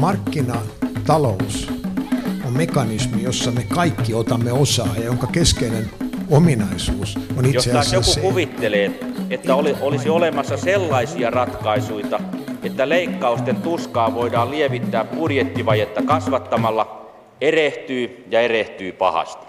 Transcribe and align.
Markkinatalous 0.00 1.68
on 2.46 2.52
mekanismi, 2.52 3.22
jossa 3.22 3.50
me 3.50 3.64
kaikki 3.74 4.14
otamme 4.14 4.52
osaa 4.52 4.94
ja 4.96 5.04
jonka 5.04 5.26
keskeinen 5.26 5.90
ominaisuus 6.30 7.18
on 7.36 7.44
itse 7.46 7.58
asiassa 7.70 7.96
Jos 7.96 8.06
joku 8.06 8.14
se, 8.14 8.20
kuvittelee, 8.20 9.00
että 9.30 9.54
oli, 9.54 9.76
olisi 9.80 10.08
olemassa 10.08 10.56
sellaisia 10.56 11.30
ratkaisuja, 11.30 12.20
että 12.62 12.88
leikkausten 12.88 13.56
tuskaa 13.56 14.14
voidaan 14.14 14.50
lievittää 14.50 15.04
budjettivajetta 15.04 16.02
kasvattamalla, 16.02 17.10
erehtyy 17.40 18.24
ja 18.30 18.40
erehtyy 18.40 18.92
pahasti. 18.92 19.46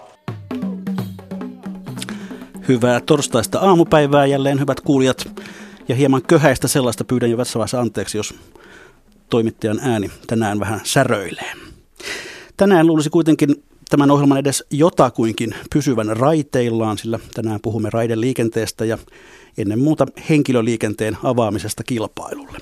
Hyvää 2.68 3.00
torstaista 3.00 3.58
aamupäivää 3.58 4.26
jälleen, 4.26 4.60
hyvät 4.60 4.80
kuulijat. 4.80 5.28
Ja 5.88 5.94
hieman 5.94 6.22
köhäistä 6.22 6.68
sellaista 6.68 7.04
pyydän 7.04 7.30
jo 7.30 7.36
tässä 7.36 7.58
vaiheessa 7.58 7.80
anteeksi, 7.80 8.18
jos 8.18 8.34
toimittajan 9.32 9.80
ääni 9.82 10.10
tänään 10.26 10.60
vähän 10.60 10.80
säröilee. 10.84 11.52
Tänään 12.56 12.86
luulisi 12.86 13.10
kuitenkin 13.10 13.62
tämän 13.90 14.10
ohjelman 14.10 14.38
edes 14.38 14.64
jotakuinkin 14.70 15.54
pysyvän 15.72 16.16
raiteillaan, 16.16 16.98
sillä 16.98 17.18
tänään 17.34 17.60
puhumme 17.62 17.90
raideliikenteestä 17.90 18.84
ja 18.84 18.98
ennen 19.58 19.78
muuta 19.78 20.06
henkilöliikenteen 20.28 21.16
avaamisesta 21.22 21.84
kilpailulle. 21.84 22.58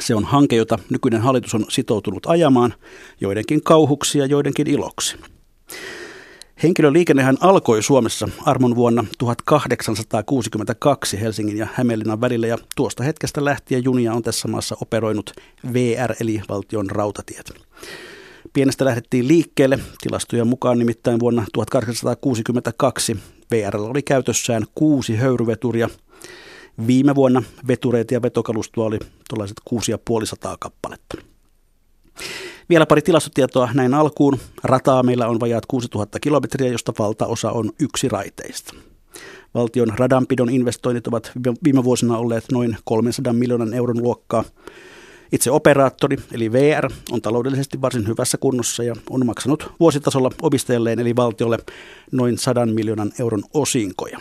Se 0.00 0.14
on 0.14 0.24
hanke, 0.24 0.56
jota 0.56 0.78
nykyinen 0.90 1.20
hallitus 1.20 1.54
on 1.54 1.64
sitoutunut 1.68 2.26
ajamaan, 2.26 2.74
joidenkin 3.20 3.62
kauhuksi 3.62 4.18
ja 4.18 4.26
joidenkin 4.26 4.66
iloksi. 4.66 5.16
Henkilöliikennehän 6.62 7.36
alkoi 7.40 7.82
Suomessa 7.82 8.28
armon 8.44 8.76
vuonna 8.76 9.04
1862 9.18 11.20
Helsingin 11.20 11.56
ja 11.56 11.66
Hämeenlinnan 11.74 12.20
välillä 12.20 12.46
ja 12.46 12.58
tuosta 12.76 13.04
hetkestä 13.04 13.44
lähtien 13.44 13.84
junia 13.84 14.12
on 14.12 14.22
tässä 14.22 14.48
maassa 14.48 14.76
operoinut 14.82 15.32
VR 15.72 16.14
eli 16.20 16.42
valtion 16.48 16.90
rautatiet. 16.90 17.52
Pienestä 18.52 18.84
lähdettiin 18.84 19.28
liikkeelle. 19.28 19.78
Tilastojen 20.02 20.46
mukaan 20.46 20.78
nimittäin 20.78 21.20
vuonna 21.20 21.44
1862 21.52 23.16
VR 23.50 23.76
oli 23.76 24.02
käytössään 24.02 24.64
kuusi 24.74 25.16
höyryveturia. 25.16 25.88
Viime 26.86 27.14
vuonna 27.14 27.42
vetureita 27.68 28.14
ja 28.14 28.22
vetokalustoa 28.22 28.86
oli 28.86 28.98
tuollaiset 29.28 29.56
6500 29.64 30.56
kappaletta. 30.60 31.18
Vielä 32.68 32.86
pari 32.86 33.02
tilastotietoa 33.02 33.68
näin 33.74 33.94
alkuun. 33.94 34.38
Rataa 34.64 35.02
meillä 35.02 35.28
on 35.28 35.40
vajaat 35.40 35.66
6000 35.66 36.20
kilometriä, 36.20 36.72
josta 36.72 36.92
valtaosa 36.98 37.52
on 37.52 37.70
yksi 37.80 38.08
raiteista. 38.08 38.74
Valtion 39.54 39.92
radanpidon 39.96 40.50
investoinnit 40.50 41.06
ovat 41.06 41.32
viime 41.64 41.84
vuosina 41.84 42.18
olleet 42.18 42.44
noin 42.52 42.76
300 42.84 43.32
miljoonan 43.32 43.74
euron 43.74 44.02
luokkaa. 44.02 44.44
Itse 45.32 45.50
operaattori, 45.50 46.16
eli 46.32 46.52
VR, 46.52 46.90
on 47.10 47.22
taloudellisesti 47.22 47.80
varsin 47.80 48.08
hyvässä 48.08 48.38
kunnossa 48.38 48.82
ja 48.82 48.94
on 49.10 49.26
maksanut 49.26 49.72
vuositasolla 49.80 50.30
omistajalleen, 50.42 50.98
eli 50.98 51.16
valtiolle, 51.16 51.58
noin 52.12 52.38
100 52.38 52.66
miljoonan 52.66 53.12
euron 53.18 53.42
osinkoja. 53.54 54.18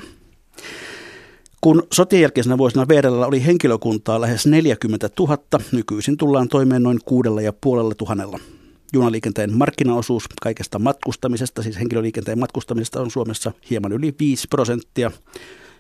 Kun 1.61 1.83
sotien 1.94 2.22
jälkeisenä 2.22 2.58
vuosina 2.58 2.88
VRllä 2.88 3.27
oli 3.27 3.45
henkilökuntaa 3.45 4.22
lähes 4.22 4.47
40 4.47 5.09
000, 5.19 5.38
nykyisin 5.72 6.17
tullaan 6.17 6.47
toimeen 6.47 6.83
noin 6.83 6.99
kuudella 7.05 7.41
ja 7.41 7.53
puolella 7.53 7.95
tuhannella. 7.95 8.39
Junaliikenteen 8.94 9.58
markkinaosuus 9.58 10.23
kaikesta 10.41 10.80
matkustamisesta, 10.80 11.64
siis 11.64 11.80
henkilöliikenteen 11.80 12.39
matkustamisesta 12.39 13.02
on 13.02 13.11
Suomessa 13.11 13.52
hieman 13.69 13.91
yli 13.91 14.16
5 14.19 14.47
prosenttia, 14.47 15.11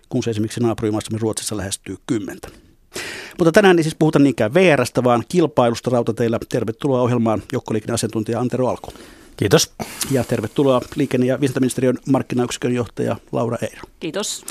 kun 0.09 0.23
se 0.23 0.29
esimerkiksi 0.29 0.59
naapurimaassamme 0.59 1.19
Ruotsissa 1.21 1.57
lähestyy 1.57 1.95
10. 2.07 2.39
Mutta 3.37 3.51
tänään 3.51 3.77
ei 3.77 3.83
siis 3.83 3.95
puhuta 3.99 4.19
niinkään 4.19 4.53
VRstä, 4.53 5.03
vaan 5.03 5.23
kilpailusta 5.29 5.89
rautateillä. 5.89 6.39
Tervetuloa 6.49 7.01
ohjelmaan 7.01 7.43
joukkoliikenneasiantuntija 7.51 8.39
Antero 8.39 8.67
Alko. 8.67 8.93
Kiitos. 9.37 9.71
Ja 10.11 10.23
tervetuloa 10.23 10.81
liikenne- 10.95 11.27
ja 11.27 11.39
viestintäministeriön 11.39 11.97
markkinayksikön 12.09 12.73
johtaja 12.73 13.15
Laura 13.31 13.57
Eiro. 13.61 13.81
Kiitos. 13.99 14.45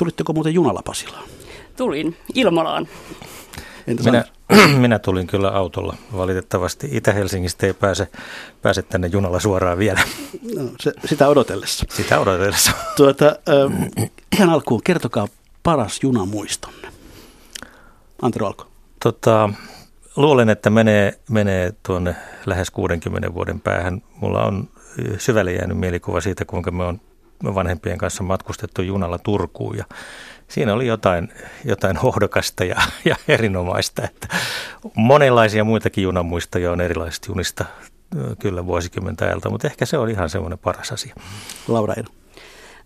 Tulitteko 0.00 0.32
muuten 0.32 0.54
junalla 0.54 0.82
Pasilaan? 0.84 1.24
Tulin 1.76 2.16
Ilmolaan. 2.34 2.88
Entäs 3.86 4.06
Minä, 4.06 4.24
minä 4.82 4.98
tulin 4.98 5.26
kyllä 5.26 5.48
autolla. 5.48 5.96
Valitettavasti 6.16 6.88
Itä-Helsingistä 6.92 7.66
ei 7.66 7.72
pääse, 7.72 8.08
pääse 8.62 8.82
tänne 8.82 9.08
junalla 9.08 9.40
suoraan 9.40 9.78
vielä. 9.78 10.00
No, 10.56 10.62
se, 10.80 10.92
sitä 11.04 11.28
odotellessa. 11.28 11.86
Sitä 11.88 12.20
odotellessa. 12.20 12.72
Tuota, 12.96 13.26
äh, 13.26 14.08
ihan 14.32 14.50
alkuun 14.50 14.82
kertokaa 14.84 15.28
paras 15.62 15.98
junamuistonne. 16.02 16.88
Antero 18.22 18.46
Alko. 18.46 18.66
Tota, 19.02 19.50
luulen, 20.16 20.50
että 20.50 20.70
menee, 20.70 21.18
menee 21.30 21.72
tuonne 21.82 22.16
lähes 22.46 22.70
60 22.70 23.34
vuoden 23.34 23.60
päähän. 23.60 24.02
Mulla 24.20 24.44
on 24.44 24.68
syvälle 25.18 25.52
jäänyt 25.52 25.78
mielikuva 25.78 26.20
siitä, 26.20 26.44
kuinka 26.44 26.70
me 26.70 26.84
on 26.84 27.00
vanhempien 27.44 27.98
kanssa 27.98 28.22
matkustettu 28.22 28.82
junalla 28.82 29.18
Turkuun 29.18 29.76
ja 29.76 29.84
siinä 30.48 30.74
oli 30.74 30.86
jotain, 30.86 31.32
jotain 31.64 31.96
hohdokasta 31.96 32.64
ja, 32.64 32.82
ja 33.04 33.16
erinomaista. 33.28 34.04
Että 34.04 34.28
monenlaisia 34.94 35.64
muitakin 35.64 36.04
junamuistoja 36.04 36.72
on 36.72 36.80
erilaisista 36.80 37.30
junista 37.30 37.64
kyllä 38.38 38.66
vuosikymmentä 38.66 39.24
ajalta, 39.24 39.50
mutta 39.50 39.66
ehkä 39.66 39.86
se 39.86 39.98
on 39.98 40.10
ihan 40.10 40.30
semmoinen 40.30 40.58
paras 40.58 40.92
asia. 40.92 41.14
Laura 41.68 41.94
Eino. 41.94 42.08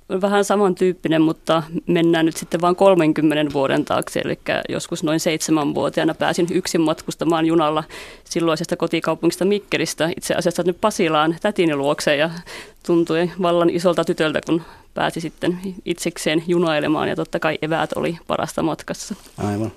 Vähän 0.08 0.44
samantyyppinen, 0.44 1.22
mutta 1.22 1.62
mennään 1.86 2.26
nyt 2.26 2.36
sitten 2.36 2.60
vain 2.60 2.76
30 2.76 3.52
vuoden 3.52 3.84
taakse, 3.84 4.20
eli 4.20 4.38
joskus 4.68 5.02
noin 5.02 5.20
seitsemänvuotiaana 5.20 6.14
pääsin 6.14 6.46
yksin 6.52 6.80
matkustamaan 6.80 7.46
junalla 7.46 7.84
silloisesta 8.24 8.76
kotikaupungista 8.76 9.44
Mikkelistä 9.44 10.10
itse 10.16 10.34
asiassa 10.34 10.62
nyt 10.66 10.80
Pasilaan 10.80 11.36
tätini 11.42 11.76
luokse 11.76 12.16
ja 12.16 12.30
tuntui 12.86 13.30
vallan 13.42 13.70
isolta 13.70 14.04
tytöltä, 14.04 14.40
kun 14.46 14.62
pääsi 14.94 15.20
sitten 15.20 15.58
itsekseen 15.84 16.42
junailemaan 16.46 17.08
ja 17.08 17.16
totta 17.16 17.40
kai 17.40 17.58
eväät 17.62 17.90
oli 17.96 18.18
parasta 18.26 18.62
matkassa. 18.62 19.14
Aivan. 19.38 19.72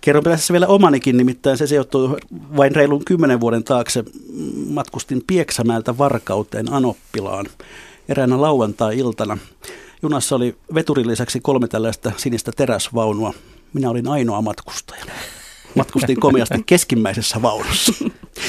Kerron 0.00 0.24
tässä 0.24 0.52
vielä 0.52 0.66
omanikin, 0.66 1.16
nimittäin 1.16 1.58
se 1.58 1.66
sijoittuu 1.66 2.16
vain 2.56 2.76
reilun 2.76 3.04
kymmenen 3.04 3.40
vuoden 3.40 3.64
taakse. 3.64 4.04
Matkustin 4.68 5.22
Pieksämäeltä 5.26 5.98
Varkauteen 5.98 6.72
Anoppilaan 6.72 7.46
eräänä 8.08 8.40
lauantai-iltana. 8.40 9.38
Junassa 10.02 10.36
oli 10.36 10.56
veturin 10.74 11.08
lisäksi 11.08 11.40
kolme 11.40 11.68
tällaista 11.68 12.12
sinistä 12.16 12.52
teräsvaunua. 12.56 13.34
Minä 13.72 13.90
olin 13.90 14.08
ainoa 14.08 14.42
matkustaja. 14.42 15.04
Matkustin 15.74 16.20
komiasti 16.20 16.62
keskimmäisessä 16.66 17.42
vaunussa. 17.42 17.92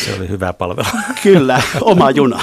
Se 0.06 0.14
oli 0.14 0.30
hyvä 0.30 0.54
palvelu. 0.54 0.88
Kyllä, 1.24 1.62
oma 1.82 2.12
juna. 2.12 2.42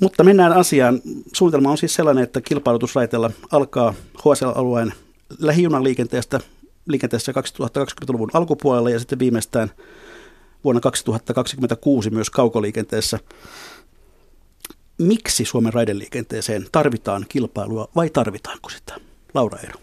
Mutta 0.00 0.24
mennään 0.24 0.52
asiaan. 0.52 1.00
Suunnitelma 1.32 1.70
on 1.70 1.78
siis 1.78 1.94
sellainen, 1.94 2.24
että 2.24 2.40
kilpailutusraiteella 2.40 3.30
alkaa 3.52 3.94
HSL-alueen 4.18 4.92
lähijunan 5.38 5.84
liikenteestä 5.84 6.40
liikenteessä 6.86 7.32
2020-luvun 7.32 8.30
alkupuolella 8.32 8.90
ja 8.90 8.98
sitten 8.98 9.18
viimeistään 9.18 9.70
vuonna 10.64 10.80
2026 10.80 12.10
myös 12.10 12.30
kaukoliikenteessä. 12.30 13.18
Miksi 14.98 15.44
Suomen 15.44 15.72
raideliikenteeseen 15.72 16.66
tarvitaan 16.72 17.26
kilpailua 17.28 17.88
vai 17.96 18.10
tarvitaanko 18.10 18.68
sitä? 18.70 18.94
Laura 19.34 19.58
Eero. 19.58 19.80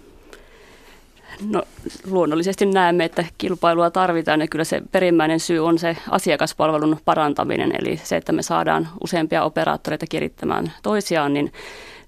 No 1.49 1.63
luonnollisesti 2.05 2.65
näemme, 2.65 3.05
että 3.05 3.25
kilpailua 3.37 3.91
tarvitaan 3.91 4.41
ja 4.41 4.47
kyllä 4.47 4.63
se 4.63 4.81
perimmäinen 4.91 5.39
syy 5.39 5.59
on 5.59 5.79
se 5.79 5.97
asiakaspalvelun 6.09 6.99
parantaminen, 7.05 7.71
eli 7.79 7.99
se, 8.03 8.15
että 8.15 8.31
me 8.31 8.43
saadaan 8.43 8.89
useampia 9.03 9.43
operaattoreita 9.43 10.05
kirittämään 10.09 10.73
toisiaan, 10.83 11.33
niin 11.33 11.53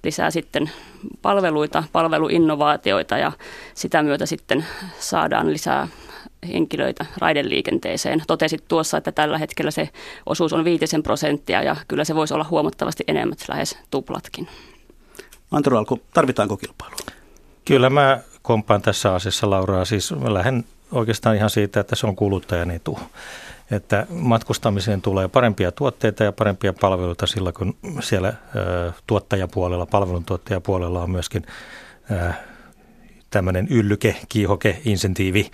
lisää 0.03 0.31
sitten 0.31 0.71
palveluita, 1.21 1.83
palveluinnovaatioita 1.91 3.17
ja 3.17 3.31
sitä 3.73 4.03
myötä 4.03 4.25
sitten 4.25 4.65
saadaan 4.99 5.53
lisää 5.53 5.87
henkilöitä 6.53 7.05
raideliikenteeseen. 7.17 8.23
Totesit 8.27 8.67
tuossa, 8.67 8.97
että 8.97 9.11
tällä 9.11 9.37
hetkellä 9.37 9.71
se 9.71 9.89
osuus 10.25 10.53
on 10.53 10.65
viitisen 10.65 11.03
prosenttia 11.03 11.63
ja 11.63 11.75
kyllä 11.87 12.03
se 12.03 12.15
voisi 12.15 12.33
olla 12.33 12.45
huomattavasti 12.49 13.03
enemmän, 13.07 13.37
lähes 13.47 13.77
tuplatkin. 13.91 14.47
Antero 15.51 15.77
Alko, 15.77 15.99
tarvitaanko 16.13 16.57
kilpailua? 16.57 16.97
Kyllä 17.65 17.89
mä 17.89 18.19
kompaan 18.41 18.81
tässä 18.81 19.15
asiassa 19.15 19.49
Lauraa. 19.49 19.85
Siis 19.85 20.11
mä 20.11 20.33
lähden 20.33 20.65
oikeastaan 20.91 21.35
ihan 21.35 21.49
siitä, 21.49 21.79
että 21.79 21.95
se 21.95 22.07
on 22.07 22.15
kuluttajan 22.15 22.71
etu. 22.71 22.99
Että 23.71 24.07
matkustamiseen 24.09 25.01
tulee 25.01 25.27
parempia 25.27 25.71
tuotteita 25.71 26.23
ja 26.23 26.31
parempia 26.31 26.73
palveluita 26.73 27.27
sillä, 27.27 27.51
kun 27.51 27.75
siellä 27.99 28.33
ö, 28.55 28.91
tuottajapuolella, 29.07 29.85
palveluntuottajapuolella 29.85 31.03
on 31.03 31.11
myöskin 31.11 31.45
ö, 32.11 32.33
tämmöinen 33.35 33.67
yllyke, 33.69 34.15
kiihoke, 34.29 34.81
insentiivi 34.85 35.51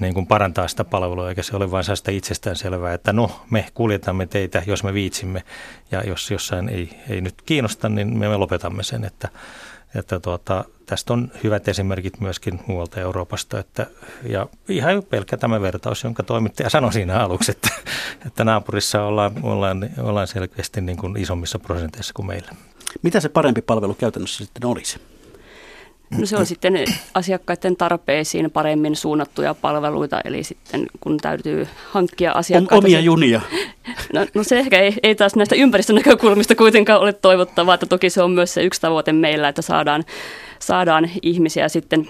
niin 0.00 0.14
kuin 0.14 0.26
parantaa 0.26 0.68
sitä 0.68 0.84
palvelua, 0.84 1.28
eikä 1.28 1.42
se 1.42 1.56
ole 1.56 1.70
vain 1.70 1.84
sellaista 1.84 2.10
itsestään 2.10 2.56
selvää, 2.56 2.94
että 2.94 3.12
no, 3.12 3.40
me 3.50 3.66
kuljetamme 3.74 4.26
teitä, 4.26 4.62
jos 4.66 4.84
me 4.84 4.94
viitsimme, 4.94 5.42
ja 5.90 6.02
jos 6.02 6.30
jossain 6.30 6.68
ei, 6.68 6.90
ei 7.08 7.20
nyt 7.20 7.34
kiinnosta, 7.42 7.88
niin 7.88 8.18
me 8.18 8.36
lopetamme 8.36 8.82
sen, 8.82 9.04
että 9.04 9.28
että 9.94 10.20
tuota, 10.20 10.64
tästä 10.86 11.12
on 11.12 11.32
hyvät 11.44 11.68
esimerkit 11.68 12.20
myöskin 12.20 12.60
muualta 12.66 13.00
Euroopasta. 13.00 13.58
Että, 13.58 13.86
ja 14.22 14.46
ihan 14.68 15.02
pelkkä 15.02 15.36
tämä 15.36 15.60
vertaus, 15.60 16.04
jonka 16.04 16.22
toimittaja 16.22 16.70
sanoi 16.70 16.92
siinä 16.92 17.20
aluksi, 17.20 17.50
että, 17.50 17.68
että 18.26 18.44
naapurissa 18.44 19.02
ollaan, 19.02 19.32
ollaan, 19.42 19.90
ollaan 19.98 20.26
selkeästi 20.26 20.80
niin 20.80 20.98
kuin 20.98 21.16
isommissa 21.16 21.58
prosenteissa 21.58 22.14
kuin 22.14 22.26
meillä. 22.26 22.50
Mitä 23.02 23.20
se 23.20 23.28
parempi 23.28 23.62
palvelu 23.62 23.94
käytännössä 23.94 24.44
sitten 24.44 24.66
olisi? 24.66 25.00
No 26.10 26.26
se 26.26 26.36
on 26.36 26.46
sitten 26.46 26.74
asiakkaiden 27.14 27.76
tarpeisiin 27.76 28.50
paremmin 28.50 28.96
suunnattuja 28.96 29.54
palveluita, 29.54 30.20
eli 30.24 30.44
sitten 30.44 30.86
kun 31.00 31.16
täytyy 31.16 31.68
hankkia 31.90 32.32
asiakkaita. 32.32 32.86
Omia 32.86 33.00
junia. 33.00 33.40
No, 34.12 34.26
no 34.34 34.44
se 34.44 34.58
ehkä 34.58 34.80
ei, 34.80 34.94
ei 35.02 35.14
taas 35.14 35.36
näistä 35.36 35.54
ympäristön 35.54 35.96
näkökulmista 35.96 36.54
kuitenkaan 36.54 37.00
ole 37.00 37.12
toivottavaa, 37.12 37.74
että 37.74 37.86
toki 37.86 38.10
se 38.10 38.22
on 38.22 38.30
myös 38.30 38.54
se 38.54 38.62
yksi 38.62 38.80
tavoite 38.80 39.12
meillä, 39.12 39.48
että 39.48 39.62
saadaan, 39.62 40.04
saadaan 40.58 41.10
ihmisiä 41.22 41.68
sitten 41.68 42.08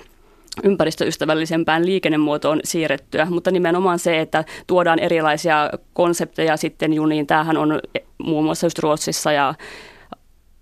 ympäristöystävällisempään 0.65 1.87
liikennemuotoon 1.87 2.61
siirrettyä, 2.65 3.27
mutta 3.31 3.51
nimenomaan 3.51 3.99
se, 3.99 4.21
että 4.21 4.45
tuodaan 4.67 4.99
erilaisia 4.99 5.71
konsepteja 5.93 6.57
sitten 6.57 6.93
juniin. 6.93 7.27
Tämähän 7.27 7.57
on 7.57 7.81
muun 8.19 8.45
muassa 8.45 8.67
just 8.67 8.79
Ruotsissa 8.79 9.33
ja 9.33 9.55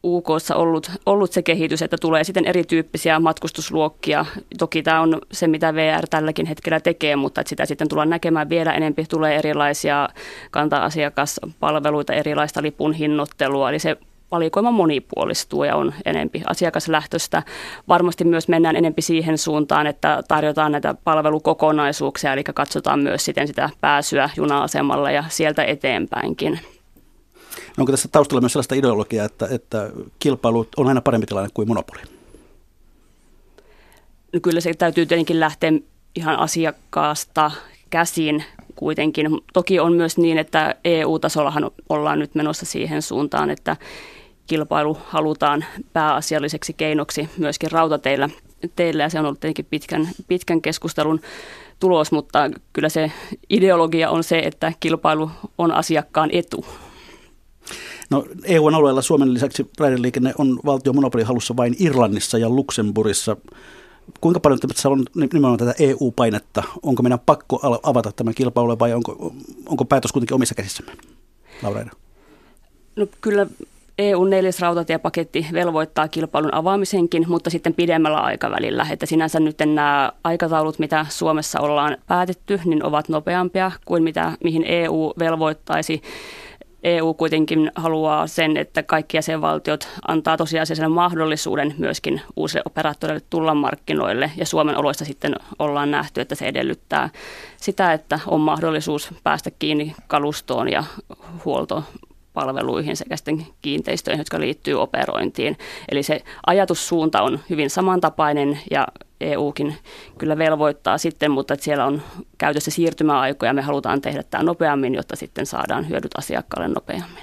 UKssa 0.07 0.55
ollut, 0.55 0.91
ollut 1.07 1.33
se 1.33 1.43
kehitys, 1.43 1.83
että 1.83 1.97
tulee 2.01 2.25
sitten 2.25 2.47
erityyppisiä 2.47 3.21
matkustusluokkia. 3.21 4.27
Toki 4.59 4.83
tämä 4.83 5.01
on 5.01 5.21
se, 5.33 5.47
mitä 5.47 5.75
VR 5.75 6.07
tälläkin 6.11 6.47
hetkellä 6.47 6.81
tekee, 6.81 7.17
mutta 7.17 7.41
että 7.41 7.49
sitä 7.49 7.67
sitten 7.67 7.89
tullaan 7.89 8.11
näkemään 8.11 8.49
vielä 8.49 8.73
enempi. 8.73 9.05
Tulee 9.05 9.37
erilaisia 9.37 10.09
kanta-asiakaspalveluita, 10.51 12.13
erilaista 12.13 12.63
lipun 12.63 12.93
hinnoittelua, 12.93 13.71
eli 13.71 13.79
se 13.79 13.97
valikoima 14.31 14.71
monipuolistuu 14.71 15.65
ja 15.65 15.77
on 15.77 15.95
enempi 16.05 16.43
asiakaslähtöistä. 16.47 17.43
Varmasti 17.89 18.25
myös 18.25 18.49
mennään 18.49 18.77
enempi 18.77 19.03
siihen 19.03 19.39
suuntaan, 19.39 19.87
että 19.87 20.23
tarjotaan 20.29 20.73
näitä 20.73 20.95
palvelukokonaisuuksia, 21.05 22.33
eli 22.33 22.45
katsotaan 22.45 23.01
myös 23.01 23.25
sitä 23.25 23.71
pääsyä 23.81 24.31
juna-asemalle 24.37 25.13
ja 25.13 25.25
sieltä 25.29 25.65
eteenpäinkin. 25.65 26.61
No 27.57 27.83
onko 27.83 27.93
tässä 27.93 28.09
taustalla 28.13 28.41
myös 28.41 28.53
sellaista 28.53 28.75
ideologiaa, 28.75 29.27
että, 29.27 29.49
että 29.51 29.91
kilpailu 30.19 30.67
on 30.77 30.89
aina 30.89 31.01
parempi 31.01 31.27
tilanne 31.27 31.51
kuin 31.55 31.69
monopoli? 31.69 32.01
No 34.33 34.41
kyllä 34.43 34.61
se 34.61 34.75
täytyy 34.75 35.07
tietenkin 35.07 35.41
lähteä 35.41 35.73
ihan 36.15 36.39
asiakkaasta 36.39 37.51
käsin 37.91 38.45
kuitenkin. 38.77 39.27
Toki 39.53 39.81
on 39.81 39.93
myös 39.93 40.19
niin, 40.19 40.39
että 40.39 40.75
EU-tasollahan 40.85 41.71
ollaan 41.89 42.19
nyt 42.19 42.35
menossa 42.35 42.67
siihen 42.67 43.03
suuntaan, 43.03 43.51
että 43.51 43.77
kilpailu 44.47 44.99
halutaan 45.05 45.65
pääasialliseksi 45.93 46.73
keinoksi 46.73 47.29
myöskin 47.39 47.73
rautateillä 47.73 48.29
teillä 48.77 49.03
ja 49.03 49.09
se 49.09 49.19
on 49.19 49.27
ollut 49.27 49.41
tietenkin 49.41 49.67
pitkän, 49.71 50.09
pitkän 50.29 50.63
keskustelun 50.63 51.21
tulos, 51.81 52.13
mutta 52.13 52.51
kyllä 52.73 52.89
se 52.89 53.13
ideologia 53.51 54.11
on 54.11 54.25
se, 54.25 54.39
että 54.39 54.73
kilpailu 54.81 55.31
on 55.59 55.73
asiakkaan 55.73 56.31
etu. 56.33 56.65
No, 58.11 58.25
EUn 58.45 58.75
alueella 58.75 59.03
Suomen 59.03 59.35
lisäksi 59.35 59.71
raideliikenne 59.79 60.35
on 60.39 60.61
valtion 60.65 60.95
monopolihalussa 60.95 61.57
vain 61.57 61.77
Irlannissa 61.79 62.39
ja 62.39 62.49
Luxemburgissa. 62.49 63.37
Kuinka 64.21 64.41
paljon 64.41 64.59
tässä 64.61 64.89
on 64.89 65.05
nimenomaan 65.15 65.59
tätä 65.59 65.75
EU-painetta? 65.79 66.63
Onko 66.83 67.03
meidän 67.03 67.19
pakko 67.27 67.81
avata 67.83 68.13
tämä 68.13 68.33
kilpailu 68.33 68.79
vai 68.79 68.93
onko, 68.93 69.33
onko 69.69 69.85
päätös 69.85 70.13
kuitenkin 70.13 70.35
omissa 70.35 70.55
käsissämme? 70.55 70.93
Laureina. 71.63 71.91
No 72.97 73.07
kyllä 73.21 73.47
eu 73.99 74.25
neljäs 74.25 74.61
rautatiepaketti 74.61 75.47
velvoittaa 75.53 76.09
kilpailun 76.09 76.55
avaamisenkin, 76.55 77.25
mutta 77.29 77.51
sitten 77.51 77.75
pidemmällä 77.75 78.19
aikavälillä. 78.19 78.87
Että 78.91 79.07
sinänsä 79.07 79.41
nyt 79.41 79.59
nämä 79.59 80.13
aikataulut, 80.25 80.79
mitä 80.79 81.07
Suomessa 81.09 81.61
ollaan 81.61 81.97
päätetty, 82.07 82.61
niin 82.65 82.85
ovat 82.85 83.09
nopeampia 83.09 83.71
kuin 83.85 84.03
mitä, 84.03 84.33
mihin 84.45 84.65
EU 84.67 85.13
velvoittaisi. 85.19 86.03
EU 86.87 87.15
kuitenkin 87.15 87.73
haluaa 87.75 88.27
sen, 88.27 88.57
että 88.57 88.83
kaikki 88.83 89.17
jäsenvaltiot 89.17 89.89
antaa 90.09 90.37
tosiasiallisen 90.37 90.91
mahdollisuuden 90.91 91.75
myöskin 91.79 92.21
uusille 92.37 92.63
operaattoreille 92.67 93.27
tulla 93.31 93.55
markkinoille. 93.55 94.31
Ja 94.37 94.47
Suomen 94.47 94.77
oloista 94.77 95.05
sitten 95.05 95.35
ollaan 95.59 95.91
nähty, 95.91 96.21
että 96.21 96.35
se 96.35 96.47
edellyttää 96.47 97.11
sitä, 97.57 97.93
että 97.93 98.21
on 98.27 98.41
mahdollisuus 98.41 99.11
päästä 99.23 99.51
kiinni 99.59 99.95
kalustoon 100.07 100.73
ja 100.73 100.85
huolto 101.45 101.85
palveluihin 102.35 102.97
sekä 102.97 103.17
sitten 103.17 103.47
kiinteistöihin, 103.63 104.21
jotka 104.21 104.41
liittyy 104.41 104.75
operointiin. 104.75 105.57
Eli 105.89 106.03
se 106.03 106.23
ajatussuunta 106.47 107.23
on 107.23 107.41
hyvin 107.51 107.71
samantapainen 107.71 108.59
ja 108.71 108.87
EUkin 109.21 109.77
kyllä 110.19 110.39
velvoittaa 110.39 110.99
sitten, 110.99 111.31
mutta 111.31 111.55
että 111.55 111.65
siellä 111.65 111.87
on 111.87 112.03
käytössä 112.39 112.71
siirtymäaikoja. 112.71 113.53
Me 113.53 113.63
halutaan 113.63 114.01
tehdä 114.01 114.23
tämä 114.23 114.45
nopeammin, 114.45 114.95
jotta 114.95 115.17
sitten 115.17 115.47
saadaan 115.47 115.89
hyödyt 115.89 116.19
asiakkaalle 116.19 116.69
nopeammin. 116.69 117.23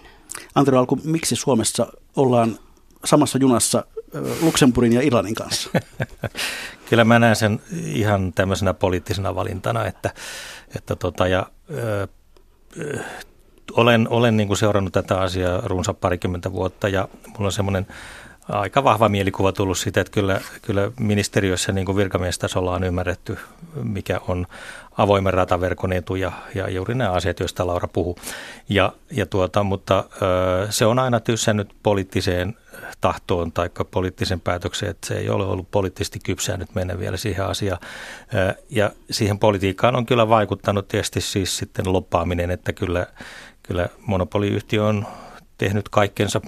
Antero 0.55 0.79
Alku, 0.79 0.99
miksi 1.03 1.35
Suomessa 1.35 1.87
ollaan 2.15 2.59
samassa 3.05 3.37
junassa 3.37 3.85
Luxemburgin 4.41 4.93
ja 4.93 5.01
Irlannin 5.01 5.35
kanssa? 5.35 5.69
Kyllä 6.89 7.03
mä 7.03 7.19
näen 7.19 7.35
sen 7.35 7.61
ihan 7.85 8.33
tämmöisenä 8.33 8.73
poliittisena 8.73 9.35
valintana, 9.35 9.85
että, 9.85 10.13
että 10.75 10.95
tota, 10.95 11.27
ja, 11.27 11.47
ö, 11.73 12.07
olen, 13.71 14.07
olen 14.09 14.37
niin 14.37 14.47
kuin 14.47 14.57
seurannut 14.57 14.93
tätä 14.93 15.21
asiaa 15.21 15.61
runsa 15.65 15.93
parikymmentä 15.93 16.51
vuotta 16.51 16.89
ja 16.89 17.07
mulla 17.27 17.45
on 17.45 17.51
semmoinen 17.51 17.87
aika 18.49 18.83
vahva 18.83 19.09
mielikuva 19.09 19.51
tullut 19.51 19.77
siitä, 19.77 20.01
että 20.01 20.11
kyllä, 20.11 20.41
kyllä 20.61 20.91
ministeriössä 20.99 21.71
niin 21.71 21.85
kuin 21.85 21.95
virkamiestasolla 21.95 22.71
on 22.71 22.83
ymmärretty, 22.83 23.37
mikä 23.83 24.21
on 24.27 24.47
avoimen 24.97 25.33
rataverkon 25.33 25.93
etu 25.93 26.15
ja, 26.15 26.31
ja 26.55 26.69
juuri 26.69 26.95
nämä 26.95 27.11
asiat, 27.11 27.39
joista 27.39 27.67
Laura 27.67 27.87
puhuu. 27.87 28.17
Ja, 28.69 28.93
ja 29.11 29.25
tuota, 29.25 29.63
mutta 29.63 30.03
ö, 30.21 30.71
se 30.71 30.85
on 30.85 30.99
aina 30.99 31.19
tyssännyt 31.19 31.69
poliittiseen 31.83 32.57
tahtoon 33.01 33.51
tai 33.51 33.69
poliittisen 33.91 34.41
päätökseen, 34.41 34.89
että 34.89 35.07
se 35.07 35.17
ei 35.17 35.29
ole 35.29 35.45
ollut 35.45 35.71
poliittisesti 35.71 36.19
kypsää 36.19 36.57
nyt 36.57 36.75
mennä 36.75 36.99
vielä 36.99 37.17
siihen 37.17 37.45
asiaan. 37.45 37.79
Ja 38.69 38.91
siihen 39.11 39.39
politiikkaan 39.39 39.95
on 39.95 40.05
kyllä 40.05 40.29
vaikuttanut 40.29 40.87
tietysti 40.87 41.21
siis 41.21 41.57
sitten 41.57 41.93
loppaaminen, 41.93 42.51
että 42.51 42.73
kyllä, 42.73 43.07
kyllä 43.63 43.89
monopoliyhtiö 44.05 44.85
on 44.85 45.07
tehnyt 45.57 45.89
kaikkensa 45.89 46.41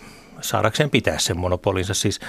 saadakseen 0.50 0.89
pitää 0.89 1.19
sen 1.19 1.38
monopolinsa. 1.38 1.94
Siis, 1.94 2.19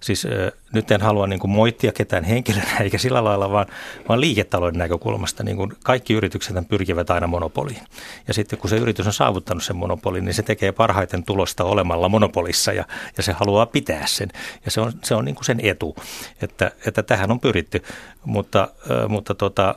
siis 0.00 0.26
nyt 0.72 0.90
en 0.90 1.00
halua 1.00 1.26
niin 1.26 1.38
kuin 1.38 1.50
moittia 1.50 1.92
ketään 1.92 2.24
henkilönä 2.24 2.76
eikä 2.80 2.98
sillä 2.98 3.24
lailla, 3.24 3.50
vaan, 3.50 3.66
vaan 4.08 4.20
liiketalouden 4.20 4.78
näkökulmasta. 4.78 5.42
Niin 5.42 5.56
kuin 5.56 5.72
kaikki 5.84 6.14
yritykset 6.14 6.56
pyrkivät 6.68 7.10
aina 7.10 7.26
monopoliin. 7.26 7.82
Ja 8.28 8.34
sitten 8.34 8.58
kun 8.58 8.70
se 8.70 8.76
yritys 8.76 9.06
on 9.06 9.12
saavuttanut 9.12 9.64
sen 9.64 9.76
monopolin, 9.76 10.24
niin 10.24 10.34
se 10.34 10.42
tekee 10.42 10.72
parhaiten 10.72 11.24
tulosta 11.24 11.64
olemalla 11.64 12.08
monopolissa 12.08 12.72
ja, 12.72 12.84
ja 13.16 13.22
se 13.22 13.32
haluaa 13.32 13.66
pitää 13.66 14.06
sen. 14.06 14.28
Ja 14.64 14.70
se 14.70 14.80
on, 14.80 14.92
se 15.04 15.14
on 15.14 15.24
niin 15.24 15.34
kuin 15.34 15.44
sen 15.44 15.60
etu, 15.62 15.96
että, 16.42 16.70
että 16.86 17.02
tähän 17.02 17.30
on 17.30 17.40
pyritty. 17.40 17.82
Mutta, 18.24 18.68
mutta 19.08 19.34
tota, 19.34 19.74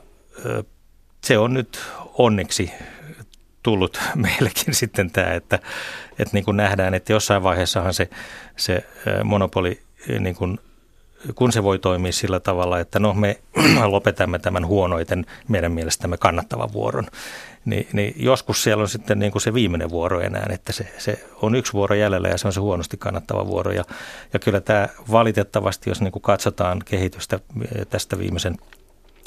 se 1.24 1.38
on 1.38 1.54
nyt 1.54 1.80
onneksi 2.14 2.72
tullut 3.64 4.00
meillekin 4.16 4.74
sitten 4.74 5.12
tämä, 5.12 5.34
että, 5.34 5.60
että 6.20 6.34
niin 6.34 6.46
kuin 6.46 6.58
nähdään, 6.58 6.94
että 6.94 7.14
jossain 7.14 7.44
vaiheessahan 7.44 7.94
se, 7.94 8.10
se 8.58 8.86
monopoli, 9.24 9.82
niin 10.20 10.36
kuin, 10.36 10.60
kun 11.36 11.52
se 11.52 11.64
voi 11.64 11.80
toimia 11.80 12.12
sillä 12.12 12.40
tavalla, 12.40 12.80
että 12.80 13.00
no 13.00 13.14
me 13.14 13.40
lopetamme 13.86 14.40
tämän 14.40 14.68
huonoiten 14.68 15.26
meidän 15.48 15.72
mielestämme 15.72 16.18
kannattavan 16.18 16.74
vuoron, 16.74 17.08
niin, 17.66 17.88
niin 17.94 18.14
joskus 18.18 18.64
siellä 18.64 18.82
on 18.82 18.90
sitten 18.90 19.20
niin 19.20 19.32
kuin 19.32 19.42
se 19.42 19.54
viimeinen 19.54 19.90
vuoro 19.90 20.20
enää, 20.20 20.48
että 20.50 20.74
se, 20.74 20.94
se 20.98 21.26
on 21.42 21.56
yksi 21.56 21.74
vuoro 21.74 21.96
jäljellä 21.96 22.28
ja 22.28 22.38
se 22.38 22.48
on 22.48 22.54
se 22.54 22.60
huonosti 22.60 22.98
kannattava 22.98 23.48
vuoro. 23.48 23.72
Ja, 23.72 23.84
ja 24.34 24.40
kyllä 24.40 24.62
tämä 24.62 24.88
valitettavasti, 25.12 25.90
jos 25.90 26.02
niin 26.02 26.12
kuin 26.12 26.24
katsotaan 26.24 26.82
kehitystä 26.86 27.40
tästä 27.90 28.20
viimeisen 28.20 28.58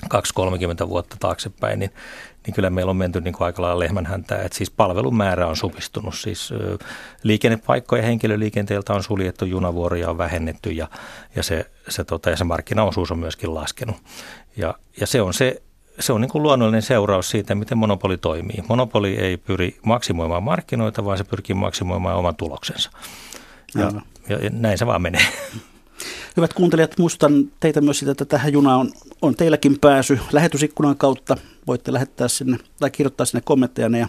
2-30 0.04 0.88
vuotta 0.88 1.16
taaksepäin, 1.20 1.78
niin, 1.78 1.90
niin 2.46 2.54
kyllä 2.54 2.70
meillä 2.70 2.90
on 2.90 2.96
menty 2.96 3.20
niin 3.20 3.34
kuin 3.34 3.46
aika 3.46 3.62
lailla 3.62 3.78
lehmänhäntää. 3.78 4.42
Että 4.42 4.58
siis 4.58 4.70
palvelun 4.70 5.16
määrä 5.16 5.46
on 5.46 5.56
supistunut. 5.56 6.14
Siis 6.14 6.52
liikennepaikkoja 7.22 8.02
henkilöliikenteeltä 8.02 8.92
on 8.92 9.02
suljettu, 9.02 9.44
junavuoroja 9.44 10.10
on 10.10 10.18
vähennetty 10.18 10.70
ja, 10.70 10.88
ja, 11.36 11.42
se, 11.42 11.70
se, 11.88 12.04
tota, 12.04 12.30
ja 12.30 12.36
se 12.36 12.44
markkinaosuus 12.44 13.10
on 13.10 13.18
myöskin 13.18 13.54
laskenut. 13.54 13.96
Ja, 14.56 14.74
ja 15.00 15.06
se 15.06 15.22
on 15.22 15.34
se 15.34 15.62
se 16.00 16.12
on 16.12 16.20
niin 16.20 16.30
kuin 16.30 16.42
luonnollinen 16.42 16.82
seuraus 16.82 17.30
siitä, 17.30 17.54
miten 17.54 17.78
monopoli 17.78 18.18
toimii. 18.18 18.64
Monopoli 18.68 19.14
ei 19.14 19.36
pyri 19.36 19.76
maksimoimaan 19.82 20.42
markkinoita, 20.42 21.04
vaan 21.04 21.18
se 21.18 21.24
pyrkii 21.24 21.54
maksimoimaan 21.54 22.16
oman 22.16 22.36
tuloksensa. 22.36 22.90
Ja, 23.74 23.92
ja, 24.28 24.38
ja 24.38 24.50
näin 24.50 24.78
se 24.78 24.86
vaan 24.86 25.02
menee. 25.02 25.26
Hyvät 26.36 26.52
kuuntelijat, 26.52 26.98
muistutan 26.98 27.50
teitä 27.60 27.80
myös 27.80 27.98
sitä, 27.98 28.12
että 28.12 28.24
tähän 28.24 28.52
junaan 28.52 28.80
on, 28.80 28.92
on 29.22 29.34
teilläkin 29.34 29.78
pääsy 29.80 30.18
lähetysikkunan 30.32 30.96
kautta. 30.96 31.36
Voitte 31.66 31.92
lähettää 31.92 32.28
sinne 32.28 32.58
tai 32.80 32.90
kirjoittaa 32.90 33.26
sinne 33.26 33.42
kommentteja 33.44 33.98
ja 33.98 34.08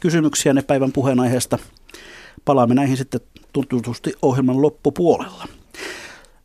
kysymyksiä 0.00 0.52
ne 0.52 0.62
päivän 0.62 0.92
puheenaiheesta. 0.92 1.58
Palaamme 2.44 2.74
näihin 2.74 2.96
sitten 2.96 3.20
tuntutusti 3.52 4.12
ohjelman 4.22 4.62
loppupuolella. 4.62 5.48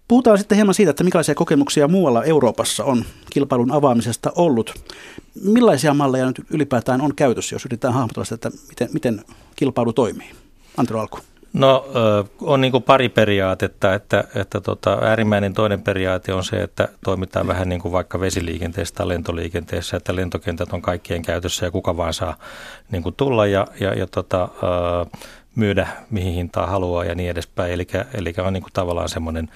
Puhutaan 0.08 0.38
sitten 0.38 0.56
hieman 0.56 0.74
siitä, 0.74 0.90
että 0.90 1.04
millaisia 1.04 1.36
kokemuksia 1.36 1.88
muualla 1.88 2.24
Euroopassa 2.24 2.84
on 2.84 3.06
kilpailun 3.30 3.72
avaamisesta 3.72 4.32
ollut. 4.36 4.74
Millaisia 5.44 5.94
malleja 5.94 6.26
nyt 6.26 6.42
ylipäätään 6.50 7.02
on 7.02 7.16
käytössä, 7.16 7.56
jos 7.56 7.66
yritetään 7.66 7.94
hahmotella 7.94 8.26
sitä, 8.26 8.36
että 8.36 8.60
miten, 8.70 8.90
miten 8.94 9.24
kilpailu 9.56 9.94
toimii? 9.94 10.32
Antero 10.78 11.00
Alku. 11.00 11.20
No 11.58 11.86
on 12.42 12.62
niin 12.62 12.84
pari 12.86 13.10
periaatetta, 13.10 13.94
että, 13.94 14.24
että 14.36 14.62
tota, 14.62 14.98
äärimmäinen 15.02 15.54
toinen 15.54 15.82
periaate 15.82 16.34
on 16.34 16.44
se, 16.44 16.56
että 16.56 16.88
toimitaan 17.04 17.48
vähän 17.48 17.70
niin 17.70 17.82
kuin 17.82 17.92
vaikka 17.92 18.20
vesiliikenteessä 18.20 18.96
tai 18.96 19.08
lentoliikenteessä, 19.08 19.98
että 19.98 20.16
lentokentät 20.16 20.74
on 20.74 20.82
kaikkien 20.82 21.22
käytössä 21.22 21.66
ja 21.66 21.72
kuka 21.72 21.98
vaan 21.98 22.14
saa 22.14 22.38
niin 22.92 23.04
kuin 23.04 23.16
tulla 23.16 23.46
ja, 23.46 23.68
ja, 23.80 23.94
ja 23.94 24.08
tota, 24.08 24.50
myydä 25.56 25.88
mihin 26.10 26.34
hintaan 26.34 26.70
haluaa 26.70 27.06
ja 27.06 27.16
niin 27.16 27.30
edespäin. 27.30 27.74
Eli, 27.74 27.88
eli 28.14 28.34
on 28.46 28.54
niin 28.54 28.64
kuin 28.64 28.74
tavallaan 28.74 29.10
semmoinen 29.10 29.50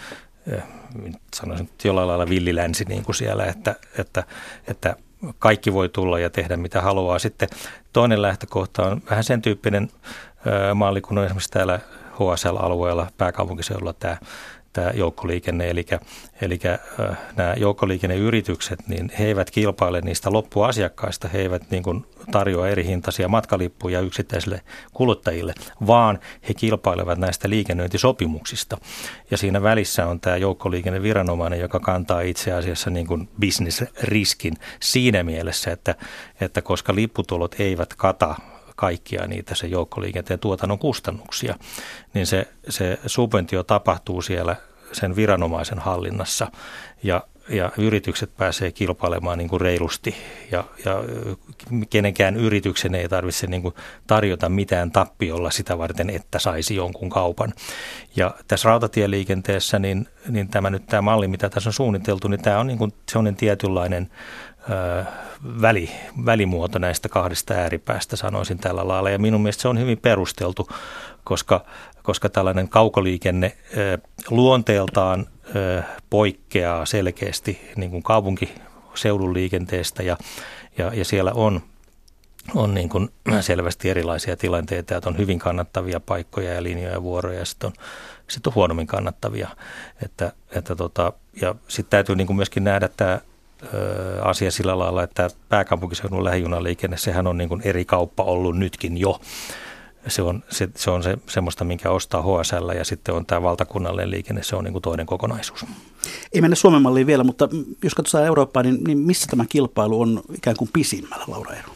sanoisin 1.36 1.70
jollain 1.84 2.08
lailla 2.08 2.30
villilänsi 2.30 2.86
niin 2.86 3.04
kuin 3.04 3.16
siellä, 3.16 3.46
että, 3.46 3.76
että, 3.98 4.24
että 4.68 4.96
kaikki 5.40 5.74
voi 5.74 5.90
tulla 5.90 6.20
ja 6.20 6.30
tehdä 6.30 6.58
mitä 6.58 6.82
haluaa. 6.82 7.20
Sitten 7.20 7.50
toinen 7.94 8.22
lähtökohta 8.22 8.84
on 8.84 9.02
vähän 9.10 9.24
sen 9.24 9.42
tyyppinen 9.42 9.90
malli, 10.76 11.02
kun 11.02 11.18
on 11.18 11.26
esimerkiksi 11.26 11.52
täällä 11.52 11.80
HSL-alueella 12.14 13.08
pääkaupunkiseudulla 13.18 13.94
tämä 13.94 14.18
tämä 14.74 14.92
joukkoliikenne, 14.94 15.70
eli, 15.70 15.86
eli 16.42 16.60
nämä 17.36 17.54
joukkoliikenneyritykset, 17.58 18.88
niin 18.88 19.12
he 19.20 19.26
eivät 19.26 19.52
kilpaile 19.52 20.02
niistä 20.02 20.32
loppuasiakkaista, 20.32 21.28
he 21.28 21.40
eivät 21.40 21.72
niin 21.72 21.84
kuin 21.84 22.06
tarjoa 22.32 22.68
eri 22.68 22.86
hintaisia 22.86 23.28
matkalippuja 23.28 24.00
yksittäisille 24.00 24.62
kuluttajille, 24.94 25.54
vaan 25.88 26.20
he 26.50 26.54
kilpailevat 26.54 27.18
näistä 27.18 27.50
liikennöintisopimuksista. 27.50 28.78
Ja 29.32 29.38
siinä 29.38 29.64
välissä 29.64 30.08
on 30.08 30.20
tämä 30.20 30.38
joukkoliikenneviranomainen, 30.38 31.60
joka 31.60 31.80
kantaa 31.80 32.22
itse 32.22 32.52
asiassa 32.52 32.90
niin 32.90 33.08
kuin 33.08 33.30
business-riskin 33.42 34.54
siinä 34.80 35.24
mielessä, 35.24 35.72
että, 35.72 35.96
että 36.42 36.62
koska 36.62 36.96
lipputulot 36.96 37.56
eivät 37.60 37.94
kata 37.94 38.36
kaikkia 38.82 39.28
niitä 39.28 39.56
se 39.56 39.68
joukkoliikenteen 39.68 40.40
tuotannon 40.40 40.80
kustannuksia, 40.80 41.56
niin 42.14 42.28
se, 42.28 42.48
se 42.70 43.00
subventio 43.06 43.64
tapahtuu 43.64 44.22
siellä 44.22 44.56
sen 44.92 45.16
viranomaisen 45.16 45.80
hallinnassa 45.80 46.48
ja, 47.04 47.24
ja 47.50 47.72
yritykset 47.78 48.38
pääsee 48.38 48.72
kilpailemaan 48.72 49.38
niin 49.38 49.50
kuin 49.50 49.62
reilusti 49.62 50.16
ja, 50.52 50.64
ja 50.86 51.04
kenenkään 51.90 52.38
yrityksen 52.38 52.96
ei 52.96 53.10
tarvitse 53.10 53.48
niin 53.48 53.62
kuin 53.62 53.76
tarjota 54.08 54.50
mitään 54.50 54.92
tappiolla 54.92 55.52
sitä 55.52 55.78
varten, 55.78 56.10
että 56.10 56.40
saisi 56.40 56.76
jonkun 56.76 57.10
kaupan. 57.10 57.54
Ja 58.16 58.32
tässä 58.48 58.70
rautatieliikenteessä, 58.70 59.80
niin, 59.80 60.08
niin 60.28 60.48
tämä 60.48 60.70
nyt 60.70 60.86
tämä 60.86 61.02
malli, 61.02 61.28
mitä 61.28 61.50
tässä 61.50 61.70
on 61.70 61.74
suunniteltu, 61.74 62.28
niin 62.28 62.42
tämä 62.42 62.60
on 62.60 62.68
niin 62.68 62.78
kuin 62.78 62.94
sellainen 63.12 63.36
tietynlainen 63.36 64.12
väli, 65.62 65.90
välimuoto 66.26 66.80
näistä 66.80 67.10
kahdesta 67.10 67.54
ääripäästä, 67.54 68.16
sanoisin 68.16 68.58
tällä 68.58 68.88
lailla. 68.88 69.10
Ja 69.10 69.20
minun 69.20 69.42
mielestä 69.42 69.62
se 69.62 69.68
on 69.68 69.80
hyvin 69.80 69.98
perusteltu, 69.98 70.68
koska, 71.24 71.66
koska 72.04 72.30
tällainen 72.30 72.70
kaukoliikenne 72.70 73.58
luonteeltaan 74.30 75.28
poikkeaa 76.10 76.86
selkeästi 76.86 77.72
niin 77.76 77.92
kuin 77.92 78.04
kaupunkiseudun 78.04 79.34
liikenteestä 79.34 80.04
ja, 80.04 80.18
ja, 80.78 80.92
ja 80.94 81.06
siellä 81.06 81.32
on 81.34 81.62
on 82.56 82.74
niin 82.74 82.90
kuin 82.90 83.10
selvästi 83.42 83.90
erilaisia 83.90 84.38
tilanteita, 84.38 84.98
että 84.98 85.10
on 85.10 85.18
hyvin 85.18 85.40
kannattavia 85.40 86.00
paikkoja 86.00 86.54
ja 86.54 86.64
linjoja 86.64 86.94
ja 86.94 87.04
vuoroja 87.04 87.40
ja 87.40 87.46
sitten 87.46 87.68
on, 87.68 87.74
sit 88.28 88.48
on 88.48 88.56
huonommin 88.56 88.88
kannattavia. 88.88 89.50
Että, 90.04 90.32
että 90.52 90.76
tota, 90.76 91.14
ja 91.42 91.56
sitten 91.68 91.90
täytyy 91.90 92.16
niin 92.16 92.28
kuin 92.28 92.38
myöskin 92.38 92.64
nähdä 92.64 92.90
tämä 92.98 93.20
asia 94.22 94.52
sillä 94.52 94.80
lailla, 94.80 95.04
että 95.04 95.30
pääkaupunkiseudun 95.50 96.24
lähijunaliikenne, 96.24 96.98
sehän 96.98 97.28
on 97.28 97.38
niin 97.38 97.50
kuin 97.50 97.62
eri 97.64 97.86
kauppa 97.86 98.24
ollut 98.24 98.58
nytkin 98.58 98.98
jo. 98.98 99.22
Se 100.08 100.22
on, 100.22 100.44
se, 100.50 100.70
se 100.76 100.92
on 100.92 101.04
se, 101.04 101.18
semmoista, 101.28 101.64
minkä 101.64 101.92
ostaa 101.92 102.22
HSL 102.22 102.70
ja 102.70 102.86
sitten 102.86 103.16
on 103.16 103.26
tämä 103.26 103.42
valtakunnallinen 103.42 104.12
liikenne, 104.12 104.44
se 104.44 104.56
on 104.56 104.64
niin 104.64 104.72
kuin 104.72 104.82
toinen 104.82 105.06
kokonaisuus. 105.06 105.66
Ei 106.34 106.42
mennä 106.42 106.56
Suomen 106.56 106.82
malliin 106.82 107.08
vielä, 107.08 107.24
mutta 107.24 107.50
jos 107.84 107.96
katsotaan 107.96 108.26
Eurooppaa, 108.26 108.64
niin, 108.64 108.84
niin 108.88 108.98
missä 108.98 109.28
tämä 109.30 109.46
kilpailu 109.50 110.02
on 110.02 110.22
ikään 110.36 110.56
kuin 110.58 110.70
pisimmällä, 110.74 111.26
Laura 111.28 111.56
Eero? 111.56 111.70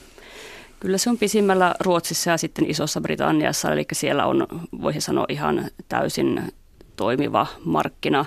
Kyllä 0.80 0.98
se 0.98 1.10
on 1.10 1.18
pisimmällä 1.18 1.76
Ruotsissa 1.80 2.32
ja 2.32 2.38
sitten 2.38 2.70
Isossa 2.70 3.02
Britanniassa, 3.02 3.72
eli 3.72 3.86
siellä 3.92 4.26
on, 4.26 4.48
voisi 4.82 5.02
sanoa, 5.02 5.26
ihan 5.30 5.66
täysin 5.90 6.54
toimiva 6.96 7.48
markkina. 7.66 8.26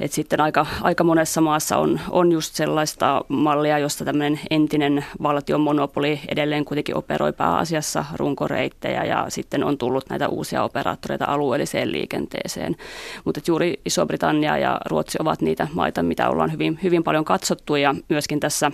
Et 0.00 0.12
sitten 0.12 0.40
aika, 0.40 0.66
aika 0.82 1.04
monessa 1.04 1.40
maassa 1.40 1.76
on, 1.76 2.00
on 2.10 2.32
just 2.32 2.54
sellaista 2.54 3.24
mallia, 3.28 3.78
josta 3.78 4.04
tämmöinen 4.04 4.40
entinen 4.50 5.04
valtion 5.22 5.60
monopoli 5.60 6.20
edelleen 6.28 6.64
kuitenkin 6.64 6.96
operoi 6.96 7.32
pääasiassa 7.32 8.04
runkoreittejä 8.16 9.04
ja 9.04 9.26
sitten 9.28 9.64
on 9.64 9.78
tullut 9.78 10.10
näitä 10.10 10.28
uusia 10.28 10.62
operaattoreita 10.62 11.24
alueelliseen 11.24 11.92
liikenteeseen. 11.92 12.76
Mutta 13.24 13.40
juuri 13.46 13.80
Iso-Britannia 13.84 14.58
ja 14.58 14.80
Ruotsi 14.86 15.18
ovat 15.20 15.40
niitä 15.40 15.68
maita, 15.72 16.02
mitä 16.02 16.30
ollaan 16.30 16.52
hyvin, 16.52 16.78
hyvin 16.82 17.04
paljon 17.04 17.24
katsottu 17.24 17.76
ja 17.76 17.94
myöskin 18.08 18.40
tässä 18.40 18.70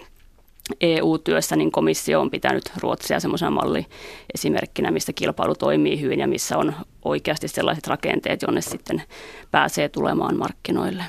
EU-työssä 0.80 1.56
niin 1.56 1.72
komissio 1.72 2.20
on 2.20 2.30
pitänyt 2.30 2.72
Ruotsia 2.80 3.20
semmoisena 3.20 3.50
malliesimerkkinä, 3.50 4.90
mistä 4.90 5.12
kilpailu 5.12 5.54
toimii 5.54 6.00
hyvin 6.00 6.20
ja 6.20 6.28
missä 6.28 6.58
on 6.58 6.74
oikeasti 7.04 7.48
sellaiset 7.48 7.86
rakenteet, 7.86 8.42
jonne 8.42 8.60
sitten 8.60 9.02
pääsee 9.50 9.88
tulemaan 9.88 10.38
markkinoille. 10.38 11.04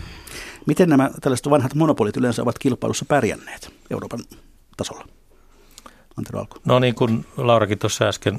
Miten 0.66 0.90
nämä 0.90 1.10
tällaiset 1.22 1.50
vanhat 1.50 1.76
monopolit 1.76 2.18
yleensä 2.18 2.42
ovat 2.42 2.60
kilpailussa 2.60 3.06
pärjänneet 3.06 3.70
Euroopan 3.92 4.20
tasolla? 4.78 5.06
Antero 6.22 6.40
Alku. 6.40 6.58
No 6.66 6.80
niin 6.80 6.96
kuin 6.96 7.26
Laurakin 7.38 7.80
tuossa 7.80 8.06
äsken 8.06 8.38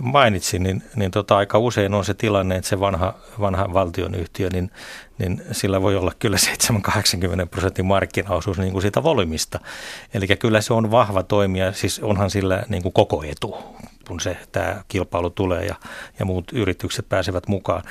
mainitsi, 0.00 0.58
niin, 0.58 0.82
niin 0.96 1.10
tota, 1.10 1.36
aika 1.36 1.58
usein 1.58 1.94
on 1.94 2.04
se 2.04 2.14
tilanne, 2.14 2.56
että 2.56 2.68
se 2.68 2.80
vanha, 2.80 3.14
vanha 3.40 3.72
valtionyhtiö, 3.72 4.48
niin, 4.52 4.70
niin 5.18 5.42
sillä 5.52 5.82
voi 5.82 5.96
olla 5.96 6.12
kyllä 6.18 6.36
7-80 6.36 7.46
prosentin 7.50 7.86
markkinaosuus 7.86 8.58
niin 8.58 8.72
kuin 8.72 8.82
siitä 8.82 9.02
volyymista. 9.02 9.60
Eli 10.14 10.26
kyllä 10.26 10.60
se 10.60 10.74
on 10.74 10.90
vahva 10.90 11.22
toimija, 11.22 11.72
siis 11.72 12.00
onhan 12.00 12.30
sillä 12.30 12.62
niin 12.68 12.82
kuin 12.82 12.92
koko 12.92 13.24
etu, 13.24 13.56
kun 14.08 14.20
se 14.20 14.36
tämä 14.52 14.82
kilpailu 14.88 15.30
tulee 15.30 15.64
ja, 15.66 15.74
ja 16.18 16.24
muut 16.24 16.52
yritykset 16.52 17.08
pääsevät 17.08 17.48
mukaan. 17.48 17.82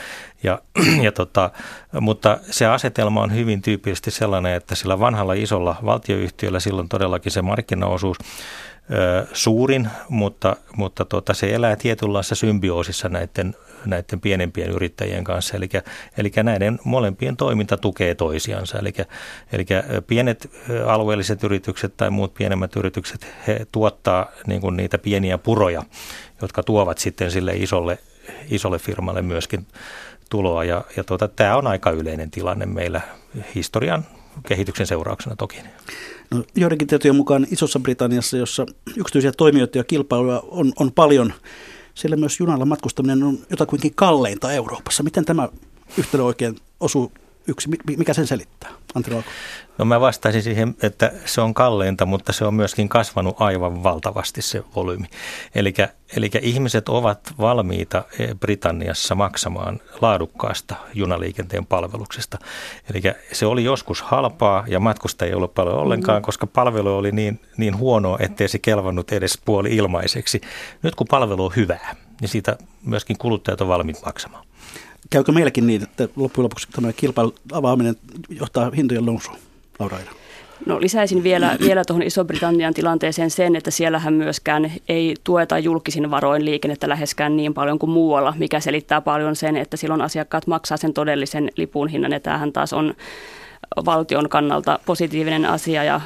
Ja, 0.43 0.61
ja 1.05 1.11
tota, 1.11 1.49
mutta 2.01 2.37
se 2.41 2.65
asetelma 2.65 3.21
on 3.21 3.35
hyvin 3.35 3.61
tyypillisesti 3.61 4.11
sellainen, 4.11 4.53
että 4.53 4.75
sillä 4.75 4.99
vanhalla 4.99 5.33
isolla 5.33 5.75
valtioyhtiöllä 5.85 6.59
silloin 6.59 6.89
todellakin 6.89 7.31
se 7.31 7.41
markkinaosuus 7.41 8.17
suurin, 9.33 9.87
mutta, 10.09 10.55
mutta 10.75 11.05
tota, 11.05 11.33
se 11.33 11.53
elää 11.53 11.75
tietynlaisessa 11.75 12.35
symbioosissa 12.35 13.09
näiden, 13.09 13.55
näiden 13.85 14.21
pienempien 14.21 14.69
yrittäjien 14.69 15.23
kanssa. 15.23 15.57
Eli, 15.57 15.69
eli 16.17 16.31
näiden 16.43 16.79
molempien 16.83 17.37
toiminta 17.37 17.77
tukee 17.77 18.15
toisiansa. 18.15 18.79
Eli, 18.79 18.93
eli 19.51 19.65
pienet 20.07 20.51
alueelliset 20.85 21.43
yritykset 21.43 21.97
tai 21.97 22.09
muut 22.09 22.33
pienemmät 22.33 22.75
yritykset, 22.75 23.27
he 23.47 23.65
tuottaa 23.71 24.31
niin 24.47 24.61
kuin 24.61 24.77
niitä 24.77 24.97
pieniä 24.97 25.37
puroja, 25.37 25.83
jotka 26.41 26.63
tuovat 26.63 26.97
sitten 26.97 27.31
sille 27.31 27.53
isolle, 27.55 27.97
isolle 28.49 28.79
firmalle 28.79 29.21
myöskin 29.21 29.67
tuloa. 30.29 30.63
Ja, 30.63 30.83
ja 30.97 31.03
tuota, 31.03 31.27
tämä 31.27 31.57
on 31.57 31.67
aika 31.67 31.91
yleinen 31.91 32.31
tilanne 32.31 32.65
meillä 32.65 33.01
historian 33.55 34.05
kehityksen 34.47 34.87
seurauksena 34.87 35.35
toki. 35.35 35.57
No, 36.31 36.43
joidenkin 36.55 36.87
tietojen 36.87 37.15
mukaan 37.15 37.47
Isossa 37.51 37.79
Britanniassa, 37.79 38.37
jossa 38.37 38.65
yksityisiä 38.97 39.31
toimijoita 39.37 39.77
ja 39.77 39.83
kilpailuja 39.83 40.43
on, 40.47 40.73
on 40.79 40.91
paljon, 40.91 41.33
siellä 41.93 42.17
myös 42.17 42.39
junalla 42.39 42.65
matkustaminen 42.65 43.23
on 43.23 43.37
jotakuinkin 43.49 43.95
kalleinta 43.95 44.51
Euroopassa. 44.51 45.03
Miten 45.03 45.25
tämä 45.25 45.49
yhtälö 45.97 46.23
oikein 46.23 46.55
osuu 46.79 47.11
yksi? 47.47 47.69
Mikä 47.97 48.13
sen 48.13 48.27
selittää? 48.27 48.69
Alko. 48.95 49.23
No 49.77 49.85
mä 49.85 50.01
vastaisin 50.01 50.43
siihen, 50.43 50.75
että 50.81 51.11
se 51.25 51.41
on 51.41 51.53
kalleinta, 51.53 52.05
mutta 52.05 52.33
se 52.33 52.45
on 52.45 52.53
myöskin 52.53 52.89
kasvanut 52.89 53.35
aivan 53.39 53.83
valtavasti 53.83 54.41
se 54.41 54.63
volyymi. 54.75 55.07
Eli 55.55 56.31
ihmiset 56.41 56.89
ovat 56.89 57.33
valmiita 57.39 58.03
eh, 58.19 58.35
Britanniassa 58.39 59.15
maksamaan 59.15 59.79
laadukkaasta 60.01 60.75
junaliikenteen 60.93 61.65
palveluksesta. 61.65 62.37
Eli 62.93 63.01
se 63.31 63.45
oli 63.45 63.63
joskus 63.63 64.01
halpaa 64.01 64.63
ja 64.67 64.79
matkusta 64.79 65.25
ei 65.25 65.33
ollut 65.33 65.53
paljon 65.53 65.75
ollenkaan, 65.75 66.21
mm. 66.21 66.25
koska 66.25 66.47
palvelu 66.47 66.97
oli 66.97 67.11
niin, 67.11 67.39
niin 67.57 67.77
huonoa, 67.77 68.17
ettei 68.19 68.47
se 68.47 68.59
kelvannut 68.59 69.11
edes 69.11 69.41
puoli 69.45 69.75
ilmaiseksi. 69.75 70.41
Nyt 70.81 70.95
kun 70.95 71.07
palvelu 71.09 71.45
on 71.45 71.55
hyvää, 71.55 71.95
niin 72.21 72.29
siitä 72.29 72.57
myöskin 72.85 73.17
kuluttajat 73.17 73.61
on 73.61 73.67
valmiit 73.67 74.05
maksamaan. 74.05 74.45
Käykö 75.13 75.31
meilläkin 75.31 75.67
niin, 75.67 75.83
että 75.83 76.07
loppujen 76.15 76.43
lopuksi 76.43 76.67
tämä 76.71 76.93
kilpailun 76.93 77.33
avaaminen 77.51 77.95
johtaa 78.29 78.71
hintojen 78.75 79.05
nousuun, 79.05 79.37
Laura? 79.79 79.97
No 80.65 80.81
lisäisin 80.81 81.23
vielä, 81.23 81.57
vielä 81.59 81.85
tuohon 81.85 82.03
Iso-Britannian 82.03 82.73
tilanteeseen 82.73 83.29
sen, 83.29 83.55
että 83.55 83.71
siellähän 83.71 84.13
myöskään 84.13 84.71
ei 84.89 85.15
tueta 85.23 85.59
julkisin 85.59 86.11
varoin 86.11 86.45
liikennettä 86.45 86.89
läheskään 86.89 87.37
niin 87.37 87.53
paljon 87.53 87.79
kuin 87.79 87.89
muualla, 87.89 88.33
mikä 88.37 88.59
selittää 88.59 89.01
paljon 89.01 89.35
sen, 89.35 89.57
että 89.57 89.77
silloin 89.77 90.01
asiakkaat 90.01 90.47
maksaa 90.47 90.77
sen 90.77 90.93
todellisen 90.93 91.49
lipun 91.57 91.87
hinnan 91.87 92.11
ja 92.11 92.19
tämähän 92.19 92.53
taas 92.53 92.73
on 92.73 92.93
valtion 93.85 94.29
kannalta 94.29 94.79
positiivinen 94.85 95.45
asia 95.45 95.83
ja 95.83 96.01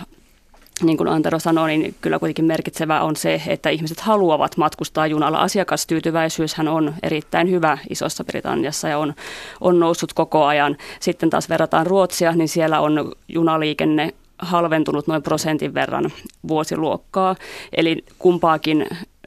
niin 0.84 0.98
kuin 0.98 1.10
Antero 1.10 1.40
sanoi, 1.40 1.78
niin 1.78 1.96
kyllä 2.02 2.20
kuitenkin 2.20 2.46
merkitsevää 2.46 3.04
on 3.04 3.16
se, 3.16 3.42
että 3.48 3.70
ihmiset 3.70 4.00
haluavat 4.00 4.58
matkustaa 4.58 5.08
junalla. 5.08 5.40
Asiakastyytyväisyyshän 5.40 6.68
on 6.68 6.94
erittäin 7.04 7.50
hyvä 7.50 7.78
Isossa 7.90 8.24
Britanniassa 8.24 8.88
ja 8.88 8.98
on, 8.98 9.14
on 9.62 9.80
noussut 9.80 10.14
koko 10.14 10.46
ajan. 10.46 10.78
Sitten 11.00 11.30
taas 11.30 11.50
verrataan 11.50 11.88
Ruotsia, 11.88 12.32
niin 12.32 12.50
siellä 12.50 12.80
on 12.80 13.12
junaliikenne 13.28 14.14
halventunut 14.40 15.08
noin 15.08 15.24
prosentin 15.24 15.74
verran 15.74 16.12
vuosiluokkaa. 16.48 17.36
Eli 17.78 18.04
kumpaakin 18.20 18.86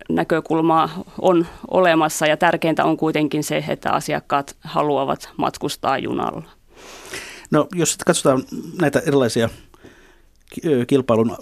näkökulmaa 0.09 1.05
on 1.21 1.47
olemassa 1.71 2.27
ja 2.27 2.37
tärkeintä 2.37 2.85
on 2.85 2.97
kuitenkin 2.97 3.45
se, 3.45 3.65
että 3.69 3.93
asiakkaat 3.93 4.57
haluavat 4.61 5.29
matkustaa 5.37 5.99
junalla. 5.99 6.43
No 7.51 7.67
jos 7.75 7.99
katsotaan 8.07 8.43
näitä 8.81 9.03
erilaisia 9.07 9.49
kilpailun 10.87 11.37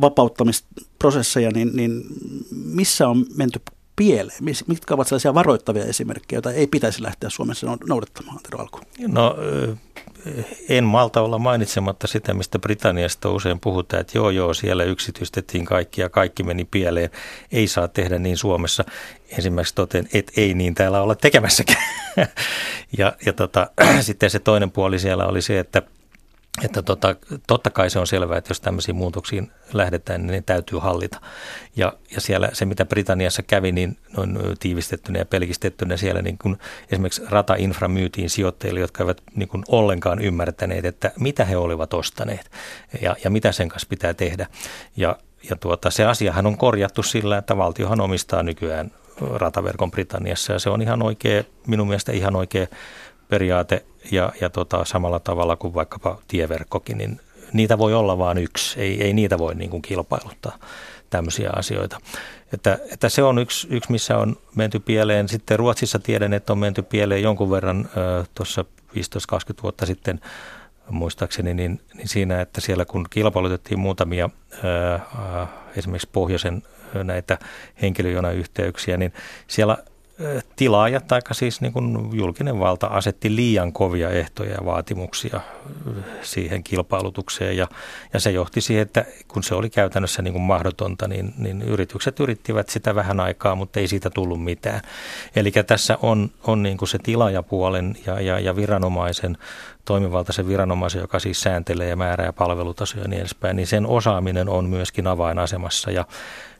vapauttamisprosesseja, 0.00 1.50
niin, 1.50 1.70
niin 1.76 2.02
missä 2.50 3.08
on 3.08 3.26
menty 3.36 3.60
pieleen? 3.96 4.38
Mitkä 4.66 4.94
ovat 4.94 5.08
sellaisia 5.08 5.34
varoittavia 5.34 5.84
esimerkkejä, 5.84 6.36
joita 6.36 6.52
ei 6.52 6.66
pitäisi 6.66 7.02
lähteä 7.02 7.30
Suomessa 7.30 7.78
noudattamaan, 7.88 8.36
Antero 8.36 8.58
Alku? 8.58 8.80
No 9.06 9.36
en 10.68 10.84
malta 10.84 11.20
olla 11.20 11.38
mainitsematta 11.38 12.06
sitä, 12.06 12.34
mistä 12.34 12.58
Britanniasta 12.58 13.30
usein 13.30 13.60
puhutaan, 13.60 14.00
että 14.00 14.18
joo 14.18 14.30
joo, 14.30 14.54
siellä 14.54 14.84
yksityistettiin 14.84 15.64
kaikki 15.64 16.00
ja 16.00 16.08
kaikki 16.08 16.42
meni 16.42 16.64
pieleen. 16.64 17.10
Ei 17.52 17.66
saa 17.66 17.88
tehdä 17.88 18.18
niin 18.18 18.36
Suomessa. 18.36 18.84
Ensimmäiseksi 19.30 19.74
toten, 19.74 20.08
että 20.12 20.32
ei 20.36 20.54
niin 20.54 20.74
täällä 20.74 21.02
olla 21.02 21.14
tekemässäkään. 21.14 21.84
ja 22.98 23.12
ja 23.26 23.32
tota, 23.32 23.70
sitten 24.00 24.30
se 24.30 24.38
toinen 24.38 24.70
puoli 24.70 24.98
siellä 24.98 25.26
oli 25.26 25.42
se, 25.42 25.58
että– 25.58 25.82
että 26.64 26.82
tota, 26.82 27.16
totta 27.46 27.70
kai 27.70 27.90
se 27.90 27.98
on 27.98 28.06
selvää, 28.06 28.38
että 28.38 28.50
jos 28.50 28.60
tämmöisiin 28.60 28.96
muutoksiin 28.96 29.52
lähdetään, 29.72 30.20
niin 30.20 30.32
ne 30.32 30.42
täytyy 30.46 30.78
hallita. 30.78 31.20
Ja, 31.76 31.92
ja 32.14 32.20
siellä 32.20 32.48
se, 32.52 32.64
mitä 32.64 32.84
Britanniassa 32.84 33.42
kävi, 33.42 33.72
niin 33.72 33.98
noin 34.16 34.38
tiivistettynä 34.60 35.18
ja 35.18 35.24
pelkistettynä 35.24 35.96
siellä 35.96 36.22
niin 36.22 36.38
kun 36.38 36.58
esimerkiksi 36.90 37.22
ratainfra 37.28 37.88
myytiin 37.88 38.30
sijoittajille, 38.30 38.80
jotka 38.80 39.02
eivät 39.02 39.22
niin 39.34 39.48
kun 39.48 39.64
ollenkaan 39.68 40.18
ymmärtäneet, 40.18 40.84
että 40.84 41.12
mitä 41.20 41.44
he 41.44 41.56
olivat 41.56 41.94
ostaneet 41.94 42.50
ja, 43.00 43.16
ja 43.24 43.30
mitä 43.30 43.52
sen 43.52 43.68
kanssa 43.68 43.88
pitää 43.88 44.14
tehdä. 44.14 44.46
Ja, 44.96 45.16
ja 45.50 45.56
tuota, 45.56 45.90
se 45.90 46.04
asiahan 46.04 46.46
on 46.46 46.58
korjattu 46.58 47.02
sillä, 47.02 47.38
että 47.38 47.56
valtiohan 47.56 48.00
omistaa 48.00 48.42
nykyään 48.42 48.90
rataverkon 49.20 49.90
Britanniassa 49.90 50.52
ja 50.52 50.58
se 50.58 50.70
on 50.70 50.82
ihan 50.82 51.02
oikea, 51.02 51.44
minun 51.66 51.86
mielestä 51.86 52.12
ihan 52.12 52.36
oikea 52.36 52.66
periaate 53.32 53.84
ja, 54.10 54.32
ja 54.40 54.50
tota, 54.50 54.84
samalla 54.84 55.20
tavalla 55.20 55.56
kuin 55.56 55.74
vaikkapa 55.74 56.18
tieverkkokin, 56.28 56.98
niin 56.98 57.20
niitä 57.52 57.78
voi 57.78 57.94
olla 57.94 58.18
vain 58.18 58.38
yksi, 58.38 58.80
ei, 58.80 59.02
ei 59.02 59.12
niitä 59.12 59.38
voi 59.38 59.54
niin 59.54 59.70
kuin 59.70 59.82
kilpailuttaa 59.82 60.58
tämmöisiä 61.10 61.50
asioita. 61.56 62.00
Että, 62.52 62.78
että 62.92 63.08
se 63.08 63.22
on 63.22 63.38
yksi, 63.38 63.66
yksi, 63.70 63.92
missä 63.92 64.18
on 64.18 64.36
menty 64.56 64.80
pieleen. 64.80 65.28
Sitten 65.28 65.58
Ruotsissa 65.58 65.98
tiedän, 65.98 66.32
että 66.32 66.52
on 66.52 66.58
menty 66.58 66.82
pieleen 66.82 67.22
jonkun 67.22 67.50
verran 67.50 67.88
tuossa 68.34 68.64
15-20 68.94 68.96
vuotta 69.62 69.86
sitten 69.86 70.20
muistaakseni, 70.90 71.54
niin, 71.54 71.80
niin 71.94 72.08
siinä, 72.08 72.40
että 72.40 72.60
siellä 72.60 72.84
kun 72.84 73.06
kilpailutettiin 73.10 73.78
muutamia 73.78 74.30
ää, 74.62 75.46
esimerkiksi 75.76 76.08
pohjoisen 76.12 76.62
näitä 77.04 77.38
henkilöjonayhteyksiä, 77.82 78.96
niin 78.96 79.12
siellä 79.46 79.78
tilaaja 80.56 81.00
tai 81.00 81.20
siis 81.32 81.60
niin 81.60 81.72
kuin 81.72 82.10
julkinen 82.12 82.58
valta 82.58 82.86
asetti 82.86 83.36
liian 83.36 83.72
kovia 83.72 84.10
ehtoja 84.10 84.50
ja 84.50 84.64
vaatimuksia 84.64 85.40
siihen 86.22 86.64
kilpailutukseen 86.64 87.56
ja, 87.56 87.68
ja 88.12 88.20
se 88.20 88.30
johti 88.30 88.60
siihen, 88.60 88.82
että 88.82 89.04
kun 89.28 89.42
se 89.42 89.54
oli 89.54 89.70
käytännössä 89.70 90.22
niin 90.22 90.32
kuin 90.32 90.42
mahdotonta, 90.42 91.08
niin, 91.08 91.34
niin 91.38 91.62
yritykset 91.62 92.20
yrittivät 92.20 92.68
sitä 92.68 92.94
vähän 92.94 93.20
aikaa, 93.20 93.54
mutta 93.54 93.80
ei 93.80 93.88
siitä 93.88 94.10
tullut 94.10 94.44
mitään. 94.44 94.80
Eli 95.36 95.50
tässä 95.66 95.98
on, 96.02 96.30
on 96.44 96.62
niin 96.62 96.76
kuin 96.76 96.88
se 96.88 96.98
tilaajapuolen 97.02 97.96
ja, 98.06 98.20
ja, 98.20 98.38
ja 98.38 98.56
viranomaisen 98.56 99.38
toimivaltaisen 99.84 100.48
viranomaisen, 100.48 101.00
joka 101.00 101.18
siis 101.18 101.40
sääntelee 101.40 101.88
ja 101.88 101.96
määrää 101.96 102.32
palvelutasoja 102.32 103.02
ja 103.02 103.08
niin 103.08 103.20
edespäin, 103.20 103.56
niin 103.56 103.66
sen 103.66 103.86
osaaminen 103.86 104.48
on 104.48 104.64
myöskin 104.64 105.06
avainasemassa 105.06 105.90
ja 105.90 106.04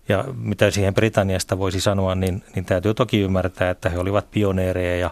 ja 0.08 0.24
mitä 0.36 0.70
siihen 0.70 0.94
Britanniasta 0.94 1.58
voisi 1.58 1.80
sanoa, 1.80 2.14
niin, 2.14 2.42
niin 2.54 2.64
täytyy 2.64 2.94
toki 2.94 3.20
ymmärtää, 3.20 3.70
että 3.70 3.88
he 3.88 3.98
olivat 3.98 4.30
pioneereja 4.30 4.96
ja, 4.96 5.10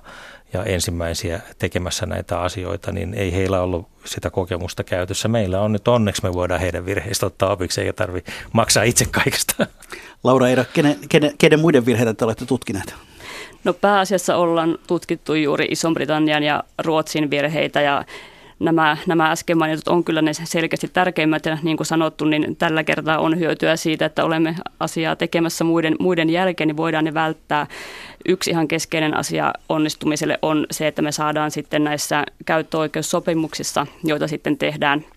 ja 0.52 0.64
ensimmäisiä 0.64 1.40
tekemässä 1.58 2.06
näitä 2.06 2.40
asioita, 2.40 2.92
niin 2.92 3.14
ei 3.14 3.32
heillä 3.32 3.60
ollut 3.60 3.88
sitä 4.04 4.30
kokemusta 4.30 4.84
käytössä. 4.84 5.28
Meillä 5.28 5.60
on 5.60 5.72
nyt 5.72 5.88
onneksi, 5.88 6.22
me 6.22 6.32
voidaan 6.32 6.60
heidän 6.60 6.86
virheistä 6.86 7.26
ottaa 7.26 7.52
opiksi, 7.52 7.80
eikä 7.80 7.92
tarvitse 7.92 8.32
maksaa 8.52 8.82
itse 8.82 9.04
kaikesta. 9.10 9.66
Laura 10.24 10.48
Eira, 10.48 10.64
kenen, 10.64 10.96
kenen, 11.08 11.32
kenen 11.38 11.60
muiden 11.60 11.86
virheitä 11.86 12.14
te 12.14 12.24
olette 12.24 12.46
tutkineet? 12.46 12.94
No 13.64 13.72
pääasiassa 13.72 14.36
ollaan 14.36 14.78
tutkittu 14.86 15.34
juuri 15.34 15.66
Ison-Britannian 15.70 16.42
ja 16.42 16.64
Ruotsin 16.84 17.30
virheitä 17.30 17.80
ja 17.80 18.04
nämä, 18.60 18.96
nämä 19.06 19.30
äsken 19.30 19.58
mainitut 19.58 19.88
on 19.88 20.04
kyllä 20.04 20.22
ne 20.22 20.32
selkeästi 20.34 20.88
tärkeimmät 20.88 21.46
ja 21.46 21.58
niin 21.62 21.76
kuin 21.76 21.86
sanottu, 21.86 22.24
niin 22.24 22.56
tällä 22.56 22.84
kertaa 22.84 23.18
on 23.18 23.38
hyötyä 23.38 23.76
siitä, 23.76 24.06
että 24.06 24.24
olemme 24.24 24.56
asiaa 24.80 25.16
tekemässä 25.16 25.64
muiden, 25.64 25.96
muiden 26.00 26.30
jälkeen, 26.30 26.68
niin 26.68 26.76
voidaan 26.76 27.04
ne 27.04 27.14
välttää. 27.14 27.66
Yksi 28.28 28.50
ihan 28.50 28.68
keskeinen 28.68 29.16
asia 29.16 29.52
onnistumiselle 29.68 30.38
on 30.42 30.66
se, 30.70 30.86
että 30.86 31.02
me 31.02 31.12
saadaan 31.12 31.50
sitten 31.50 31.84
näissä 31.84 32.24
käyttöoikeussopimuksissa, 32.46 33.86
joita 34.04 34.28
sitten 34.28 34.58
tehdään– 34.58 35.04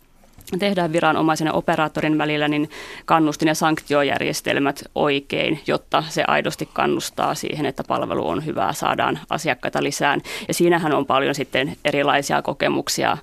tehdään 0.60 0.94
viranomaisen 0.94 1.46
ja 1.46 1.54
operaattorin 1.54 2.18
välillä, 2.18 2.48
niin 2.48 2.70
kannustin- 3.06 3.48
ja 3.48 3.56
sanktiojärjestelmät 3.56 4.84
oikein, 4.96 5.60
jotta 5.68 6.04
se 6.10 6.24
aidosti 6.28 6.70
kannustaa 6.74 7.36
siihen, 7.36 7.66
että 7.66 7.84
palvelu 7.88 8.28
on 8.28 8.46
hyvää, 8.46 8.74
saadaan 8.74 9.20
asiakkaita 9.30 9.84
lisään. 9.84 10.22
Ja 10.48 10.54
siinähän 10.54 10.94
on 10.94 11.06
paljon 11.06 11.36
sitten 11.36 11.76
erilaisia 11.86 12.42
kokemuksia. 12.42 13.18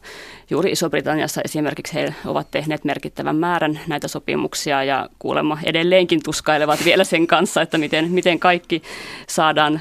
Juuri 0.51 0.73
Iso-Britanniassa 0.73 1.41
esimerkiksi 1.45 1.95
he 1.95 2.15
ovat 2.27 2.51
tehneet 2.51 2.85
merkittävän 2.85 3.37
määrän 3.37 3.81
näitä 3.87 4.09
sopimuksia 4.09 4.85
ja 4.85 5.09
kuulemma 5.19 5.59
edelleenkin 5.65 6.23
tuskailevat 6.23 6.85
vielä 6.85 7.05
sen 7.05 7.27
kanssa, 7.27 7.63
että 7.63 7.79
miten, 7.79 8.11
miten 8.11 8.39
kaikki 8.39 8.83
saadaan 9.29 9.81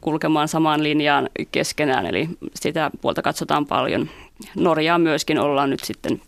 kulkemaan 0.00 0.48
samaan 0.48 0.82
linjaan 0.82 1.30
keskenään. 1.52 2.06
Eli 2.06 2.28
sitä 2.54 2.90
puolta 3.00 3.22
katsotaan 3.22 3.66
paljon. 3.66 4.08
Norjaa 4.56 4.98
myöskin 4.98 5.38
ollaan 5.38 5.70
nyt 5.70 5.84
sitten 5.84 6.20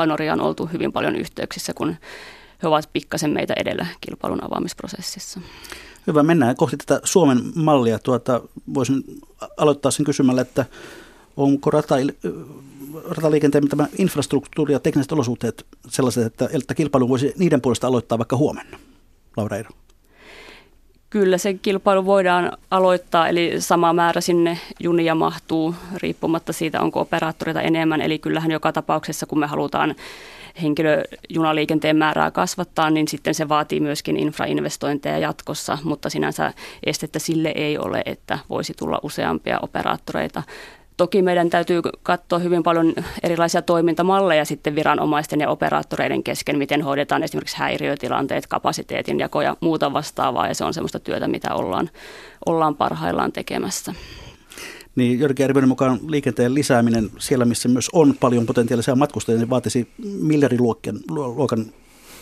tai 0.00 0.06
Norjaan 0.06 0.40
oltu 0.40 0.66
hyvin 0.72 0.92
paljon 0.92 1.16
yhteyksissä, 1.16 1.74
kun 1.74 1.96
he 2.62 2.68
ovat 2.68 2.90
pikkasen 2.92 3.30
meitä 3.30 3.54
edellä 3.56 3.86
kilpailun 4.00 4.44
avaamisprosessissa. 4.44 5.40
Hyvä, 6.06 6.22
mennään 6.22 6.56
kohti 6.56 6.76
tätä 6.76 7.00
Suomen 7.04 7.42
mallia. 7.54 7.98
Tuota, 7.98 8.40
voisin 8.74 9.04
aloittaa 9.56 9.90
sen 9.90 10.06
kysymällä, 10.06 10.40
että 10.40 10.64
onko 11.36 11.70
rata, 11.70 11.94
rataliikenteen 13.08 13.68
tämä 13.68 13.86
infrastruktuuri 13.98 14.72
ja 14.72 14.80
tekniset 14.80 15.12
olosuhteet 15.12 15.66
sellaiset, 15.88 16.26
että, 16.26 16.48
että 16.52 16.74
kilpailu 16.74 17.08
voisi 17.08 17.32
niiden 17.38 17.60
puolesta 17.60 17.86
aloittaa 17.86 18.18
vaikka 18.18 18.36
huomenna? 18.36 18.78
Laura 19.36 19.56
Eero. 19.56 19.70
Kyllä 21.10 21.38
se 21.38 21.54
kilpailu 21.54 22.04
voidaan 22.04 22.52
aloittaa, 22.70 23.28
eli 23.28 23.52
sama 23.58 23.92
määrä 23.92 24.20
sinne 24.20 24.58
junia 24.80 25.14
mahtuu 25.14 25.74
riippumatta 25.96 26.52
siitä, 26.52 26.80
onko 26.80 27.00
operaattoreita 27.00 27.60
enemmän. 27.60 28.00
Eli 28.00 28.18
kyllähän 28.18 28.50
joka 28.50 28.72
tapauksessa, 28.72 29.26
kun 29.26 29.38
me 29.38 29.46
halutaan 29.46 29.94
henkilöjunaliikenteen 30.62 31.96
määrää 31.96 32.30
kasvattaa, 32.30 32.90
niin 32.90 33.08
sitten 33.08 33.34
se 33.34 33.48
vaatii 33.48 33.80
myöskin 33.80 34.16
infrainvestointeja 34.16 35.18
jatkossa, 35.18 35.78
mutta 35.84 36.10
sinänsä 36.10 36.52
estettä 36.86 37.18
sille 37.18 37.52
ei 37.54 37.78
ole, 37.78 38.02
että 38.06 38.38
voisi 38.50 38.74
tulla 38.78 39.00
useampia 39.02 39.58
operaattoreita 39.62 40.42
Toki 41.00 41.22
meidän 41.22 41.50
täytyy 41.50 41.80
katsoa 42.02 42.38
hyvin 42.38 42.62
paljon 42.62 42.94
erilaisia 43.22 43.62
toimintamalleja 43.62 44.44
sitten 44.44 44.74
viranomaisten 44.74 45.40
ja 45.40 45.48
operaattoreiden 45.48 46.22
kesken, 46.22 46.58
miten 46.58 46.82
hoidetaan 46.82 47.22
esimerkiksi 47.22 47.56
häiriötilanteet, 47.56 48.46
kapasiteetin 48.46 49.18
jako 49.18 49.42
ja 49.42 49.56
muuta 49.60 49.92
vastaavaa, 49.92 50.46
ja 50.46 50.54
se 50.54 50.64
on 50.64 50.74
sellaista 50.74 50.98
työtä, 50.98 51.28
mitä 51.28 51.54
ollaan, 51.54 51.90
ollaan 52.46 52.76
parhaillaan 52.76 53.32
tekemässä. 53.32 53.94
Niin 54.96 55.20
Jörgen 55.20 55.44
Järvinen 55.44 55.68
mukaan 55.68 56.00
liikenteen 56.08 56.54
lisääminen 56.54 57.10
siellä, 57.18 57.44
missä 57.44 57.68
myös 57.68 57.88
on 57.92 58.14
paljon 58.20 58.46
potentiaalisia 58.46 58.96
matkustajia, 58.96 59.38
niin 59.38 59.50
vaatisi 59.50 59.88
miljardiluokan 60.20 60.98
luokan 61.08 61.66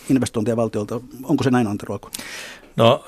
investointeja 0.09 0.57
valtiolta. 0.57 1.01
Onko 1.23 1.43
se 1.43 1.51
näin, 1.51 1.67
Antero 1.67 1.99
No 2.79 3.03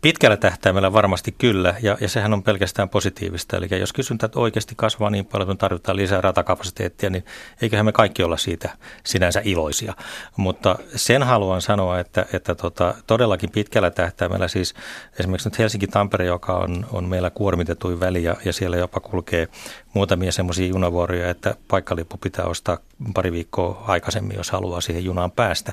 pitkällä 0.00 0.36
tähtäimellä 0.36 0.92
varmasti 0.92 1.32
kyllä, 1.32 1.74
ja, 1.82 1.96
ja 2.00 2.08
sehän 2.08 2.32
on 2.32 2.42
pelkästään 2.42 2.88
positiivista. 2.88 3.56
Eli 3.56 3.68
jos 3.80 3.92
kysyntä 3.92 4.28
oikeasti 4.34 4.74
kasvaa 4.76 5.10
niin 5.10 5.26
paljon, 5.26 5.50
että 5.50 5.60
tarvitaan 5.60 5.96
lisää 5.96 6.20
ratakapasiteettia, 6.20 7.10
niin 7.10 7.24
eiköhän 7.62 7.86
me 7.86 7.92
kaikki 7.92 8.22
olla 8.22 8.36
siitä 8.36 8.70
sinänsä 9.06 9.40
iloisia. 9.44 9.94
Mutta 10.36 10.78
sen 10.96 11.22
haluan 11.22 11.62
sanoa, 11.62 11.98
että, 11.98 12.26
että 12.32 12.54
tota, 12.54 12.94
todellakin 13.06 13.50
pitkällä 13.50 13.90
tähtäimellä 13.90 14.48
siis 14.48 14.74
esimerkiksi 15.18 15.48
nyt 15.48 15.58
Helsinki-Tampere, 15.58 16.24
joka 16.24 16.56
on, 16.56 16.86
on 16.92 17.04
meillä 17.04 17.30
kuormitetuin 17.30 18.00
väli, 18.00 18.24
ja, 18.24 18.36
ja 18.44 18.52
siellä 18.52 18.76
jopa 18.76 19.00
kulkee 19.00 19.48
muutamia 19.94 20.32
semmoisia 20.32 20.66
junavuoroja, 20.66 21.30
että 21.30 21.54
paikkalippu 21.68 22.16
pitää 22.16 22.44
ostaa 22.44 22.78
pari 23.14 23.32
viikkoa 23.32 23.84
aikaisemmin, 23.86 24.36
jos 24.36 24.50
haluaa 24.50 24.80
siihen 24.80 25.04
junaan 25.04 25.30
päästä, 25.30 25.72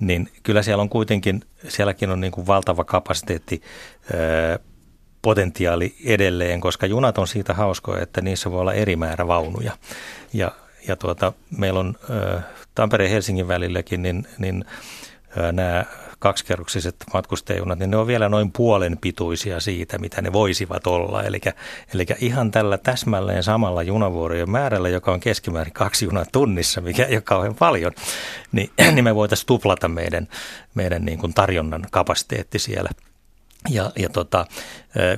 niin 0.00 0.28
kyllä 0.42 0.62
siellä 0.62 0.82
on 0.82 0.88
kuitenkin, 0.88 1.42
sielläkin 1.68 2.10
on 2.10 2.20
niin 2.20 2.32
kuin 2.32 2.46
valtava 2.46 2.84
kapasiteetti 2.84 3.62
potentiaali 5.22 5.94
edelleen, 6.04 6.60
koska 6.60 6.86
junat 6.86 7.18
on 7.18 7.28
siitä 7.28 7.54
hauskoja, 7.54 8.02
että 8.02 8.20
niissä 8.20 8.50
voi 8.50 8.60
olla 8.60 8.72
eri 8.72 8.96
määrä 8.96 9.26
vaunuja. 9.26 9.72
Ja, 10.32 10.52
ja 10.88 10.96
tuota, 10.96 11.32
meillä 11.58 11.80
on 11.80 11.94
Tampereen 12.74 13.10
Helsingin 13.10 13.48
välilläkin, 13.48 14.02
niin, 14.02 14.28
niin 14.38 14.64
nämä 15.52 15.84
kaksikerroksiset 16.18 16.96
matkustajajunat, 17.14 17.78
niin 17.78 17.90
ne 17.90 17.96
on 17.96 18.06
vielä 18.06 18.28
noin 18.28 18.52
puolen 18.52 18.98
pituisia 18.98 19.60
siitä, 19.60 19.98
mitä 19.98 20.22
ne 20.22 20.32
voisivat 20.32 20.86
olla. 20.86 21.22
Eli, 21.22 21.40
eli 21.94 22.06
ihan 22.20 22.50
tällä 22.50 22.78
täsmälleen 22.78 23.42
samalla 23.42 23.82
junavuorojen 23.82 24.50
määrällä, 24.50 24.88
joka 24.88 25.12
on 25.12 25.20
keskimäärin 25.20 25.72
kaksi 25.72 26.04
junaa 26.04 26.24
tunnissa, 26.32 26.80
mikä 26.80 27.04
ei 27.04 27.16
ole 27.16 27.22
kauhean 27.22 27.54
paljon, 27.54 27.92
niin, 28.52 28.70
niin 28.94 29.04
me 29.04 29.14
voitaisiin 29.14 29.46
tuplata 29.46 29.88
meidän, 29.88 30.28
meidän 30.74 31.04
niin 31.04 31.18
kuin 31.18 31.34
tarjonnan 31.34 31.86
kapasiteetti 31.90 32.58
siellä. 32.58 32.90
Ja, 33.68 33.92
ja 33.96 34.08
tota, 34.08 34.46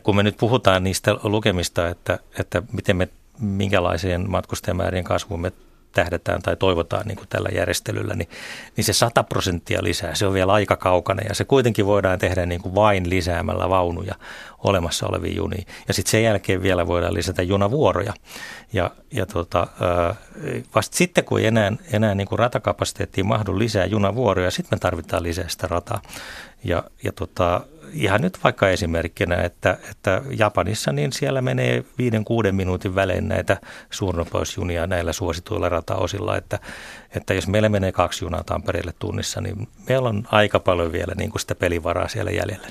kun 0.02 0.16
me 0.16 0.22
nyt 0.22 0.36
puhutaan 0.36 0.84
niistä 0.84 1.16
lukemista, 1.22 1.88
että, 1.88 2.18
että 2.38 2.62
miten 2.72 2.96
me 2.96 3.08
minkälaiseen 3.40 4.30
matkustajamäärien 4.30 5.04
kasvuun 5.04 5.40
me 5.40 5.52
tähdetään 5.92 6.42
tai 6.42 6.56
toivotaan 6.56 7.06
niin 7.06 7.16
kuin 7.16 7.28
tällä 7.28 7.48
järjestelyllä, 7.54 8.14
niin, 8.14 8.28
niin 8.76 8.84
se 8.84 8.92
100 8.92 9.22
prosenttia 9.22 9.82
lisää, 9.82 10.14
se 10.14 10.26
on 10.26 10.32
vielä 10.32 10.52
aika 10.52 10.76
kaukana 10.76 11.22
ja 11.28 11.34
se 11.34 11.44
kuitenkin 11.44 11.86
voidaan 11.86 12.18
tehdä 12.18 12.46
niin 12.46 12.62
kuin 12.62 12.74
vain 12.74 13.10
lisäämällä 13.10 13.68
vaunuja 13.68 14.14
olemassa 14.58 15.06
oleviin 15.06 15.36
juniin. 15.36 15.66
Ja 15.88 15.94
sitten 15.94 16.10
sen 16.10 16.22
jälkeen 16.22 16.62
vielä 16.62 16.86
voidaan 16.86 17.14
lisätä 17.14 17.42
junavuoroja. 17.42 18.12
Ja, 18.72 18.90
ja 19.12 19.26
tota, 19.26 19.66
vasta 20.74 20.96
sitten, 20.96 21.24
kun 21.24 21.40
ei 21.40 21.46
enää, 21.46 21.72
enää 21.92 22.14
niin 22.14 22.28
kuin 22.28 22.38
ratakapasiteettiin 22.38 23.26
mahdu 23.26 23.58
lisää 23.58 23.86
junavuoroja, 23.86 24.50
sitten 24.50 24.76
me 24.76 24.80
tarvitaan 24.80 25.22
lisää 25.22 25.48
sitä 25.48 25.66
rataa. 25.66 26.02
Ja, 26.64 26.84
ja 27.02 27.12
tota, 27.12 27.60
ihan 27.92 28.20
nyt 28.20 28.38
vaikka 28.44 28.68
esimerkkinä, 28.68 29.36
että, 29.36 29.78
että 29.90 30.22
Japanissa 30.38 30.92
niin 30.92 31.12
siellä 31.12 31.42
menee 31.42 31.84
viiden 31.98 32.24
kuuden 32.24 32.54
minuutin 32.54 32.94
välein 32.94 33.28
näitä 33.28 33.56
suurnopeusjunia 33.90 34.86
näillä 34.86 35.12
suosituilla 35.12 35.68
rataosilla, 35.68 36.36
että, 36.36 36.58
että 37.16 37.34
jos 37.34 37.48
meillä 37.48 37.68
menee 37.68 37.92
kaksi 37.92 38.24
junaa 38.24 38.44
Tampereelle 38.44 38.94
tunnissa, 38.98 39.40
niin 39.40 39.68
meillä 39.88 40.08
on 40.08 40.24
aika 40.32 40.60
paljon 40.60 40.92
vielä 40.92 41.14
niin 41.16 41.30
kuin 41.30 41.40
sitä 41.40 41.54
pelivaraa 41.54 42.08
siellä 42.08 42.30
jäljellä. 42.30 42.68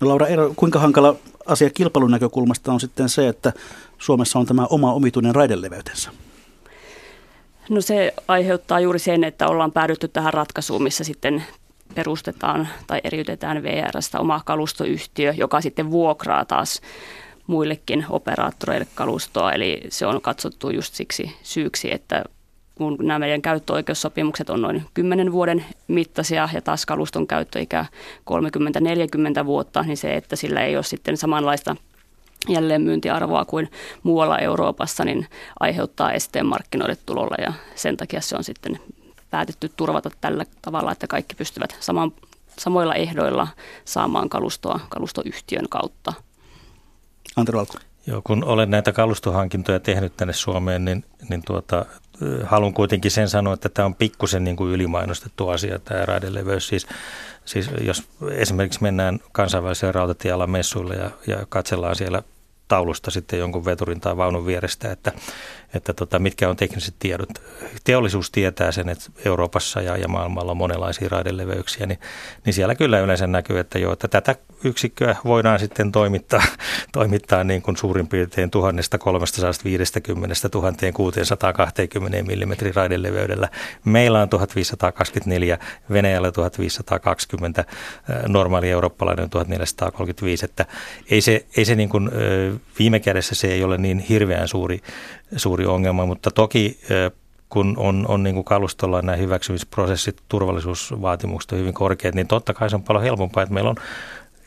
No 0.00 0.08
Laura 0.08 0.26
Eero, 0.26 0.52
kuinka 0.56 0.78
hankala 0.78 1.16
asia 1.46 1.70
kilpailun 1.70 2.10
näkökulmasta 2.10 2.72
on 2.72 2.80
sitten 2.80 3.08
se, 3.08 3.28
että 3.28 3.52
Suomessa 3.98 4.38
on 4.38 4.46
tämä 4.46 4.66
oma 4.66 4.92
omituinen 4.92 5.34
raideleveytensä? 5.34 6.10
No 7.70 7.80
se 7.80 8.14
aiheuttaa 8.28 8.80
juuri 8.80 8.98
sen, 8.98 9.24
että 9.24 9.48
ollaan 9.48 9.72
päädytty 9.72 10.08
tähän 10.08 10.34
ratkaisuun, 10.34 10.82
missä 10.82 11.04
sitten 11.04 11.44
perustetaan 11.94 12.68
tai 12.86 13.00
eriytetään 13.04 13.62
VRstä 13.62 14.20
oma 14.20 14.40
kalustoyhtiö, 14.44 15.34
joka 15.36 15.60
sitten 15.60 15.90
vuokraa 15.90 16.44
taas 16.44 16.80
muillekin 17.46 18.06
operaattoreille 18.08 18.86
kalustoa. 18.94 19.52
Eli 19.52 19.82
se 19.88 20.06
on 20.06 20.20
katsottu 20.20 20.70
just 20.70 20.94
siksi 20.94 21.36
syyksi, 21.42 21.94
että 21.94 22.24
kun 22.74 22.96
nämä 23.02 23.18
meidän 23.18 23.42
käyttöoikeussopimukset 23.42 24.50
on 24.50 24.62
noin 24.62 24.82
10 24.94 25.32
vuoden 25.32 25.64
mittaisia 25.88 26.48
ja 26.54 26.62
taas 26.62 26.86
kaluston 26.86 27.26
käyttöikä 27.26 27.84
30-40 29.42 29.46
vuotta, 29.46 29.82
niin 29.82 29.96
se, 29.96 30.16
että 30.16 30.36
sillä 30.36 30.60
ei 30.60 30.76
ole 30.76 30.84
sitten 30.84 31.16
samanlaista 31.16 31.76
jälleenmyyntiarvoa 32.48 33.44
kuin 33.44 33.70
muualla 34.02 34.38
Euroopassa, 34.38 35.04
niin 35.04 35.26
aiheuttaa 35.60 36.12
esteen 36.12 36.46
markkinoille 36.46 36.96
tulolla 37.06 37.36
ja 37.38 37.52
sen 37.74 37.96
takia 37.96 38.20
se 38.20 38.36
on 38.36 38.44
sitten 38.44 38.80
päätetty 39.30 39.70
turvata 39.76 40.10
tällä 40.20 40.44
tavalla, 40.62 40.92
että 40.92 41.06
kaikki 41.06 41.34
pystyvät 41.34 41.76
saman, 41.80 42.12
samoilla 42.58 42.94
ehdoilla 42.94 43.48
saamaan 43.84 44.28
kalustoa 44.28 44.80
kalustoyhtiön 44.88 45.68
kautta. 45.68 46.12
Antero 47.36 47.60
Alku. 47.60 47.76
Joo, 48.06 48.22
kun 48.24 48.44
olen 48.44 48.70
näitä 48.70 48.92
kalustohankintoja 48.92 49.80
tehnyt 49.80 50.16
tänne 50.16 50.32
Suomeen, 50.32 50.84
niin, 50.84 51.04
niin 51.28 51.42
tuota, 51.46 51.86
haluan 52.44 52.74
kuitenkin 52.74 53.10
sen 53.10 53.28
sanoa, 53.28 53.54
että 53.54 53.68
tämä 53.68 53.86
on 53.86 53.94
pikkusen 53.94 54.44
niin 54.44 54.56
kuin 54.56 54.72
ylimainostettu 54.72 55.48
asia, 55.48 55.78
tämä 55.78 56.06
raideleveys. 56.06 56.68
Siis, 56.68 56.86
siis 57.44 57.70
jos 57.80 58.08
esimerkiksi 58.30 58.82
mennään 58.82 59.20
kansainväliseen 59.32 59.94
rautatiealan 59.94 60.50
messuille 60.50 60.94
ja, 60.94 61.10
ja 61.26 61.46
katsellaan 61.48 61.96
siellä 61.96 62.22
taulusta 62.68 63.10
sitten 63.10 63.38
jonkun 63.38 63.64
veturin 63.64 64.00
tai 64.00 64.16
vaunun 64.16 64.46
vierestä, 64.46 64.92
että, 64.92 65.12
että 65.74 65.92
tota, 65.92 66.18
mitkä 66.18 66.48
on 66.48 66.56
tekniset 66.56 66.94
tiedot. 66.98 67.28
Teollisuus 67.84 68.30
tietää 68.30 68.72
sen, 68.72 68.88
että 68.88 69.04
Euroopassa 69.24 69.82
ja, 69.82 69.96
ja 69.96 70.08
maailmalla 70.08 70.50
on 70.50 70.56
monenlaisia 70.56 71.08
raideleveyksiä, 71.08 71.86
niin, 71.86 71.98
niin 72.44 72.54
siellä 72.54 72.74
kyllä 72.74 73.00
yleensä 73.00 73.26
näkyy, 73.26 73.58
että, 73.58 73.78
jo, 73.78 73.92
että 73.92 74.08
tätä 74.08 74.36
yksikköä 74.64 75.16
voidaan 75.24 75.58
sitten 75.58 75.92
toimittaa, 75.92 76.42
toimittaa 76.92 77.44
niin 77.44 77.62
kuin 77.62 77.76
suurin 77.76 78.08
piirtein 78.08 78.50
1350 78.50 80.34
1620 80.50 82.22
mm 82.22 82.72
raideleveydellä. 82.74 83.48
Meillä 83.84 84.22
on 84.22 84.28
1524, 84.28 85.58
Venäjällä 85.90 86.32
1520, 86.32 87.64
normaali 88.28 88.70
eurooppalainen 88.70 89.30
1435, 89.30 90.44
että 90.44 90.66
ei 91.10 91.20
se, 91.20 91.46
ei 91.56 91.64
se 91.64 91.74
niin 91.74 91.88
kuin, 91.88 92.10
viime 92.78 93.00
kädessä 93.00 93.34
se 93.34 93.48
ei 93.48 93.64
ole 93.64 93.78
niin 93.78 93.98
hirveän 93.98 94.48
suuri, 94.48 94.80
suuri 95.36 95.66
ongelma, 95.66 96.06
mutta 96.06 96.30
toki 96.30 96.80
kun 97.48 97.74
on, 97.78 98.04
on 98.08 98.22
niin 98.22 98.34
kuin 98.34 98.44
kalustolla 98.44 99.02
nämä 99.02 99.16
hyväksymisprosessit, 99.16 100.22
turvallisuusvaatimukset 100.28 101.52
hyvin 101.52 101.74
korkeat, 101.74 102.14
niin 102.14 102.26
totta 102.26 102.54
kai 102.54 102.70
se 102.70 102.76
on 102.76 102.82
paljon 102.82 103.04
helpompaa, 103.04 103.42
että 103.42 103.54
meillä 103.54 103.70
on 103.70 103.76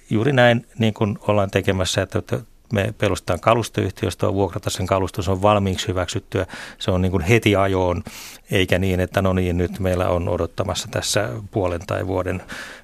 juuri 0.09 0.33
näin 0.33 0.67
niin 0.79 0.93
kuin 0.93 1.17
ollaan 1.27 1.51
tekemässä, 1.51 2.01
että 2.01 2.39
me 2.73 2.93
perustetaan 2.97 3.39
kalustoyhtiöstä, 3.39 4.27
on 4.27 4.33
vuokrata 4.33 4.69
sen 4.69 4.85
kalusto, 4.85 5.21
se 5.21 5.31
on 5.31 5.41
valmiiksi 5.41 5.87
hyväksyttyä, 5.87 6.45
se 6.79 6.91
on 6.91 7.01
niin 7.01 7.11
kuin 7.11 7.23
heti 7.23 7.55
ajoon, 7.55 8.03
eikä 8.51 8.79
niin, 8.79 8.99
että 8.99 9.21
no 9.21 9.33
niin, 9.33 9.57
nyt 9.57 9.79
meillä 9.79 10.09
on 10.09 10.29
odottamassa 10.29 10.87
tässä 10.91 11.29
puolen 11.51 11.81
tai 11.87 12.07
vuoden 12.07 12.41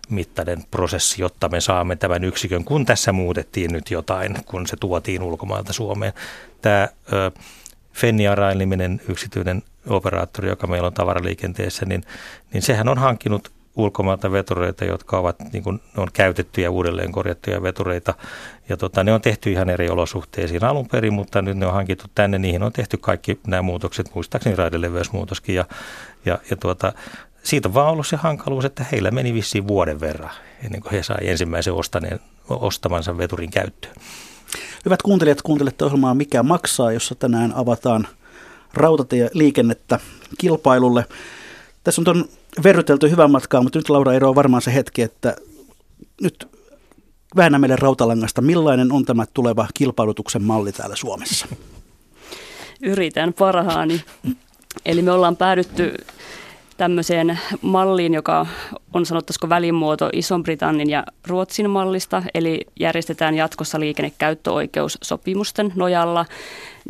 mittainen 0.10 0.64
prosessi, 0.72 1.22
jotta 1.22 1.50
me 1.50 1.62
saamme 1.62 1.96
tämän 1.96 2.24
yksikön, 2.24 2.64
kun 2.64 2.86
tässä 2.86 3.12
muutettiin 3.12 3.72
nyt 3.74 3.92
jotain, 3.92 4.36
kun 4.46 4.68
se 4.68 4.78
tuotiin 4.78 5.24
ulkomailta 5.24 5.74
Suomeen. 5.74 6.14
Tämä 6.62 6.88
Fennia 7.94 8.36
Rail-niminen 8.36 9.02
yksityinen 9.10 9.64
operaattori, 9.88 10.50
joka 10.50 10.68
meillä 10.68 10.88
on 10.88 10.94
tavaraliikenteessä, 10.94 11.86
niin, 11.86 12.04
niin 12.54 12.62
sehän 12.62 12.88
on 12.88 12.98
hankkinut 12.98 13.52
ulkomailta 13.76 14.32
vetureita, 14.32 14.86
jotka 14.86 15.20
ovat 15.20 15.36
niin 15.54 15.64
kuin, 15.64 15.82
ne 15.96 16.02
on 16.02 16.08
käytettyjä 16.14 16.70
uudelleen 16.70 17.12
korjattuja 17.12 17.64
vetureita. 17.64 18.14
Ja 18.70 18.78
tota, 18.78 19.04
ne 19.04 19.14
on 19.14 19.22
tehty 19.22 19.52
ihan 19.52 19.70
eri 19.70 19.90
olosuhteisiin 19.90 20.64
alun 20.64 20.88
perin, 20.88 21.14
mutta 21.14 21.42
nyt 21.42 21.58
ne 21.58 21.66
on 21.66 21.74
hankittu 21.74 22.06
tänne. 22.16 22.40
Niihin 22.40 22.64
on 22.64 22.74
tehty 22.74 22.98
kaikki 22.98 23.40
nämä 23.48 23.62
muutokset, 23.62 24.16
muistaakseni 24.16 24.56
raideleveysmuutoskin. 24.56 25.56
Ja, 25.56 25.66
ja, 26.26 26.40
ja 26.50 26.56
tuota, 26.56 26.94
siitä 27.44 27.70
on 27.70 27.74
vaan 27.74 27.92
ollut 27.92 28.08
se 28.08 28.16
hankaluus, 28.16 28.66
että 28.66 28.86
heillä 28.92 29.12
meni 29.12 29.34
vissiin 29.34 29.68
vuoden 29.68 30.00
verran 30.00 30.32
ennen 30.64 30.82
kuin 30.82 30.92
he 30.92 31.04
sai 31.04 31.18
ensimmäisen 31.22 31.74
ostaneen, 31.74 32.20
ostamansa 32.50 33.18
veturin 33.18 33.52
käyttöön. 33.52 33.96
Hyvät 34.86 35.02
kuuntelijat, 35.02 35.42
kuuntelette 35.42 35.86
ohjelmaa 35.86 36.14
Mikä 36.14 36.44
maksaa, 36.44 36.92
jossa 36.92 37.16
tänään 37.16 37.54
avataan 37.56 38.08
rautatieliikennettä 38.74 40.00
kilpailulle. 40.38 41.06
Tässä 41.84 42.02
on 42.02 42.06
tuon 42.06 42.26
verrytelty 42.64 43.12
hyvän 43.12 43.32
matkaa, 43.32 43.64
mutta 43.64 43.80
nyt 43.80 43.90
Laura 43.90 44.14
Eero 44.14 44.30
on 44.30 44.36
varmaan 44.36 44.62
se 44.62 44.74
hetki, 44.74 45.02
että 45.02 45.36
nyt 46.22 46.48
väännä 47.36 47.60
meille 47.60 47.76
rautalangasta. 47.76 48.42
Millainen 48.42 48.92
on 48.92 49.06
tämä 49.06 49.26
tuleva 49.34 49.68
kilpailutuksen 49.74 50.44
malli 50.44 50.72
täällä 50.72 50.96
Suomessa? 50.96 51.48
Yritän 52.82 53.34
parhaani. 53.34 54.04
Eli 54.86 55.02
me 55.02 55.12
ollaan 55.12 55.38
päädytty 55.38 55.94
tämmöiseen 56.80 57.40
malliin, 57.62 58.14
joka 58.14 58.46
on 58.94 59.06
sanottaisiko 59.06 59.50
välimuoto 59.50 60.10
Ison-Britannin 60.14 60.90
ja 60.90 61.04
Ruotsin 61.28 61.70
mallista, 61.70 62.24
eli 62.34 62.62
järjestetään 62.80 63.36
jatkossa 63.36 63.80
liikennekäyttöoikeus 63.80 64.98
sopimusten 65.04 65.74
nojalla. 65.76 66.26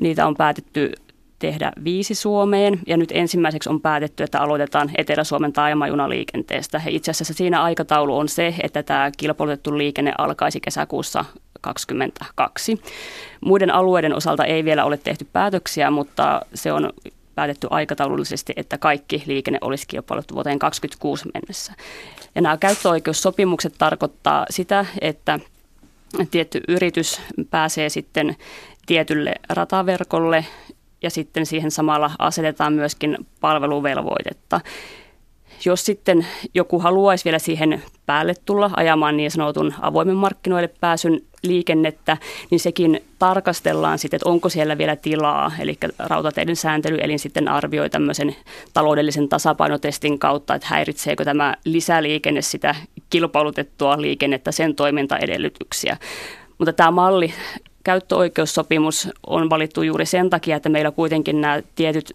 Niitä 0.01 0.27
on 0.27 0.35
päätetty 0.35 0.91
tehdä 1.39 1.71
viisi 1.83 2.15
Suomeen 2.15 2.79
ja 2.87 2.97
nyt 2.97 3.11
ensimmäiseksi 3.13 3.69
on 3.69 3.81
päätetty, 3.81 4.23
että 4.23 4.41
aloitetaan 4.41 4.91
Etelä-Suomen 4.97 5.53
taajamajunaliikenteestä. 5.53 6.81
Itse 6.87 7.11
asiassa 7.11 7.33
siinä 7.33 7.63
aikataulu 7.63 8.17
on 8.17 8.29
se, 8.29 8.55
että 8.63 8.83
tämä 8.83 9.11
kilpailutettu 9.17 9.77
liikenne 9.77 10.13
alkaisi 10.17 10.59
kesäkuussa 10.59 11.25
2022. 11.61 12.81
Muiden 13.41 13.71
alueiden 13.71 14.15
osalta 14.15 14.45
ei 14.45 14.65
vielä 14.65 14.85
ole 14.85 14.97
tehty 14.97 15.27
päätöksiä, 15.33 15.91
mutta 15.91 16.41
se 16.53 16.73
on 16.73 16.89
päätetty 17.39 17.67
aikataulullisesti, 17.69 18.53
että 18.55 18.77
kaikki 18.77 19.23
liikenne 19.25 19.57
olisi 19.61 19.87
kilpailutettu 19.87 20.35
vuoteen 20.35 20.59
2026 20.59 21.29
mennessä. 21.33 21.73
Ja 22.35 22.41
nämä 22.41 22.57
käyttöoikeussopimukset 22.57 23.73
tarkoittaa 23.77 24.45
sitä, 24.49 24.85
että 25.01 25.39
tietty 26.31 26.61
yritys 26.67 27.21
pääsee 27.49 27.89
sitten 27.89 28.35
tietylle 28.85 29.35
rataverkolle 29.49 30.45
ja 31.01 31.09
sitten 31.09 31.45
siihen 31.45 31.71
samalla 31.71 32.11
asetetaan 32.19 32.73
myöskin 32.73 33.17
palveluvelvoitetta. 33.41 34.61
Jos 35.65 35.85
sitten 35.85 36.27
joku 36.53 36.79
haluaisi 36.79 37.25
vielä 37.25 37.39
siihen 37.39 37.83
päälle 38.05 38.33
tulla 38.45 38.71
ajamaan 38.75 39.17
niin 39.17 39.31
sanotun 39.31 39.73
avoimen 39.81 40.15
markkinoille 40.15 40.69
pääsyn 40.79 41.21
liikennettä, 41.43 42.17
niin 42.51 42.59
sekin 42.59 43.03
tarkastellaan 43.19 43.99
sitten, 43.99 44.17
että 44.17 44.29
onko 44.29 44.49
siellä 44.49 44.77
vielä 44.77 44.95
tilaa. 44.95 45.51
Eli 45.59 45.77
rautateiden 45.99 46.55
sääntelyelin 46.55 47.19
sitten 47.19 47.47
arvioi 47.47 47.89
tämmöisen 47.89 48.35
taloudellisen 48.73 49.29
tasapainotestin 49.29 50.19
kautta, 50.19 50.55
että 50.55 50.67
häiritseekö 50.67 51.25
tämä 51.25 51.55
lisäliikenne 51.65 52.41
sitä 52.41 52.75
kilpailutettua 53.09 54.01
liikennettä, 54.01 54.51
sen 54.51 54.75
toimintaedellytyksiä. 54.75 55.97
Mutta 56.57 56.73
tämä 56.73 56.91
malli 56.91 57.33
käyttöoikeussopimus 57.83 59.09
on 59.27 59.49
valittu 59.49 59.81
juuri 59.81 60.05
sen 60.05 60.29
takia, 60.29 60.55
että 60.55 60.69
meillä 60.69 60.91
kuitenkin 60.91 61.41
nämä 61.41 61.61
tietyt 61.75 62.13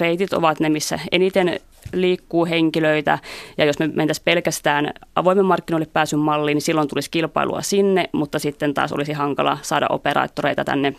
reitit 0.00 0.32
ovat 0.32 0.60
ne, 0.60 0.68
missä 0.68 0.98
eniten 1.12 1.60
liikkuu 1.92 2.46
henkilöitä. 2.46 3.18
Ja 3.58 3.64
jos 3.64 3.78
me 3.78 3.86
mentäisiin 3.86 4.24
pelkästään 4.24 4.92
avoimen 5.16 5.44
markkinoille 5.44 5.88
pääsyn 5.92 6.18
malliin, 6.18 6.56
niin 6.56 6.62
silloin 6.62 6.88
tulisi 6.88 7.10
kilpailua 7.10 7.62
sinne, 7.62 8.08
mutta 8.12 8.38
sitten 8.38 8.74
taas 8.74 8.92
olisi 8.92 9.12
hankala 9.12 9.58
saada 9.62 9.86
operaattoreita 9.90 10.64
tänne 10.64 10.94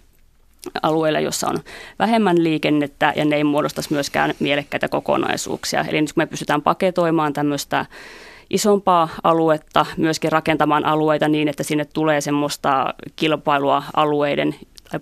alueille, 0.81 1.21
jossa 1.21 1.47
on 1.47 1.59
vähemmän 1.99 2.43
liikennettä 2.43 3.13
ja 3.15 3.25
ne 3.25 3.35
ei 3.35 3.43
muodostaisi 3.43 3.93
myöskään 3.93 4.33
mielekkäitä 4.39 4.89
kokonaisuuksia. 4.89 5.85
Eli 5.89 6.01
nyt 6.01 6.13
kun 6.13 6.21
me 6.21 6.25
pystytään 6.25 6.61
paketoimaan 6.61 7.33
tämmöistä 7.33 7.85
isompaa 8.49 9.09
aluetta, 9.23 9.85
myöskin 9.97 10.31
rakentamaan 10.31 10.85
alueita 10.85 11.27
niin, 11.27 11.47
että 11.47 11.63
sinne 11.63 11.85
tulee 11.85 12.21
semmoista 12.21 12.93
kilpailua 13.15 13.83
alueiden 13.95 14.55
tai 14.91 14.99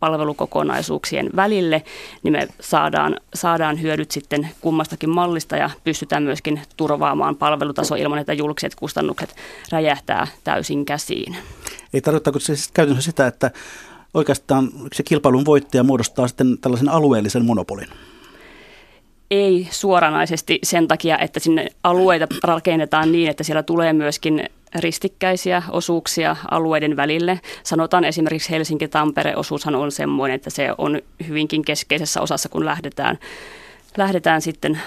palvelukokonaisuuksien 0.00 1.30
välille, 1.36 1.82
niin 2.22 2.32
me 2.32 2.48
saadaan, 2.60 3.16
saadaan 3.34 3.82
hyödyt 3.82 4.10
sitten 4.10 4.48
kummastakin 4.60 5.10
mallista 5.10 5.56
ja 5.56 5.70
pystytään 5.84 6.22
myöskin 6.22 6.60
turvaamaan 6.76 7.36
palvelutaso 7.36 7.94
ilman, 7.94 8.18
että 8.18 8.32
julkiset 8.32 8.74
kustannukset 8.74 9.36
räjähtää 9.72 10.26
täysin 10.44 10.84
käsiin. 10.84 11.36
Ei 11.94 12.00
tarkoittaako 12.00 12.38
se 12.38 12.56
siis 12.56 12.70
käytännössä 12.74 13.10
sitä, 13.10 13.26
että 13.26 13.50
oikeastaan 14.14 14.68
se 14.92 15.02
kilpailun 15.02 15.44
voittaja 15.44 15.82
muodostaa 15.82 16.28
sitten 16.28 16.58
tällaisen 16.58 16.88
alueellisen 16.88 17.44
monopolin? 17.44 17.88
Ei 19.30 19.68
suoranaisesti 19.70 20.58
sen 20.62 20.88
takia, 20.88 21.18
että 21.18 21.40
sinne 21.40 21.66
alueita 21.84 22.26
rakennetaan 22.42 23.12
niin, 23.12 23.30
että 23.30 23.44
siellä 23.44 23.62
tulee 23.62 23.92
myöskin 23.92 24.44
ristikkäisiä 24.74 25.62
osuuksia 25.70 26.36
alueiden 26.50 26.96
välille. 26.96 27.40
Sanotaan 27.62 28.04
esimerkiksi 28.04 28.50
Helsinki-Tampere-osuushan 28.50 29.74
on 29.74 29.92
semmoinen, 29.92 30.34
että 30.34 30.50
se 30.50 30.68
on 30.78 31.02
hyvinkin 31.28 31.64
keskeisessä 31.64 32.20
osassa, 32.20 32.48
kun 32.48 32.64
lähdetään, 32.64 33.18
lähdetään 33.96 34.42
sitten 34.42 34.80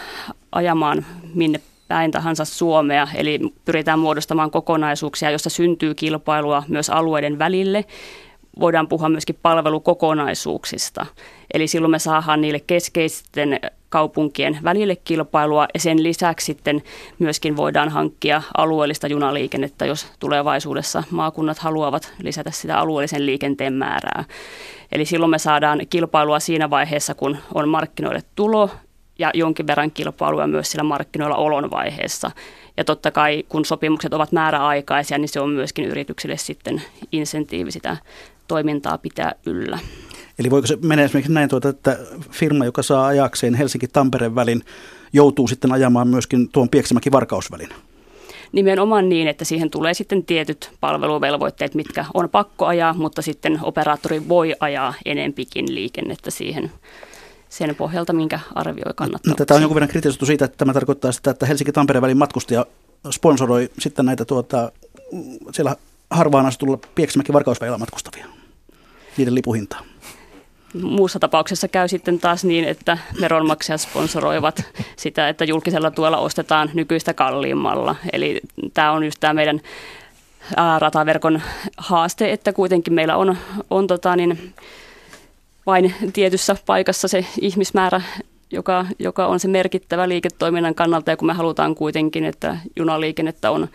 ajamaan 0.52 1.06
minne 1.34 1.60
päin 1.88 2.12
tahansa 2.12 2.46
Suomea, 2.46 3.08
eli 3.16 3.40
pyritään 3.66 4.00
muodostamaan 4.00 4.52
kokonaisuuksia, 4.52 5.32
jossa 5.32 5.50
syntyy 5.50 5.96
kilpailua 5.96 6.64
myös 6.68 6.90
alueiden 6.90 7.40
välille. 7.40 7.86
Voidaan 8.60 8.88
puhua 8.88 9.10
myöskin 9.10 9.40
palvelukokonaisuuksista, 9.42 11.06
eli 11.54 11.68
silloin 11.68 11.92
me 11.92 12.00
saadaan 12.00 12.42
niille 12.42 12.60
keskeisten 12.60 13.60
kaupunkien 13.90 14.60
välille 14.64 14.96
kilpailua 14.96 15.68
ja 15.74 15.80
sen 15.80 16.04
lisäksi 16.04 16.46
sitten 16.46 16.84
myöskin 17.20 17.58
voidaan 17.58 17.90
hankkia 17.90 18.42
alueellista 18.58 19.08
junaliikennettä, 19.08 19.86
jos 19.86 20.08
tulevaisuudessa 20.20 21.04
maakunnat 21.12 21.60
haluavat 21.60 22.14
lisätä 22.22 22.52
sitä 22.52 22.80
alueellisen 22.80 23.26
liikenteen 23.26 23.74
määrää. 23.74 24.24
Eli 24.92 25.06
silloin 25.06 25.30
me 25.30 25.38
saadaan 25.38 25.82
kilpailua 25.90 26.40
siinä 26.40 26.70
vaiheessa, 26.70 27.16
kun 27.16 27.38
on 27.54 27.70
markkinoille 27.70 28.22
tulo 28.36 28.70
ja 29.20 29.32
jonkin 29.34 29.68
verran 29.68 29.92
kilpailua 29.92 30.48
myös 30.48 30.72
sillä 30.72 30.84
markkinoilla 30.84 31.36
olon 31.36 31.72
vaiheessa. 31.72 32.32
Ja 32.78 32.84
totta 32.84 33.12
kai, 33.12 33.44
kun 33.50 33.66
sopimukset 33.66 34.14
ovat 34.14 34.32
määräaikaisia, 34.32 35.18
niin 35.18 35.30
se 35.30 35.40
on 35.40 35.50
myöskin 35.50 35.86
yrityksille 35.86 36.38
sitten 36.38 36.82
insentiivi 37.12 37.72
sitä 37.72 37.98
toimintaa 38.48 38.98
pitää 38.98 39.36
yllä. 39.46 39.80
Eli 40.40 40.52
voiko 40.52 40.68
se 40.68 40.78
mennä 40.82 41.04
esimerkiksi 41.04 41.34
näin, 41.34 41.50
tuota, 41.50 41.70
että 41.70 41.98
firma, 42.32 42.66
joka 42.66 42.84
saa 42.84 43.06
ajakseen 43.06 43.54
Helsinki-Tampereen 43.56 44.36
välin, 44.36 44.64
joutuu 45.14 45.48
sitten 45.48 45.72
ajamaan 45.72 46.08
myöskin 46.08 46.50
tuon 46.50 46.70
Pieksämäki-Varkausvälin? 46.70 47.70
Nimenomaan 48.52 49.10
niin, 49.10 49.28
että 49.28 49.46
siihen 49.46 49.70
tulee 49.70 49.94
sitten 49.94 50.24
tietyt 50.26 50.72
palveluvelvoitteet, 50.80 51.76
mitkä 51.76 52.06
on 52.14 52.30
pakko 52.30 52.66
ajaa, 52.66 52.94
mutta 52.94 53.22
sitten 53.22 53.60
operaattori 53.62 54.28
voi 54.28 54.56
ajaa 54.60 54.94
enempikin 55.06 55.76
liikennettä 55.76 56.32
siihen 56.32 56.72
sen 57.50 57.76
pohjalta, 57.76 58.14
minkä 58.14 58.40
arvioi 58.56 58.94
kannattaa. 58.96 59.36
Tätä 59.36 59.54
on 59.56 59.62
jonkun 59.62 59.76
verran 59.76 59.90
kritisoitu 59.90 60.26
siitä, 60.26 60.46
että 60.46 60.58
tämä 60.58 60.74
tarkoittaa 60.74 61.12
sitä, 61.12 61.32
että 61.32 61.46
Helsinki-Tampereen 61.46 62.02
välin 62.02 62.18
matkustaja 62.18 62.66
sponsoroi 63.12 63.70
sitten 63.80 64.06
näitä 64.06 64.26
tuota, 64.26 64.72
siellä 65.52 65.76
harvaan 66.14 66.46
asutulla 66.46 66.80
Pieksämäki-Varkausvälillä 66.96 67.78
matkustavia, 67.78 68.26
niiden 69.18 69.36
lipuhintaa. 69.36 69.82
Muussa 70.82 71.20
tapauksessa 71.20 71.68
käy 71.68 71.88
sitten 71.88 72.20
taas 72.20 72.44
niin, 72.44 72.66
että 72.66 72.98
veronmaksajat 73.22 73.82
sponsoroivat 73.82 74.64
sitä, 74.96 75.30
että 75.30 75.46
julkisella 75.46 75.92
tuella 75.92 76.18
ostetaan 76.18 76.70
nykyistä 76.74 77.14
kalliimmalla. 77.14 77.96
Eli 78.14 78.42
tämä 78.74 78.92
on 78.92 79.04
just 79.04 79.20
tämä 79.20 79.34
meidän 79.34 79.62
rataverkon 80.80 81.42
haaste, 81.78 82.32
että 82.32 82.54
kuitenkin 82.54 82.94
meillä 82.94 83.18
on, 83.18 83.38
on 83.70 83.88
tota 83.88 84.16
niin, 84.16 84.54
vain 85.66 85.96
tietyssä 86.14 86.56
paikassa 86.66 87.08
se 87.08 87.26
ihmismäärä, 87.42 88.02
joka, 88.52 88.86
joka 89.00 89.28
on 89.28 89.40
se 89.40 89.48
merkittävä 89.48 90.10
liiketoiminnan 90.10 90.76
kannalta, 90.76 91.12
ja 91.12 91.18
kun 91.18 91.28
me 91.28 91.34
halutaan 91.34 91.76
kuitenkin, 91.76 92.26
että 92.26 92.58
junaliikennettä 92.76 93.52
on 93.52 93.68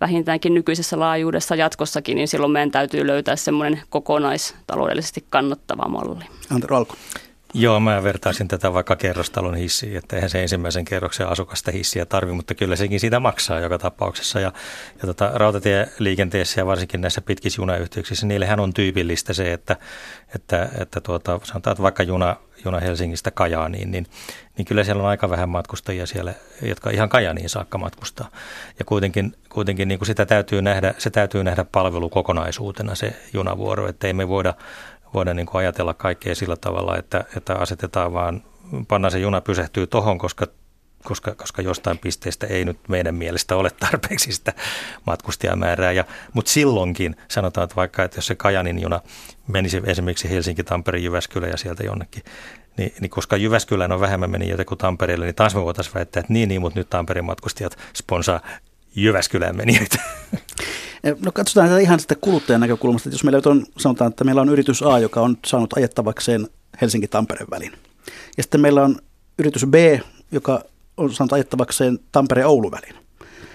vähintäänkin 0.00 0.54
nykyisessä 0.54 0.98
laajuudessa 0.98 1.54
jatkossakin, 1.54 2.16
niin 2.16 2.28
silloin 2.28 2.52
meidän 2.52 2.70
täytyy 2.70 3.06
löytää 3.06 3.36
semmoinen 3.36 3.82
kokonaistaloudellisesti 3.90 5.24
kannattava 5.30 5.88
malli. 5.88 6.24
Antero 6.50 6.76
Alko. 6.76 6.96
Joo, 7.54 7.80
mä 7.80 8.02
vertaisin 8.02 8.48
tätä 8.48 8.72
vaikka 8.72 8.96
kerrostalon 8.96 9.54
hissiin, 9.54 9.96
että 9.96 10.16
eihän 10.16 10.30
se 10.30 10.42
ensimmäisen 10.42 10.84
kerroksen 10.84 11.28
asukasta 11.28 11.70
hissiä 11.70 12.06
tarvi, 12.06 12.32
mutta 12.32 12.54
kyllä 12.54 12.76
sekin 12.76 13.00
siitä 13.00 13.20
maksaa 13.20 13.60
joka 13.60 13.78
tapauksessa. 13.78 14.40
Ja, 14.40 14.52
ja 15.02 15.06
tota, 15.06 15.30
rautatieliikenteessä 15.34 16.60
ja 16.60 16.66
varsinkin 16.66 17.00
näissä 17.00 17.20
pitkissä 17.20 17.62
junayhteyksissä, 17.62 18.26
niillähän 18.26 18.60
on 18.60 18.74
tyypillistä 18.74 19.32
se, 19.32 19.52
että, 19.52 19.76
että, 20.34 20.68
että 20.80 21.00
tuota, 21.00 21.40
sanotaan, 21.42 21.72
että 21.72 21.82
vaikka 21.82 22.02
juna, 22.02 22.36
juna 22.64 22.80
Helsingistä 22.80 23.30
Kajaaniin, 23.30 23.90
niin, 23.90 24.06
niin 24.60 24.66
kyllä 24.66 24.84
siellä 24.84 25.02
on 25.02 25.08
aika 25.08 25.30
vähän 25.30 25.48
matkustajia 25.48 26.06
siellä, 26.06 26.34
jotka 26.62 26.90
ihan 26.90 27.08
Kajaaniin 27.08 27.48
saakka 27.48 27.78
matkustaa. 27.78 28.28
Ja 28.78 28.84
kuitenkin, 28.84 29.36
kuitenkin 29.48 29.88
niin 29.88 29.98
kuin 29.98 30.06
sitä 30.06 30.26
täytyy 30.26 30.62
nähdä, 30.62 30.94
se 30.98 31.10
täytyy 31.10 31.44
nähdä 31.44 31.64
palvelukokonaisuutena 31.64 32.94
se 32.94 33.16
junavuoro, 33.32 33.88
että 33.88 34.06
ei 34.06 34.12
me 34.12 34.28
voida 34.28 34.54
voida 35.14 35.34
niin 35.34 35.46
kuin 35.46 35.58
ajatella 35.58 35.94
kaikkea 35.94 36.34
sillä 36.34 36.56
tavalla, 36.56 36.96
että, 36.96 37.24
että 37.36 37.54
asetetaan 37.54 38.12
vaan, 38.12 38.42
pannaan 38.88 39.12
se 39.12 39.18
juna 39.18 39.40
pysähtyy 39.40 39.86
tohon, 39.86 40.18
koska 40.18 40.46
koska, 41.04 41.34
koska 41.34 41.62
jostain 41.62 41.98
pisteestä 41.98 42.46
ei 42.46 42.64
nyt 42.64 42.78
meidän 42.88 43.14
mielestä 43.14 43.56
ole 43.56 43.70
tarpeeksi 43.70 44.32
sitä 44.32 44.52
matkustajamäärää. 45.06 45.92
Ja, 45.92 46.04
mutta 46.32 46.50
silloinkin 46.50 47.16
sanotaan, 47.28 47.64
että 47.64 47.76
vaikka 47.76 48.04
että 48.04 48.18
jos 48.18 48.26
se 48.26 48.34
Kajanin 48.34 48.82
juna 48.82 49.00
menisi 49.46 49.82
esimerkiksi 49.86 50.30
Helsinki, 50.30 50.64
Tampere, 50.64 50.98
Jyväskylä 50.98 51.46
ja 51.46 51.56
sieltä 51.56 51.84
jonnekin, 51.84 52.22
niin, 52.76 52.92
niin 53.00 53.10
koska 53.10 53.36
Jyväskylään 53.36 53.92
on 53.92 54.00
vähemmän 54.00 54.30
menijöitä 54.30 54.64
kuin 54.64 54.78
Tampereelle, 54.78 55.24
niin 55.24 55.34
taas 55.34 55.54
me 55.54 55.64
voitaisiin 55.64 55.94
väittää, 55.94 56.20
että 56.20 56.32
niin, 56.32 56.48
niin, 56.48 56.60
mutta 56.60 56.80
nyt 56.80 56.90
Tampereen 56.90 57.24
matkustajat 57.24 57.78
sponsaa 57.94 58.40
Jyväskylään 58.96 59.56
menijöitä. 59.56 59.98
Eh, 61.04 61.16
no 61.24 61.32
katsotaan 61.32 61.68
tätä 61.68 61.80
ihan 61.80 62.00
sitä 62.00 62.14
kuluttajan 62.14 62.60
näkökulmasta. 62.60 63.08
Että 63.08 63.14
jos 63.14 63.24
meillä 63.24 63.42
on, 63.44 63.66
sanotaan, 63.78 64.10
että 64.10 64.24
meillä 64.24 64.40
on 64.40 64.48
yritys 64.48 64.82
A, 64.82 64.98
joka 64.98 65.20
on 65.20 65.38
saanut 65.46 65.72
ajettavakseen 65.72 66.48
Helsinki-Tampereen 66.80 67.50
välin. 67.50 67.72
Ja 68.36 68.42
sitten 68.42 68.60
meillä 68.60 68.82
on 68.82 68.96
yritys 69.38 69.66
B, 69.66 69.74
joka 70.32 70.64
on 70.96 71.14
saanut 71.14 71.32
ajettavakseen 71.32 71.98
Tampere-Oulu 72.12 72.70
välin. 72.70 72.94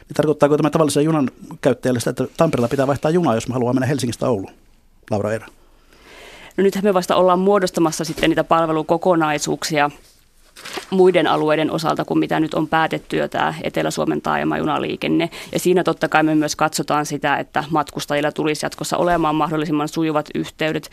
Niin 0.07 0.15
tarkoittaako 0.15 0.57
tämä 0.57 0.69
tavallisen 0.69 1.05
junan 1.05 1.31
käyttäjälle 1.61 1.99
sitä, 1.99 2.09
että 2.09 2.27
Tampereella 2.37 2.67
pitää 2.67 2.87
vaihtaa 2.87 3.11
junaa, 3.11 3.35
jos 3.35 3.47
me 3.47 3.53
haluaa 3.53 3.73
mennä 3.73 3.87
Helsingistä 3.87 4.27
Ouluun? 4.27 4.53
Laura 5.11 5.31
Eera. 5.31 5.47
No 6.57 6.63
nythän 6.63 6.83
me 6.83 6.93
vasta 6.93 7.15
ollaan 7.15 7.39
muodostamassa 7.39 8.05
sitten 8.05 8.29
niitä 8.29 8.43
palvelukokonaisuuksia 8.43 9.91
muiden 10.89 11.27
alueiden 11.27 11.71
osalta 11.71 12.05
kuin 12.05 12.19
mitä 12.19 12.39
nyt 12.39 12.53
on 12.53 12.67
päätetty 12.67 13.17
jo 13.17 13.27
tämä 13.27 13.53
Etelä-Suomen 13.63 14.21
taajama-junaliikenne. 14.21 15.29
Ja 15.51 15.59
siinä 15.59 15.83
totta 15.83 16.09
kai 16.09 16.23
me 16.23 16.35
myös 16.35 16.55
katsotaan 16.55 17.05
sitä, 17.05 17.37
että 17.37 17.63
matkustajilla 17.69 18.31
tulisi 18.31 18.65
jatkossa 18.65 18.97
olemaan 18.97 19.35
mahdollisimman 19.35 19.87
sujuvat 19.87 20.29
yhteydet 20.35 20.89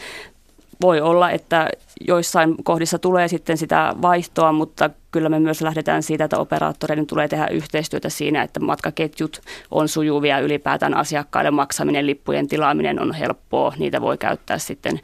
voi 0.82 1.00
olla, 1.00 1.30
että 1.30 1.68
joissain 2.00 2.54
kohdissa 2.64 2.98
tulee 2.98 3.28
sitten 3.28 3.58
sitä 3.58 3.94
vaihtoa, 4.02 4.52
mutta 4.52 4.90
kyllä 5.10 5.28
me 5.28 5.40
myös 5.40 5.62
lähdetään 5.62 6.02
siitä, 6.02 6.24
että 6.24 6.38
operaattoreiden 6.38 7.06
tulee 7.06 7.28
tehdä 7.28 7.46
yhteistyötä 7.46 8.08
siinä, 8.08 8.42
että 8.42 8.60
matkaketjut 8.60 9.40
on 9.70 9.88
sujuvia 9.88 10.38
ylipäätään 10.38 10.94
asiakkaille 10.94 11.50
maksaminen, 11.50 12.06
lippujen 12.06 12.48
tilaaminen 12.48 13.00
on 13.00 13.14
helppoa, 13.14 13.74
niitä 13.78 14.00
voi 14.00 14.18
käyttää 14.18 14.58
sitten 14.58 15.00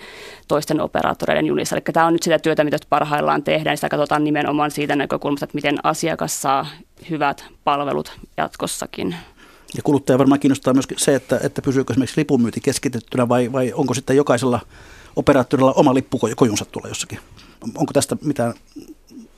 toisten 0.48 0.80
operaattoreiden 0.80 1.46
junissa. 1.46 1.76
Eli 1.76 1.82
tämä 1.92 2.06
on 2.06 2.12
nyt 2.12 2.22
sitä 2.22 2.38
työtä, 2.38 2.64
mitä 2.64 2.76
parhaillaan 2.88 3.42
tehdään, 3.42 3.76
sitä 3.76 3.88
katsotaan 3.88 4.24
nimenomaan 4.24 4.70
siitä 4.70 4.96
näkökulmasta, 4.96 5.44
että 5.44 5.54
miten 5.54 5.78
asiakas 5.82 6.42
saa 6.42 6.66
hyvät 7.10 7.44
palvelut 7.64 8.18
jatkossakin. 8.36 9.14
Ja 9.76 9.82
kuluttaja 9.82 10.18
varmaan 10.18 10.40
kiinnostaa 10.40 10.74
myös 10.74 10.88
se, 10.96 11.14
että, 11.14 11.40
että 11.42 11.62
pysyykö 11.62 11.92
esimerkiksi 11.92 12.20
lipunmyynti 12.20 12.60
keskitettynä 12.60 13.28
vai, 13.28 13.52
vai 13.52 13.72
onko 13.72 13.94
sitten 13.94 14.16
jokaisella 14.16 14.60
operaattorilla 15.16 15.72
oma 15.72 15.94
lippukojunsa 15.94 16.64
tulla 16.64 16.88
jossakin. 16.88 17.18
Onko 17.76 17.92
tästä 17.92 18.16
mitään 18.24 18.54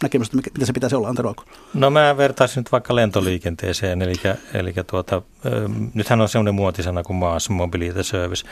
näkemystä, 0.03 0.37
mitä 0.37 0.67
se 0.67 0.73
pitäisi 0.73 0.97
olla, 0.97 1.09
Antero 1.09 1.35
No 1.75 1.91
mä 1.91 2.17
vertaisin 2.17 2.61
nyt 2.61 2.73
vaikka 2.73 2.95
lentoliikenteeseen, 2.95 4.03
eli, 4.03 4.15
eli 4.55 4.75
tuota, 4.87 5.23
nythän 5.95 6.21
on 6.21 6.29
sellainen 6.29 6.55
muotisana 6.55 7.03
kuin 7.03 7.17
Maas 7.17 7.51
Mobility 7.51 8.03
Service, 8.03 8.47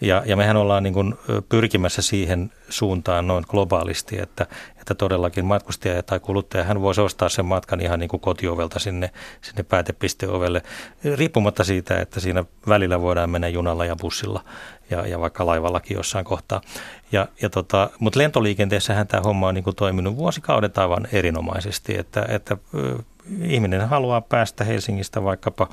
ja, 0.00 0.22
ja 0.26 0.36
mehän 0.36 0.56
ollaan 0.56 0.82
niin 0.82 0.94
kuin 0.94 1.14
pyrkimässä 1.48 2.02
siihen 2.02 2.52
suuntaan 2.68 3.26
noin 3.26 3.44
globaalisti, 3.48 4.20
että, 4.20 4.46
että 4.80 4.94
todellakin 4.94 5.44
matkustaja 5.44 6.02
tai 6.02 6.20
kuluttaja, 6.20 6.64
hän 6.64 6.80
voisi 6.80 7.00
ostaa 7.00 7.28
sen 7.28 7.44
matkan 7.44 7.80
ihan 7.80 7.98
niin 7.98 8.08
kuin 8.08 8.20
kotiovelta 8.20 8.78
sinne, 8.78 9.10
sinne 9.42 9.62
päätepisteovelle, 9.62 10.62
riippumatta 11.14 11.64
siitä, 11.64 12.00
että 12.00 12.20
siinä 12.20 12.44
välillä 12.68 13.00
voidaan 13.00 13.30
mennä 13.30 13.48
junalla 13.48 13.84
ja 13.84 13.96
bussilla 13.96 14.44
ja, 14.90 15.06
ja 15.06 15.20
vaikka 15.20 15.46
laivallakin 15.46 15.96
jossain 15.96 16.24
kohtaa. 16.24 16.60
Ja, 17.12 17.28
ja 17.42 17.50
tota, 17.50 17.90
mutta 17.98 18.18
lentoliikenteessähän 18.18 19.06
tämä 19.06 19.20
homma 19.20 19.48
on 19.48 19.54
niin 19.54 19.64
kuin 19.64 19.76
toiminut 19.76 20.16
vuosikaudet 20.16 20.78
aivan 20.78 21.08
erinomaisesti, 21.12 21.98
että, 21.98 22.26
että 22.28 22.56
ihminen 23.42 23.88
haluaa 23.88 24.20
päästä 24.20 24.64
Helsingistä 24.64 25.24
vaikkapa, 25.24 25.68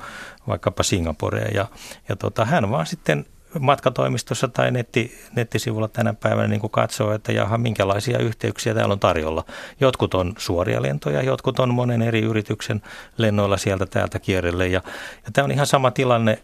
vaikkapa 0.48 0.82
Singaporeen 0.82 1.54
ja, 1.54 1.66
ja 2.08 2.16
tota, 2.16 2.44
hän 2.44 2.70
vaan 2.70 2.86
sitten 2.86 3.26
matkatoimistossa 3.60 4.48
tai 4.48 4.70
netti, 4.70 5.18
nettisivulla 5.36 5.88
tänä 5.88 6.14
päivänä 6.14 6.48
niin 6.48 6.70
katsoo, 6.70 7.12
että 7.12 7.32
jaha, 7.32 7.58
minkälaisia 7.58 8.18
yhteyksiä 8.18 8.74
täällä 8.74 8.92
on 8.92 9.00
tarjolla. 9.00 9.44
Jotkut 9.80 10.14
on 10.14 10.34
suoria 10.38 10.82
lentoja, 10.82 11.22
jotkut 11.22 11.58
on 11.58 11.74
monen 11.74 12.02
eri 12.02 12.20
yrityksen 12.20 12.82
lennoilla 13.16 13.56
sieltä 13.56 13.86
täältä 13.86 14.18
kierrelle. 14.18 14.66
Ja, 14.66 14.82
ja 15.24 15.30
tämä 15.32 15.44
on 15.44 15.52
ihan 15.52 15.66
sama 15.66 15.90
tilanne. 15.90 16.42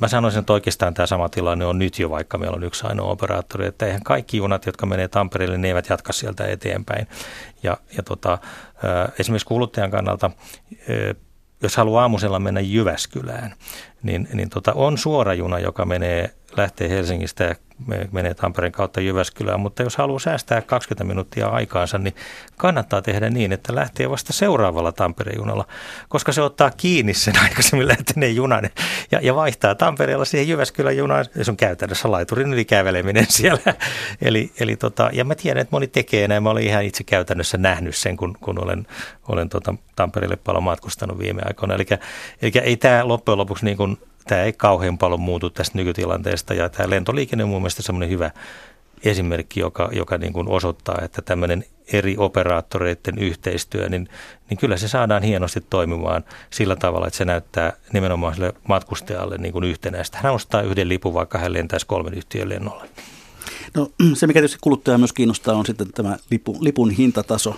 Mä 0.00 0.08
sanoisin, 0.08 0.40
että 0.40 0.52
oikeastaan 0.52 0.94
tämä 0.94 1.06
sama 1.06 1.28
tilanne 1.28 1.66
on 1.66 1.78
nyt 1.78 1.98
jo, 1.98 2.10
vaikka 2.10 2.38
meillä 2.38 2.56
on 2.56 2.64
yksi 2.64 2.86
ainoa 2.86 3.10
operaattori. 3.10 3.66
Että 3.66 3.86
eihän 3.86 4.02
kaikki 4.02 4.36
junat, 4.36 4.66
jotka 4.66 4.86
menee 4.86 5.08
Tampereelle, 5.08 5.58
ne 5.58 5.68
eivät 5.68 5.88
jatka 5.88 6.12
sieltä 6.12 6.44
eteenpäin. 6.44 7.06
Ja, 7.62 7.76
ja 7.96 8.02
tota, 8.02 8.38
esimerkiksi 9.18 9.46
kuluttajan 9.46 9.90
kannalta 9.90 10.30
jos 11.62 11.76
haluaa 11.76 12.02
aamusella 12.02 12.38
mennä 12.38 12.60
Jyväskylään, 12.60 13.54
niin, 14.02 14.28
niin 14.32 14.50
tota, 14.50 14.72
on 14.72 14.98
suora 14.98 15.34
juna, 15.34 15.58
joka 15.58 15.84
menee 15.84 16.34
lähtee 16.56 16.88
Helsingistä 16.88 17.44
ja 17.44 17.54
menee 18.12 18.34
Tampereen 18.34 18.72
kautta 18.72 19.00
Jyväskylään, 19.00 19.60
mutta 19.60 19.82
jos 19.82 19.96
haluaa 19.96 20.18
säästää 20.18 20.62
20 20.62 21.04
minuuttia 21.04 21.48
aikaansa, 21.48 21.98
niin 21.98 22.14
kannattaa 22.56 23.02
tehdä 23.02 23.30
niin, 23.30 23.52
että 23.52 23.74
lähtee 23.74 24.10
vasta 24.10 24.32
seuraavalla 24.32 24.92
Tampereen 24.92 25.38
junalla, 25.38 25.66
koska 26.08 26.32
se 26.32 26.42
ottaa 26.42 26.70
kiinni 26.70 27.14
sen 27.14 27.34
aikaisemmin 27.42 27.88
lähteneen 27.88 28.36
junan 28.36 28.70
ja, 29.10 29.20
ja 29.22 29.34
vaihtaa 29.34 29.74
Tampereella 29.74 30.24
siihen 30.24 30.48
Jyväskylän 30.48 30.96
junaan, 30.96 31.24
se 31.42 31.50
on 31.50 31.56
käytännössä 31.56 32.10
laiturin 32.10 32.52
yli 32.52 32.64
käveleminen 32.64 33.26
siellä. 33.38 33.74
Eli, 34.22 34.52
eli 34.60 34.76
tota, 34.76 35.10
ja 35.12 35.24
mä 35.24 35.34
tiedän, 35.34 35.60
että 35.60 35.76
moni 35.76 35.86
tekee 35.86 36.28
näin, 36.28 36.42
mä 36.42 36.50
olin 36.50 36.66
ihan 36.66 36.84
itse 36.84 37.04
käytännössä 37.04 37.58
nähnyt 37.58 37.96
sen, 37.96 38.16
kun, 38.16 38.36
kun 38.40 38.64
olen, 38.64 38.86
olen 39.28 39.48
tota 39.48 39.74
Tampereelle 39.96 40.36
paljon 40.36 40.62
matkustanut 40.62 41.18
viime 41.18 41.42
aikoina. 41.44 41.74
Eli, 41.74 41.86
eli 42.42 42.52
ei 42.62 42.76
tämä 42.76 43.08
loppujen 43.08 43.38
lopuksi 43.38 43.64
niin 43.64 43.76
kuin 43.76 43.98
tämä 44.26 44.42
ei 44.42 44.52
kauhean 44.52 44.98
paljon 44.98 45.20
muutu 45.20 45.50
tästä 45.50 45.78
nykytilanteesta 45.78 46.54
ja 46.54 46.68
tämä 46.68 46.90
lentoliikenne 46.90 47.44
on 47.44 47.50
mun 47.50 47.62
mielestä 47.62 47.82
semmoinen 47.82 48.10
hyvä 48.10 48.30
esimerkki, 49.04 49.60
joka, 49.60 49.88
joka 49.92 50.18
niin 50.18 50.32
kuin 50.32 50.48
osoittaa, 50.48 50.98
että 51.02 51.22
tämmöinen 51.22 51.64
eri 51.92 52.16
operaattoreiden 52.18 53.18
yhteistyö, 53.18 53.88
niin, 53.88 54.08
niin 54.50 54.58
kyllä 54.58 54.76
se 54.76 54.88
saadaan 54.88 55.22
hienosti 55.22 55.60
toimimaan 55.70 56.24
sillä 56.50 56.76
tavalla, 56.76 57.06
että 57.06 57.16
se 57.16 57.24
näyttää 57.24 57.72
nimenomaan 57.92 58.34
sille 58.34 58.52
matkustajalle 58.68 59.38
niin 59.38 59.52
kuin 59.52 59.64
yhtenäistä. 59.64 60.18
Hän 60.22 60.32
ostaa 60.32 60.62
yhden 60.62 60.88
lipun, 60.88 61.14
vaikka 61.14 61.38
hän 61.38 61.52
lentäisi 61.52 61.86
kolmen 61.86 62.14
yhtiön 62.14 62.48
lennolle. 62.48 62.88
No 63.74 63.90
se, 64.14 64.26
mikä 64.26 64.40
tietysti 64.40 64.58
kuluttaja 64.60 64.98
myös 64.98 65.12
kiinnostaa, 65.12 65.54
on 65.54 65.66
sitten 65.66 65.92
tämä 65.92 66.16
lipun, 66.30 66.56
lipun 66.60 66.90
hintataso. 66.90 67.56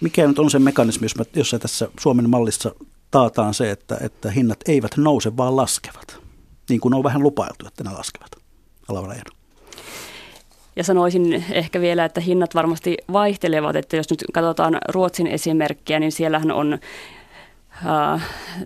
Mikä 0.00 0.26
nyt 0.26 0.38
on 0.38 0.50
se 0.50 0.58
mekanismi, 0.58 1.04
jos, 1.04 1.16
mä, 1.16 1.24
jos 1.36 1.56
tässä 1.60 1.88
Suomen 2.00 2.30
mallissa 2.30 2.74
taataan 3.10 3.54
se, 3.54 3.70
että, 3.70 3.98
että 4.00 4.30
hinnat 4.30 4.58
eivät 4.68 4.96
nouse, 4.96 5.36
vaan 5.36 5.56
laskevat. 5.56 6.18
Niin 6.68 6.80
kuin 6.80 6.94
on 6.94 7.02
vähän 7.02 7.22
lupailtu, 7.22 7.66
että 7.66 7.84
ne 7.84 7.90
laskevat. 7.90 8.30
Alavara 8.88 9.14
ja 10.76 10.84
sanoisin 10.84 11.44
ehkä 11.50 11.80
vielä, 11.80 12.04
että 12.04 12.20
hinnat 12.20 12.54
varmasti 12.54 12.96
vaihtelevat, 13.12 13.76
että 13.76 13.96
jos 13.96 14.10
nyt 14.10 14.24
katsotaan 14.32 14.78
Ruotsin 14.88 15.26
esimerkkiä, 15.26 16.00
niin 16.00 16.12
siellähän 16.12 16.52
on 16.52 16.78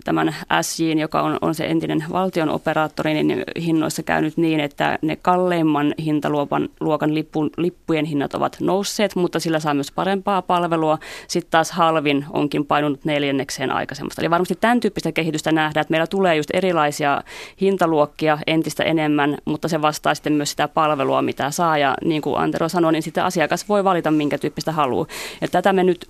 tämän 0.03 0.35
SJin, 0.61 0.99
joka 0.99 1.21
on, 1.21 1.37
on 1.41 1.55
se 1.55 1.65
entinen 1.65 2.05
valtion 2.11 2.49
operaattori, 2.49 3.23
niin 3.23 3.43
hinnoissa 3.61 4.03
käynyt 4.03 4.37
niin, 4.37 4.59
että 4.59 4.99
ne 5.01 5.15
kalleimman 5.15 5.93
hintaluokan 5.99 6.69
luokan 6.79 7.13
lippu, 7.13 7.49
lippujen 7.57 8.05
hinnat 8.05 8.33
ovat 8.33 8.57
nousseet, 8.59 9.15
mutta 9.15 9.39
sillä 9.39 9.59
saa 9.59 9.73
myös 9.73 9.91
parempaa 9.91 10.41
palvelua. 10.41 10.97
Sitten 11.27 11.51
taas 11.51 11.71
halvin 11.71 12.25
onkin 12.33 12.65
painunut 12.65 13.05
neljännekseen 13.05 13.71
aikaisemmasta. 13.71 14.21
Eli 14.21 14.29
varmasti 14.29 14.57
tämän 14.61 14.79
tyyppistä 14.79 15.11
kehitystä 15.11 15.51
nähdään, 15.51 15.81
että 15.81 15.91
meillä 15.91 16.07
tulee 16.07 16.35
just 16.35 16.49
erilaisia 16.53 17.23
hintaluokkia 17.61 18.37
entistä 18.47 18.83
enemmän, 18.83 19.37
mutta 19.45 19.67
se 19.67 19.81
vastaa 19.81 20.15
sitten 20.15 20.33
myös 20.33 20.51
sitä 20.51 20.67
palvelua, 20.67 21.21
mitä 21.21 21.51
saa. 21.51 21.77
Ja 21.77 21.93
niin 22.03 22.21
kuin 22.21 22.37
Antero 22.37 22.69
sanoi, 22.69 22.91
niin 22.91 23.03
sitten 23.03 23.23
asiakas 23.23 23.69
voi 23.69 23.83
valita, 23.83 24.11
minkä 24.11 24.37
tyyppistä 24.37 24.71
haluaa. 24.71 25.07
Ja 25.41 25.47
tätä 25.47 25.73
me 25.73 25.83
nyt 25.83 26.07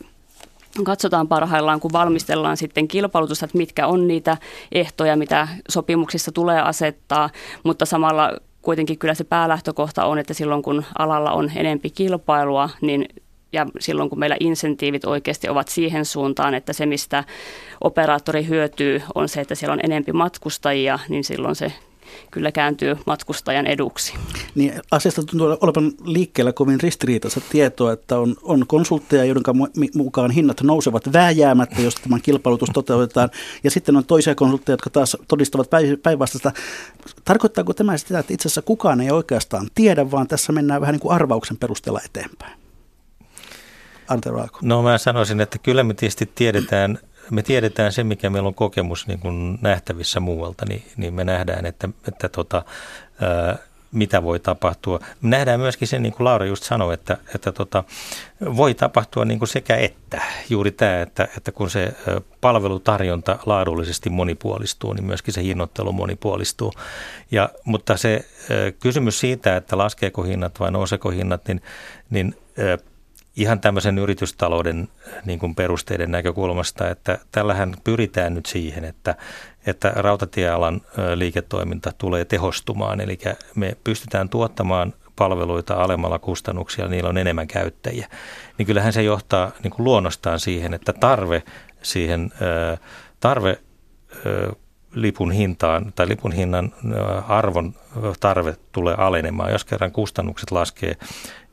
katsotaan 0.84 1.28
parhaillaan, 1.28 1.80
kun 1.80 1.94
valmistellaan 1.94 2.58
sitten 2.58 2.88
kilpailutusta, 2.88 3.46
että 3.46 3.58
mitkä 3.58 3.88
on 3.88 4.08
niitä 4.08 4.38
ehtoja, 4.72 5.16
mitä 5.16 5.48
sopimuksissa 5.70 6.32
tulee 6.32 6.62
asettaa, 6.62 7.30
mutta 7.64 7.86
samalla 7.86 8.32
kuitenkin 8.62 8.98
kyllä 8.98 9.14
se 9.14 9.24
päälähtökohta 9.24 10.06
on, 10.06 10.20
että 10.20 10.34
silloin 10.34 10.64
kun 10.64 10.84
alalla 11.00 11.32
on 11.32 11.52
enempi 11.56 11.90
kilpailua, 11.90 12.70
niin 12.82 13.06
ja 13.54 13.66
silloin 13.80 14.10
kun 14.10 14.20
meillä 14.20 14.38
insentiivit 14.40 15.06
oikeasti 15.06 15.50
ovat 15.50 15.68
siihen 15.68 16.06
suuntaan, 16.06 16.54
että 16.54 16.74
se 16.74 16.86
mistä 16.86 17.24
operaattori 17.82 18.48
hyötyy 18.48 19.02
on 19.16 19.30
se, 19.30 19.42
että 19.42 19.56
siellä 19.56 19.74
on 19.74 19.80
enempi 19.84 20.12
matkustajia, 20.14 21.00
niin 21.10 21.24
silloin 21.24 21.56
se 21.56 21.74
kyllä 22.32 22.52
kääntyy 22.52 22.98
matkustajan 23.06 23.68
eduksi. 23.68 24.14
Niin 24.56 24.74
asiasta 24.92 25.24
tuntuu 25.24 25.58
olevan 25.62 25.92
liikkeellä 26.04 26.54
kovin 26.54 26.82
ristiriitaista 26.82 27.42
tietoa, 27.52 27.94
että 27.94 28.20
on, 28.20 28.36
on 28.44 28.68
konsultteja, 28.68 29.26
joiden 29.26 29.44
mukaan 29.96 30.32
hinnat 30.32 30.62
nousevat 30.62 31.14
vääjäämättä, 31.14 31.82
jos 31.82 31.96
tämä 31.96 32.20
kilpailutus 32.20 32.70
toteutetaan, 32.74 33.30
ja 33.64 33.72
sitten 33.72 33.96
on 33.96 34.06
toisia 34.06 34.36
konsultteja, 34.36 34.74
jotka 34.74 34.90
taas 34.90 35.18
todistavat 35.28 35.70
päinvastaista. 36.04 36.52
Tarkoittaako 37.26 37.74
tämä 37.74 37.98
sitä, 37.98 38.20
että 38.20 38.34
itse 38.34 38.48
asiassa 38.48 38.62
kukaan 38.62 39.02
ei 39.02 39.12
oikeastaan 39.12 39.68
tiedä, 39.76 40.12
vaan 40.12 40.28
tässä 40.28 40.54
mennään 40.54 40.82
vähän 40.82 40.94
niin 40.94 41.02
kuin 41.02 41.16
arvauksen 41.16 41.58
perusteella 41.58 42.02
eteenpäin? 42.06 42.54
Ante 44.08 44.30
Raako. 44.30 44.60
No 44.62 44.84
mä 44.84 44.98
sanoisin, 44.98 45.42
että 45.42 45.58
kyllä 45.58 45.84
me 45.84 45.94
tietysti 45.94 46.32
tiedetään 46.36 47.00
me 47.32 47.44
tiedetään 47.44 47.92
se, 47.92 48.04
mikä 48.04 48.30
meillä 48.30 48.48
on 48.48 48.56
kokemus 48.56 49.08
niin 49.08 49.20
kuin 49.20 49.60
nähtävissä 49.62 50.20
muualta, 50.20 50.66
niin, 50.70 50.84
niin 50.98 51.14
me 51.14 51.24
nähdään, 51.24 51.66
että, 51.66 51.90
että 52.08 52.30
tota, 52.30 52.64
ää, 53.22 53.58
mitä 53.92 54.24
voi 54.24 54.40
tapahtua. 54.40 55.00
Me 55.22 55.30
nähdään 55.30 55.60
myöskin 55.60 55.88
sen, 55.88 56.04
niin 56.04 56.14
kuin 56.14 56.26
Laura 56.26 56.46
just 56.46 56.64
sanoi, 56.64 56.94
että, 56.94 57.18
että 57.36 57.52
tota, 57.52 57.84
voi 58.56 58.74
tapahtua 58.74 59.26
niin 59.26 59.40
kuin 59.40 59.50
sekä 59.50 59.76
että. 59.76 60.22
Juuri 60.50 60.72
tämä, 60.72 61.02
että, 61.02 61.28
että 61.38 61.52
kun 61.52 61.70
se 61.70 61.94
palvelutarjonta 62.42 63.40
laadullisesti 63.46 64.10
monipuolistuu, 64.10 64.94
niin 64.94 65.06
myöskin 65.06 65.34
se 65.34 65.44
hinnoittelu 65.44 65.92
monipuolistuu. 65.92 66.74
Ja, 67.32 67.50
mutta 67.64 67.98
se 67.98 68.26
kysymys 68.80 69.20
siitä, 69.20 69.56
että 69.58 69.78
laskeeko 69.78 70.24
hinnat 70.24 70.60
vai 70.60 70.72
nouseeko 70.72 71.10
hinnat, 71.10 71.48
niin, 71.48 71.62
niin 72.10 72.36
ihan 73.36 73.60
tämmöisen 73.60 73.98
yritystalouden 73.98 74.88
niin 75.26 75.40
kuin 75.40 75.56
perusteiden 75.56 76.12
näkökulmasta, 76.12 76.90
että 76.90 77.18
tällähän 77.32 77.76
pyritään 77.84 78.34
nyt 78.34 78.46
siihen, 78.46 78.86
että, 78.86 79.16
että 79.66 79.92
rautatiealan 79.96 80.82
liiketoiminta 81.16 81.92
tulee 81.98 82.26
tehostumaan, 82.26 83.02
eli 83.02 83.20
me 83.56 83.78
pystytään 83.84 84.30
tuottamaan 84.30 84.94
palveluita 85.16 85.74
alemmalla 85.74 86.20
kustannuksia, 86.20 86.88
niillä 86.88 87.10
on 87.10 87.18
enemmän 87.18 87.48
käyttäjiä, 87.48 88.08
niin 88.58 88.66
kyllähän 88.66 88.94
se 88.94 89.04
johtaa 89.04 89.52
niin 89.64 89.72
kuin 89.72 89.84
luonnostaan 89.84 90.40
siihen, 90.40 90.74
että 90.74 90.94
tarve 90.94 91.44
siihen, 91.82 92.32
tarve 93.20 93.60
lipun 94.96 95.32
hintaan 95.32 95.94
tai 95.96 96.08
lipun 96.08 96.32
hinnan 96.32 96.74
arvon 97.28 97.74
tarve 98.20 98.56
tulee 98.72 98.96
alenemaan, 98.98 99.52
jos 99.52 99.66
kerran 99.66 99.92
kustannukset 99.92 100.52
laskee 100.52 100.96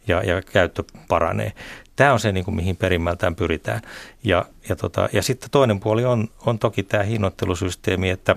ja, 0.06 0.22
ja 0.22 0.42
käyttö 0.42 0.82
paranee. 1.08 1.52
Tämä 1.96 2.12
on 2.12 2.20
se, 2.20 2.32
niin 2.32 2.44
kuin, 2.44 2.54
mihin 2.54 2.76
perimmältään 2.76 3.34
pyritään. 3.34 3.80
Ja, 4.24 4.44
ja, 4.68 4.76
tota, 4.76 5.08
ja 5.12 5.22
sitten 5.22 5.50
toinen 5.50 5.80
puoli 5.80 6.04
on, 6.04 6.28
on 6.46 6.58
toki 6.58 6.82
tämä 6.82 7.02
hinnoittelusysteemi, 7.02 8.10
että, 8.10 8.36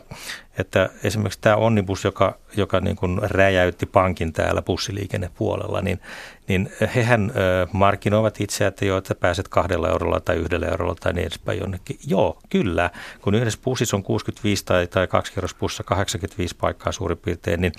että 0.57 0.89
esimerkiksi 1.03 1.39
tämä 1.41 1.55
Onnibus, 1.55 2.03
joka, 2.03 2.37
joka 2.57 2.79
niin 2.79 2.95
kuin 2.95 3.19
räjäytti 3.23 3.85
pankin 3.85 4.33
täällä 4.33 4.61
bussiliikennepuolella, 4.61 5.81
niin, 5.81 5.99
niin 6.47 6.69
hehän 6.95 7.31
ö, 7.35 7.67
markkinoivat 7.71 8.41
itse, 8.41 8.65
että 8.65 8.85
joo, 8.85 8.97
että 8.97 9.15
pääset 9.15 9.47
kahdella 9.47 9.89
eurolla 9.89 10.19
tai 10.19 10.35
yhdellä 10.35 10.67
eurolla 10.67 10.95
tai 10.95 11.13
niin 11.13 11.27
edespäin 11.27 11.59
jonnekin. 11.59 11.99
Joo, 12.07 12.39
kyllä. 12.49 12.89
Kun 13.21 13.35
yhdessä 13.35 13.59
bussissa 13.63 13.97
on 13.97 14.03
65 14.03 14.65
tai, 14.65 14.87
tai 14.87 15.07
kaksikerrosbussa 15.07 15.83
85 15.83 16.55
paikkaa 16.55 16.91
suurin 16.91 17.17
piirtein, 17.17 17.61
niin, 17.61 17.73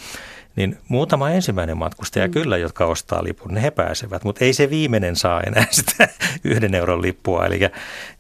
niin 0.56 0.78
muutama 0.88 1.30
ensimmäinen 1.30 1.76
matkustaja 1.76 2.26
mm. 2.26 2.32
kyllä, 2.32 2.56
jotka 2.56 2.86
ostaa 2.86 3.24
lipun, 3.24 3.54
ne 3.54 3.62
he 3.62 3.70
pääsevät, 3.70 4.24
mutta 4.24 4.44
ei 4.44 4.52
se 4.52 4.70
viimeinen 4.70 5.16
saa 5.16 5.40
enää 5.40 5.66
sitä 5.80 6.08
yhden 6.44 6.74
euron 6.74 7.02
lippua. 7.02 7.46
Eli, 7.46 7.60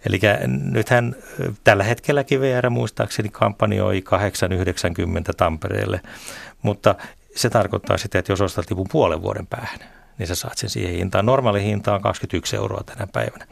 eli 0.06 0.20
nythän 0.46 1.16
tällä 1.64 1.84
hetkelläkin 1.84 2.40
VR 2.40 2.70
muistaakseni 2.70 3.28
kampanjoi 3.28 4.04
8,90 5.28 5.34
Tampereelle, 5.36 6.00
mutta 6.62 6.94
se 7.34 7.50
tarkoittaa 7.50 7.98
sitä, 7.98 8.18
että 8.18 8.32
jos 8.32 8.40
ostat 8.40 8.70
lipun 8.70 8.86
puolen 8.92 9.22
vuoden 9.22 9.46
päähän, 9.46 9.78
niin 10.18 10.26
sä 10.26 10.34
saat 10.34 10.58
sen 10.58 10.70
siihen 10.70 10.94
hintaan. 10.94 11.26
Normaali 11.26 11.62
hinta 11.62 11.94
on 11.94 12.02
21 12.02 12.56
euroa 12.56 12.82
tänä 12.86 13.06
päivänä. 13.12 13.46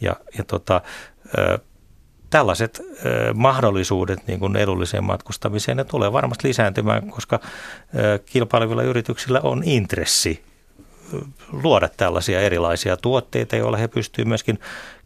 Ja, 0.00 0.16
ja 0.38 0.44
tota, 0.44 0.80
tällaiset 2.34 2.82
mahdollisuudet 3.34 4.26
niin 4.26 4.40
kuin 4.40 4.56
edulliseen 4.56 5.04
matkustamiseen, 5.04 5.76
ne 5.76 5.84
tulee 5.84 6.12
varmasti 6.12 6.48
lisääntymään, 6.48 7.10
koska 7.10 7.40
kilpailevilla 8.26 8.82
yrityksillä 8.82 9.40
on 9.40 9.62
intressi 9.64 10.44
luoda 11.52 11.88
tällaisia 11.96 12.40
erilaisia 12.40 12.96
tuotteita, 12.96 13.56
joilla 13.56 13.76
he 13.76 13.88
pystyvät 13.88 14.28
myöskin 14.28 14.58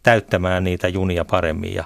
täyttämään 0.02 0.64
niitä 0.64 0.88
junia 0.88 1.24
paremmin 1.24 1.74
ja, 1.74 1.84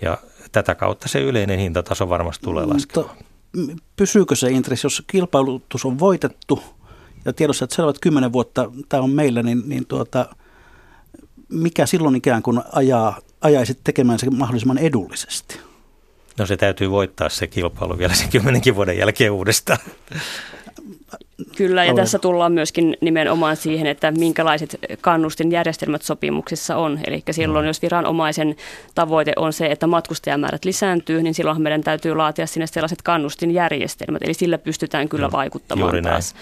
ja 0.00 0.18
tätä 0.52 0.74
kautta 0.74 1.08
se 1.08 1.20
yleinen 1.20 1.58
hintataso 1.58 2.08
varmasti 2.08 2.44
tulee 2.44 2.66
laskemaan. 2.66 3.16
Mutta 3.56 3.82
pysyykö 3.96 4.36
se 4.36 4.50
intressi, 4.50 4.86
jos 4.86 5.02
kilpailutus 5.06 5.84
on 5.84 5.98
voitettu 5.98 6.62
ja 7.24 7.32
tiedossa, 7.32 7.64
että 7.64 7.76
seuraavat 7.76 8.00
kymmenen 8.00 8.32
vuotta 8.32 8.70
tämä 8.88 9.02
on 9.02 9.10
meillä, 9.10 9.42
niin, 9.42 9.62
niin 9.66 9.86
tuota, 9.86 10.26
mikä 11.48 11.86
silloin 11.86 12.16
ikään 12.16 12.42
kuin 12.42 12.60
ajaa, 12.72 13.18
ajaisi 13.44 13.78
tekemään 13.84 14.18
se 14.18 14.30
mahdollisimman 14.30 14.78
edullisesti? 14.78 15.58
No 16.38 16.46
se 16.46 16.56
täytyy 16.56 16.90
voittaa 16.90 17.28
se 17.28 17.46
kilpailu 17.46 17.98
vielä 17.98 18.14
sen 18.14 18.28
kymmenenkin 18.28 18.76
vuoden 18.76 18.98
jälkeen 18.98 19.32
uudestaan. 19.32 19.78
Kyllä, 21.56 21.84
ja 21.84 21.94
tässä 21.94 22.18
tullaan 22.18 22.52
myöskin 22.52 22.96
nimenomaan 23.00 23.56
siihen, 23.56 23.86
että 23.86 24.10
minkälaiset 24.10 24.76
kannustinjärjestelmät 25.00 26.02
sopimuksissa 26.02 26.76
on. 26.76 27.00
Eli 27.06 27.22
silloin, 27.30 27.64
mm. 27.64 27.66
jos 27.66 27.82
viranomaisen 27.82 28.56
tavoite 28.94 29.32
on 29.36 29.52
se, 29.52 29.66
että 29.66 29.86
matkustajamäärät 29.86 30.64
lisääntyy, 30.64 31.22
niin 31.22 31.34
silloin 31.34 31.62
meidän 31.62 31.84
täytyy 31.84 32.14
laatia 32.14 32.46
sinne 32.46 32.66
sellaiset 32.66 33.02
kannustinjärjestelmät. 33.02 34.22
Eli 34.22 34.34
sillä 34.34 34.58
pystytään 34.58 35.08
kyllä 35.08 35.32
vaikuttamaan 35.32 36.02
taas 36.02 36.34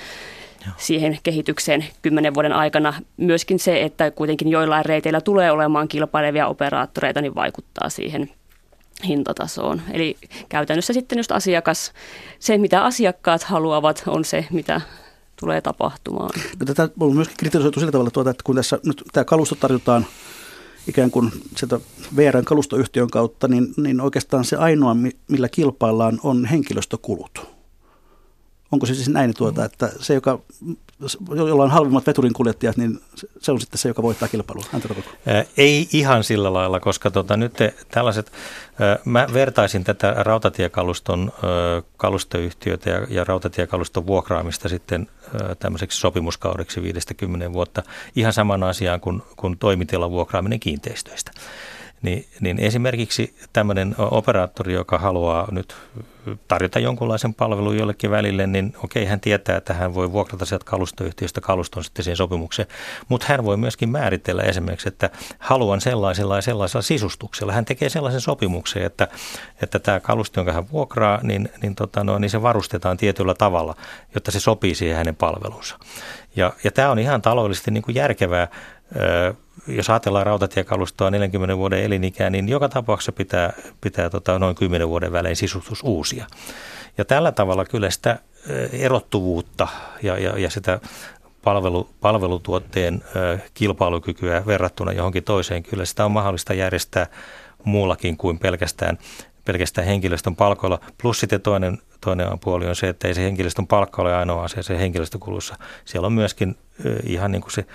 siihen 0.76 1.18
kehitykseen 1.22 1.84
kymmenen 2.02 2.34
vuoden 2.34 2.52
aikana. 2.52 2.94
Myöskin 3.16 3.58
se, 3.58 3.82
että 3.82 4.10
kuitenkin 4.10 4.48
joillain 4.48 4.84
reiteillä 4.84 5.20
tulee 5.20 5.50
olemaan 5.50 5.88
kilpailevia 5.88 6.46
operaattoreita, 6.46 7.20
niin 7.20 7.34
vaikuttaa 7.34 7.88
siihen 7.88 8.30
hintatasoon. 9.04 9.82
Eli 9.92 10.16
käytännössä 10.48 10.92
sitten 10.92 11.18
just 11.18 11.32
asiakas, 11.32 11.92
se 12.38 12.58
mitä 12.58 12.84
asiakkaat 12.84 13.42
haluavat 13.42 14.02
on 14.06 14.24
se, 14.24 14.46
mitä 14.50 14.80
tulee 15.40 15.60
tapahtumaan. 15.60 16.30
Tätä 16.66 16.88
on 17.00 17.14
myöskin 17.14 17.36
kritisoitu 17.36 17.80
sillä 17.80 17.92
tavalla, 17.92 18.10
tuota, 18.10 18.30
että 18.30 18.42
kun 18.44 18.56
tässä 18.56 18.78
nyt 18.86 19.02
tämä 19.12 19.24
kalusto 19.24 19.54
tarjotaan 19.54 20.06
ikään 20.88 21.10
kuin 21.10 21.32
sieltä 21.56 21.80
VRn 22.16 22.44
kalustoyhtiön 22.44 23.10
kautta, 23.10 23.48
niin, 23.48 23.74
niin 23.76 24.00
oikeastaan 24.00 24.44
se 24.44 24.56
ainoa, 24.56 24.96
millä 25.28 25.48
kilpaillaan, 25.48 26.20
on 26.22 26.44
henkilöstökulut. 26.44 27.51
Onko 28.72 28.86
se 28.86 28.94
siis 28.94 29.08
näin, 29.08 29.34
tuota, 29.34 29.64
että 29.64 29.92
se, 30.00 30.14
joka, 30.14 30.38
jolla 31.36 31.64
on 31.64 31.70
halvimmat 31.70 32.06
veturinkuljettajat, 32.06 32.76
niin 32.76 33.00
se 33.40 33.52
on 33.52 33.60
sitten 33.60 33.78
se, 33.78 33.88
joka 33.88 34.02
voittaa 34.02 34.28
kilpailua? 34.28 34.64
Ei 35.56 35.88
ihan 35.92 36.24
sillä 36.24 36.52
lailla, 36.52 36.80
koska 36.80 37.10
tota, 37.10 37.36
nyt 37.36 37.52
te, 37.52 37.74
tällaiset, 37.90 38.32
mä 39.04 39.26
vertaisin 39.32 39.84
tätä 39.84 40.14
rautatiekaluston 40.18 41.32
kalustoyhtiötä 41.96 42.90
ja, 42.90 43.06
ja 43.10 43.24
rautatiekaluston 43.24 44.06
vuokraamista 44.06 44.68
sitten 44.68 45.08
tämmöiseksi 45.58 46.00
sopimuskaudeksi 46.00 46.82
50 46.82 47.52
vuotta 47.52 47.82
ihan 48.16 48.32
saman 48.32 48.62
asiaan 48.62 49.00
kuin, 49.00 49.22
kuin 49.36 49.58
toimitilan 49.58 50.10
vuokraaminen 50.10 50.60
kiinteistöistä. 50.60 51.30
Niin, 52.03 52.26
niin 52.40 52.59
esimerkiksi 52.59 53.36
tämmöinen 53.53 53.94
operaattori, 53.98 54.72
joka 54.72 54.98
haluaa 54.98 55.48
nyt 55.50 55.76
tarjota 56.48 56.78
jonkunlaisen 56.78 57.34
palvelun 57.34 57.76
jollekin 57.76 58.11
välille, 58.11 58.46
niin 58.46 58.74
okei, 58.84 59.05
hän 59.05 59.20
tietää, 59.20 59.57
että 59.57 59.74
hän 59.74 59.94
voi 59.94 60.12
vuokrata 60.12 60.44
sieltä 60.44 60.64
kalustoyhtiöstä 60.64 61.40
kaluston 61.40 61.84
sitten 61.84 62.05
siihen 62.05 62.16
sopimukseen, 62.16 62.68
mutta 63.09 63.26
hän 63.28 63.44
voi 63.44 63.57
myöskin 63.57 63.88
määritellä 63.88 64.42
esimerkiksi, 64.42 64.88
että 64.88 65.11
haluan 65.38 65.80
sellaisella 65.80 66.36
ja 66.36 66.42
sellaisella 66.42 66.82
sisustuksella. 66.82 67.53
Hän 67.53 67.64
tekee 67.64 67.88
sellaisen 67.88 68.20
sopimuksen, 68.20 68.82
että, 68.82 69.09
että 69.62 69.78
tämä 69.78 70.00
kalusto, 70.00 70.40
jonka 70.40 70.53
hän 70.53 70.70
vuokraa, 70.70 71.20
niin, 71.22 71.48
niin, 71.62 71.74
tota 71.74 72.05
no, 72.05 72.18
niin 72.18 72.30
se 72.30 72.42
varustetaan 72.42 72.96
tietyllä 72.96 73.34
tavalla, 73.34 73.76
jotta 74.14 74.30
se 74.30 74.40
sopii 74.40 74.74
siihen 74.74 74.96
hänen 74.96 75.16
palvelunsa. 75.16 75.78
Ja, 76.36 76.53
ja 76.64 76.70
tämä 76.70 76.90
on 76.90 76.98
ihan 76.98 77.22
taloudellisesti 77.22 77.70
niin 77.70 77.82
kuin 77.82 77.94
järkevää 77.94 78.48
jos 79.66 79.90
ajatellaan 79.90 80.26
rautatiekalustoa 80.26 81.11
40 81.11 81.57
vuoden 81.57 81.82
elinikää, 81.82 82.30
niin 82.30 82.48
joka 82.48 82.68
tapauksessa 82.68 83.12
pitää, 83.12 83.53
pitää 83.80 84.11
tota, 84.11 84.38
noin 84.38 84.55
10 84.55 84.88
vuoden 84.88 85.12
välein 85.12 85.36
sisustus 85.36 85.80
uusia. 85.82 86.26
Ja 86.98 87.05
tällä 87.05 87.32
tavalla 87.32 87.64
kyllä 87.64 87.90
sitä 87.90 88.18
erottuvuutta 88.72 89.68
ja, 90.03 90.18
ja, 90.18 90.38
ja 90.38 90.50
sitä 90.50 90.80
palvelu, 91.44 91.88
palvelutuotteen 92.00 93.03
kilpailukykyä 93.55 94.46
verrattuna 94.46 94.92
johonkin 94.92 95.24
toiseen, 95.24 95.62
kyllä 95.62 95.84
sitä 95.84 96.05
on 96.05 96.12
mahdollista 96.12 96.55
järjestää 96.55 97.07
muullakin 97.64 98.16
kuin 98.16 98.38
pelkästään, 98.38 98.98
pelkästään 99.44 99.86
henkilöstön 99.86 100.36
palkoilla. 100.36 100.80
Plus 101.03 101.20
sitten 101.20 101.40
toinen, 101.40 101.78
toinen 102.00 102.38
puoli 102.38 102.66
on 102.66 102.76
se, 102.76 102.88
että 102.88 103.09
ei 103.09 103.14
se 103.14 103.22
henkilöstön 103.22 103.66
palkka 103.66 104.03
ole 104.03 104.14
ainoa 104.16 104.44
asia 104.44 104.62
se 104.62 104.78
henkilöstökulussa. 104.78 105.57
Siellä 105.84 106.07
on 106.07 106.12
myöskin 106.12 106.57
ihan 107.05 107.32
niin 107.32 107.42
kuin 107.42 107.53
se 107.53 107.66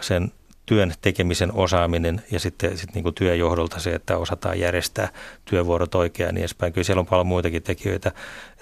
sen 0.00 0.32
työn 0.66 0.92
tekemisen 1.00 1.52
osaaminen 1.52 2.22
ja 2.30 2.40
sitten 2.40 2.78
sit 2.78 2.94
niin 2.94 3.02
kuin 3.02 3.14
työjohdolta 3.14 3.80
se, 3.80 3.94
että 3.94 4.16
osataan 4.16 4.60
järjestää 4.60 5.08
työvuorot 5.44 5.94
oikein 5.94 6.26
ja 6.26 6.32
niin 6.32 6.40
edespäin. 6.40 6.72
Kyllä 6.72 6.84
siellä 6.84 7.00
on 7.00 7.06
paljon 7.06 7.26
muitakin 7.26 7.62
tekijöitä. 7.62 8.12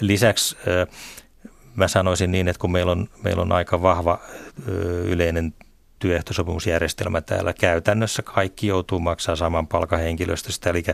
Lisäksi 0.00 0.56
mä 1.74 1.88
sanoisin 1.88 2.32
niin, 2.32 2.48
että 2.48 2.60
kun 2.60 2.72
meillä 2.72 2.92
on, 2.92 3.08
meillä 3.22 3.42
on 3.42 3.52
aika 3.52 3.82
vahva 3.82 4.20
yleinen 5.04 5.54
työehtosopimusjärjestelmä 5.98 7.20
täällä. 7.20 7.52
Käytännössä 7.52 8.22
kaikki 8.22 8.66
joutuu 8.66 8.98
maksaa 8.98 9.36
saman 9.36 9.66
palkan 9.66 10.00
henkilöstöstä, 10.00 10.70
eli 10.70 10.84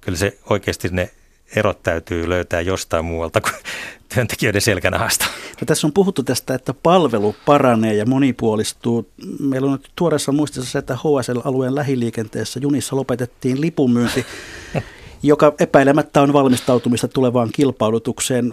kyllä 0.00 0.18
se 0.18 0.38
oikeasti 0.50 0.88
ne 0.88 1.10
erot 1.56 1.82
täytyy 1.82 2.28
löytää 2.28 2.60
jostain 2.60 3.04
muualta 3.04 3.40
kuin 3.40 3.54
työntekijöiden 4.14 4.60
selkänahasta. 4.60 5.24
No, 5.60 5.64
tässä 5.66 5.86
on 5.86 5.92
puhuttu 5.92 6.22
tästä, 6.22 6.54
että 6.54 6.74
palvelu 6.74 7.34
paranee 7.46 7.94
ja 7.94 8.06
monipuolistuu. 8.06 9.10
Meillä 9.40 9.66
on 9.66 9.72
nyt 9.72 9.90
tuoreessa 9.96 10.32
muistissa 10.32 10.70
se, 10.70 10.78
että 10.78 10.94
HSL-alueen 10.94 11.74
lähiliikenteessä 11.74 12.60
junissa 12.62 12.96
lopetettiin 12.96 13.60
lipunmyynti, 13.60 14.26
joka 15.22 15.52
epäilemättä 15.60 16.22
on 16.22 16.32
valmistautumista 16.32 17.08
tulevaan 17.08 17.50
kilpailutukseen. 17.52 18.52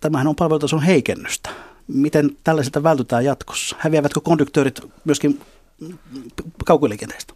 Tämähän 0.00 0.26
on 0.26 0.36
palvelutason 0.36 0.82
heikennystä. 0.82 1.50
Miten 1.88 2.36
tällaiselta 2.44 2.82
vältytään 2.82 3.24
jatkossa? 3.24 3.76
Häviävätkö 3.78 4.20
konduktöörit 4.20 4.80
myöskin 5.04 5.40
kaukoliikenteestä? 6.64 7.34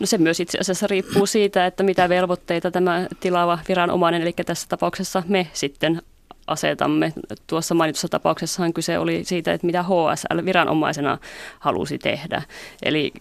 No 0.00 0.06
se 0.06 0.18
myös 0.18 0.40
itse 0.40 0.58
asiassa 0.58 0.86
riippuu 0.86 1.26
siitä, 1.26 1.66
että 1.66 1.82
mitä 1.82 2.08
velvoitteita 2.08 2.70
tämä 2.70 3.06
tilaava 3.20 3.58
viranomainen, 3.68 4.22
eli 4.22 4.32
tässä 4.32 4.66
tapauksessa 4.68 5.22
me 5.28 5.46
sitten 5.52 6.02
asetamme. 6.46 7.12
Tuossa 7.46 7.74
mainitussa 7.74 8.08
tapauksessahan 8.08 8.72
kyse 8.72 8.98
oli 8.98 9.24
siitä, 9.24 9.52
että 9.52 9.66
mitä 9.66 9.82
HSL 9.82 10.44
viranomaisena 10.44 11.18
halusi 11.58 11.98
tehdä. 11.98 12.42
Eli 12.82 13.12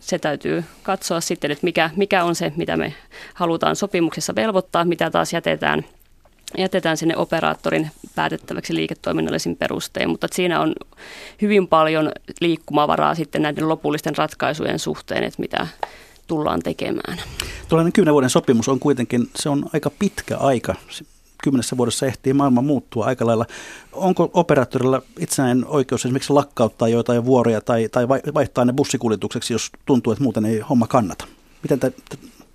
se 0.00 0.18
täytyy 0.18 0.64
katsoa 0.82 1.20
sitten, 1.20 1.50
että 1.50 1.64
mikä, 1.64 1.90
mikä 1.96 2.24
on 2.24 2.34
se, 2.34 2.52
mitä 2.56 2.76
me 2.76 2.94
halutaan 3.34 3.76
sopimuksessa 3.76 4.34
velvoittaa, 4.34 4.84
mitä 4.84 5.10
taas 5.10 5.32
jätetään 5.32 5.84
jätetään 6.58 6.96
sinne 6.96 7.16
operaattorin 7.16 7.90
päätettäväksi 8.14 8.74
liiketoiminnallisin 8.74 9.56
perustein, 9.56 10.10
mutta 10.10 10.26
siinä 10.32 10.60
on 10.60 10.74
hyvin 11.42 11.68
paljon 11.68 12.12
liikkumavaraa 12.40 13.14
sitten 13.14 13.42
näiden 13.42 13.68
lopullisten 13.68 14.16
ratkaisujen 14.16 14.78
suhteen, 14.78 15.24
että 15.24 15.40
mitä 15.40 15.66
tullaan 16.26 16.60
tekemään. 16.60 17.18
Tuollainen 17.68 17.92
kymmenen 17.92 18.14
vuoden 18.14 18.30
sopimus 18.30 18.68
on 18.68 18.80
kuitenkin, 18.80 19.30
se 19.36 19.48
on 19.48 19.64
aika 19.72 19.90
pitkä 19.98 20.36
aika. 20.36 20.74
Kymmenessä 21.42 21.76
vuodessa 21.76 22.06
ehtii 22.06 22.32
maailma 22.32 22.62
muuttua 22.62 23.06
aika 23.06 23.26
lailla. 23.26 23.46
Onko 23.92 24.30
operaattorilla 24.34 25.02
itsenäinen 25.18 25.66
oikeus 25.66 26.04
esimerkiksi 26.04 26.32
lakkauttaa 26.32 26.88
joitain 26.88 27.24
vuoroja 27.24 27.60
tai, 27.60 27.88
tai 27.88 28.08
vaihtaa 28.08 28.64
ne 28.64 28.72
bussikuljetukseksi, 28.72 29.54
jos 29.54 29.70
tuntuu, 29.86 30.12
että 30.12 30.22
muuten 30.22 30.44
ei 30.44 30.60
homma 30.60 30.86
kannata? 30.86 31.26
Miten 31.62 31.80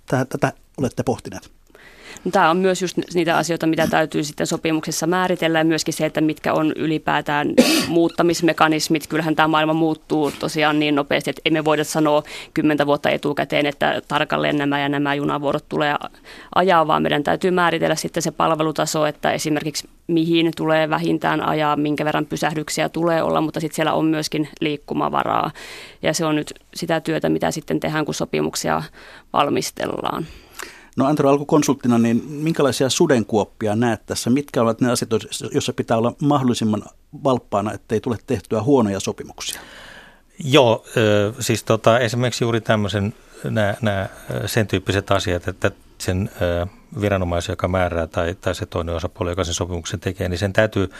tätä 0.06 0.52
olette 0.78 1.02
pohtineet? 1.02 1.57
Tämä 2.32 2.50
on 2.50 2.56
myös 2.56 2.82
just 2.82 2.98
niitä 3.14 3.36
asioita, 3.36 3.66
mitä 3.66 3.86
täytyy 3.86 4.24
sitten 4.24 4.46
sopimuksessa 4.46 5.06
määritellä 5.06 5.58
ja 5.58 5.64
myöskin 5.64 5.94
se, 5.94 6.06
että 6.06 6.20
mitkä 6.20 6.52
on 6.52 6.72
ylipäätään 6.76 7.48
muuttamismekanismit. 7.88 9.06
Kyllähän 9.06 9.36
tämä 9.36 9.48
maailma 9.48 9.72
muuttuu 9.72 10.30
tosiaan 10.30 10.78
niin 10.78 10.94
nopeasti, 10.94 11.30
että 11.30 11.42
emme 11.44 11.64
voida 11.64 11.84
sanoa 11.84 12.22
kymmentä 12.54 12.86
vuotta 12.86 13.10
etukäteen, 13.10 13.66
että 13.66 14.02
tarkalleen 14.08 14.56
nämä 14.56 14.80
ja 14.80 14.88
nämä 14.88 15.14
junavuorot 15.14 15.64
tulee 15.68 15.94
ajaa, 16.54 16.86
vaan 16.86 17.02
meidän 17.02 17.24
täytyy 17.24 17.50
määritellä 17.50 17.94
sitten 17.94 18.22
se 18.22 18.30
palvelutaso, 18.30 19.06
että 19.06 19.32
esimerkiksi 19.32 19.88
mihin 20.06 20.52
tulee 20.56 20.90
vähintään 20.90 21.48
ajaa, 21.48 21.76
minkä 21.76 22.04
verran 22.04 22.26
pysähdyksiä 22.26 22.88
tulee 22.88 23.22
olla, 23.22 23.40
mutta 23.40 23.60
sitten 23.60 23.76
siellä 23.76 23.92
on 23.92 24.04
myöskin 24.04 24.48
liikkumavaraa. 24.60 25.50
Ja 26.02 26.14
se 26.14 26.24
on 26.24 26.36
nyt 26.36 26.54
sitä 26.74 27.00
työtä, 27.00 27.28
mitä 27.28 27.50
sitten 27.50 27.80
tehdään, 27.80 28.04
kun 28.04 28.14
sopimuksia 28.14 28.82
valmistellaan. 29.32 30.26
No 30.98 31.06
Antero 31.06 31.30
alkukonsulttina, 31.30 31.98
niin 31.98 32.24
minkälaisia 32.28 32.88
sudenkuoppia 32.88 33.76
näet 33.76 34.06
tässä? 34.06 34.30
Mitkä 34.30 34.62
ovat 34.62 34.80
ne 34.80 34.90
asiat, 34.90 35.10
joissa 35.52 35.72
pitää 35.72 35.96
olla 35.96 36.12
mahdollisimman 36.22 36.82
valppaana, 37.24 37.72
ettei 37.72 38.00
tule 38.00 38.16
tehtyä 38.26 38.62
huonoja 38.62 39.00
sopimuksia? 39.00 39.60
Joo, 40.44 40.84
siis 41.40 41.64
tota, 41.64 41.98
esimerkiksi 41.98 42.44
juuri 42.44 42.60
tämmöisen, 42.60 43.14
nämä, 43.44 43.74
nämä, 43.82 44.08
sen 44.46 44.66
tyyppiset 44.66 45.10
asiat, 45.10 45.48
että 45.48 45.70
sen 45.98 46.30
viranomaisen, 47.00 47.52
joka 47.52 47.68
määrää 47.68 48.06
tai, 48.06 48.36
tai 48.40 48.54
se 48.54 48.66
toinen 48.66 48.94
osapuoli, 48.94 49.30
joka 49.30 49.44
sen 49.44 49.54
sopimuksen 49.54 50.00
tekee, 50.00 50.28
niin 50.28 50.38
sen 50.38 50.52
täytyy 50.52 50.90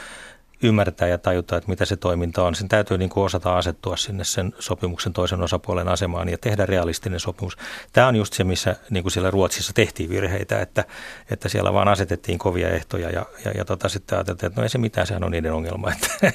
ymmärtää 0.63 1.07
ja 1.07 1.17
tajuta, 1.17 1.57
että 1.57 1.69
mitä 1.69 1.85
se 1.85 1.95
toiminta 1.95 2.43
on. 2.43 2.55
Sen 2.55 2.69
täytyy 2.69 2.97
niin 2.97 3.09
kuin 3.09 3.23
osata 3.23 3.57
asettua 3.57 3.97
sinne 3.97 4.23
sen 4.23 4.53
sopimuksen 4.59 5.13
toisen 5.13 5.41
osapuolen 5.41 5.87
asemaan 5.87 6.29
ja 6.29 6.37
tehdä 6.37 6.65
realistinen 6.65 7.19
sopimus. 7.19 7.57
Tämä 7.93 8.07
on 8.07 8.15
just 8.15 8.33
se, 8.33 8.43
missä 8.43 8.75
niin 8.89 9.03
kuin 9.03 9.11
siellä 9.11 9.31
Ruotsissa 9.31 9.73
tehtiin 9.73 10.09
virheitä, 10.09 10.61
että, 10.61 10.85
että 11.31 11.49
siellä 11.49 11.73
vaan 11.73 11.87
asetettiin 11.87 12.39
kovia 12.39 12.69
ehtoja 12.69 13.09
ja, 13.09 13.25
ja, 13.45 13.51
ja 13.51 13.65
tota, 13.65 13.89
sitten 13.89 14.17
ajateltiin, 14.17 14.47
että 14.47 14.61
no 14.61 14.63
ei 14.63 14.69
se 14.69 14.77
mitään, 14.77 15.07
sehän 15.07 15.23
on 15.23 15.31
niiden 15.31 15.53
ongelma, 15.53 15.91
että 15.93 16.31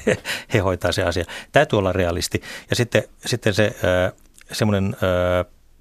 he 0.53 0.59
hoitaa 0.59 0.91
se 0.91 1.03
asia. 1.03 1.25
Täytyy 1.51 1.79
olla 1.79 1.91
realisti. 1.91 2.41
Ja 2.69 2.75
sitten, 2.75 3.03
sitten 3.25 3.53
se 3.53 3.75
semmoinen 4.51 4.95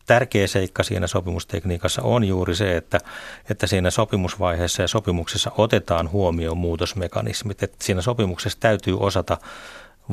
tärkeä 0.07 0.47
seikka 0.47 0.83
siinä 0.83 1.07
sopimustekniikassa 1.07 2.03
on 2.03 2.25
juuri 2.25 2.55
se, 2.55 2.77
että, 2.77 3.01
että 3.51 3.67
siinä 3.67 3.91
sopimusvaiheessa 3.91 4.83
ja 4.83 4.89
sopimuksessa 4.89 5.51
otetaan 5.59 6.11
huomioon 6.11 6.59
muutosmekanismit. 6.59 7.63
Että 7.63 7.85
siinä 7.85 8.03
sopimuksessa 8.03 8.61
täytyy 8.61 8.97
osata 9.01 9.39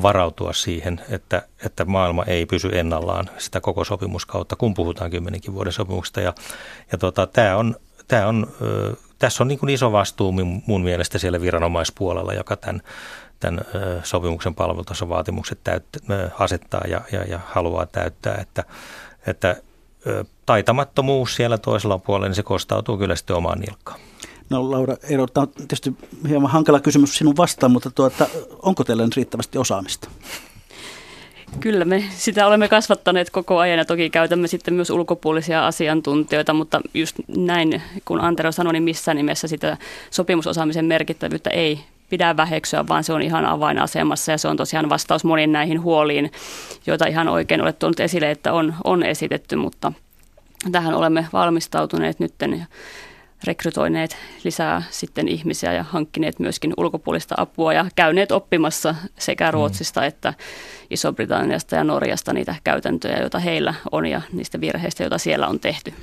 varautua 0.02 0.54
siihen, 0.54 1.02
että, 1.10 1.42
että 1.66 1.86
maailma 1.86 2.24
ei 2.24 2.46
pysy 2.46 2.70
ennallaan 2.74 3.30
sitä 3.38 3.62
koko 3.62 3.84
sopimuskautta, 3.84 4.56
kun 4.56 4.74
puhutaan 4.74 5.12
kymmenenkin 5.12 5.54
vuoden 5.54 5.74
sopimuksesta. 5.74 6.22
Ja, 6.22 6.34
ja 6.92 6.98
tota, 6.98 7.28
tämä 7.28 7.58
on, 7.58 7.76
tämä 8.08 8.28
on, 8.28 8.48
tässä 9.20 9.44
on 9.44 9.48
niin 9.48 9.60
kuin 9.60 9.70
iso 9.70 9.92
vastuu 9.92 10.34
mun 10.66 10.84
mielestä 10.84 11.18
siellä 11.20 11.42
viranomaispuolella, 11.42 12.34
joka 12.34 12.56
tämän, 12.56 12.82
tämän 13.40 13.66
sopimuksen 14.04 14.56
palvelutason 14.56 15.10
täyttä, 15.64 16.00
asettaa 16.40 16.82
ja, 16.88 17.02
ja, 17.12 17.24
ja 17.24 17.40
haluaa 17.46 17.86
täyttää, 17.86 18.36
että, 18.36 18.64
että 19.28 19.56
taitamattomuus 20.46 21.36
siellä 21.36 21.58
toisella 21.58 21.98
puolella, 21.98 22.28
niin 22.28 22.36
se 22.36 22.44
kostautuu 22.44 22.98
kyllä 22.98 23.16
sitten 23.16 23.36
omaan 23.36 23.60
nilkkaan. 23.60 24.00
No 24.50 24.72
Laura 24.72 24.96
Eero, 25.10 25.28
tämä 25.28 25.42
on 25.42 25.50
tietysti 25.50 25.96
hieman 26.30 26.52
hankala 26.52 26.80
kysymys 26.80 27.18
sinun 27.18 27.38
vastaan, 27.38 27.72
mutta 27.72 27.92
tuota, 27.92 28.28
onko 28.62 28.84
teillä 28.84 29.04
nyt 29.04 29.16
riittävästi 29.16 29.58
osaamista? 29.58 30.10
Kyllä 31.60 31.86
me 31.86 32.04
sitä 32.10 32.48
olemme 32.48 32.68
kasvattaneet 32.68 33.30
koko 33.30 33.58
ajan 33.58 33.78
ja 33.78 33.86
toki 33.86 34.10
käytämme 34.10 34.48
sitten 34.48 34.74
myös 34.74 34.90
ulkopuolisia 34.90 35.68
asiantuntijoita, 35.68 36.54
mutta 36.54 36.82
just 36.94 37.16
näin, 37.38 37.82
kun 38.06 38.22
Antero 38.22 38.52
sanoi, 38.52 38.74
niin 38.74 38.84
missään 38.84 39.18
nimessä 39.18 39.48
sitä 39.48 39.78
sopimusosaamisen 40.12 40.86
merkittävyyttä 40.86 41.50
ei 41.50 41.80
pidä 42.12 42.38
väheksyä, 42.38 42.88
vaan 42.88 43.04
se 43.04 43.14
on 43.14 43.22
ihan 43.22 43.46
avainasemassa 43.46 44.32
ja 44.32 44.38
se 44.38 44.48
on 44.48 44.58
tosiaan 44.58 44.90
vastaus 44.90 45.24
moniin 45.24 45.52
näihin 45.52 45.82
huoliin, 45.82 46.32
joita 46.86 47.06
ihan 47.06 47.28
oikein 47.28 47.62
olet 47.62 47.80
tuonut 47.80 48.00
esille, 48.00 48.32
että 48.32 48.54
on, 48.54 48.76
on 48.84 49.04
esitetty, 49.04 49.56
mutta 49.56 49.94
tähän 50.72 50.94
olemme 50.94 51.28
valmistautuneet 51.34 52.20
nytten 52.20 52.60
ja 52.60 52.66
rekrytoineet 53.44 54.18
lisää 54.44 54.84
sitten 54.90 55.28
ihmisiä 55.28 55.74
ja 55.74 55.84
hankkineet 55.84 56.40
myöskin 56.40 56.74
ulkopuolista 56.78 57.36
apua 57.38 57.74
ja 57.74 57.86
käyneet 57.96 58.32
oppimassa 58.32 58.96
sekä 59.20 59.46
mm. 59.46 59.54
Ruotsista 59.54 60.06
että 60.06 60.34
Iso-Britanniasta 60.90 61.76
ja 61.76 61.84
Norjasta 61.84 62.34
niitä 62.34 62.56
käytäntöjä, 62.64 63.20
joita 63.20 63.40
heillä 63.40 63.74
on 63.92 64.06
ja 64.06 64.22
niistä 64.32 64.62
virheistä, 64.62 65.04
joita 65.04 65.18
siellä 65.18 65.48
on 65.48 65.60
tehty. 65.60 65.94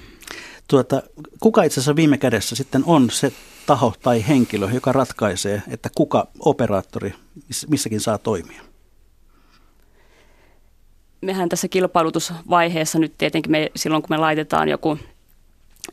Tuota, 0.68 1.02
kuka 1.40 1.62
itse 1.62 1.80
asiassa 1.80 1.96
viime 1.96 2.18
kädessä 2.18 2.56
sitten 2.56 2.82
on 2.86 3.10
se 3.10 3.32
taho 3.68 3.94
tai 4.02 4.28
henkilö, 4.28 4.68
joka 4.74 4.92
ratkaisee, 4.92 5.62
että 5.68 5.88
kuka 5.94 6.26
operaattori 6.40 7.14
missäkin 7.68 8.00
saa 8.00 8.18
toimia? 8.18 8.62
Mehän 11.20 11.48
tässä 11.48 11.68
kilpailutusvaiheessa 11.68 12.98
nyt 12.98 13.14
tietenkin 13.18 13.52
me, 13.52 13.70
silloin, 13.76 14.02
kun 14.02 14.10
me 14.10 14.16
laitetaan 14.16 14.68
joku, 14.68 14.98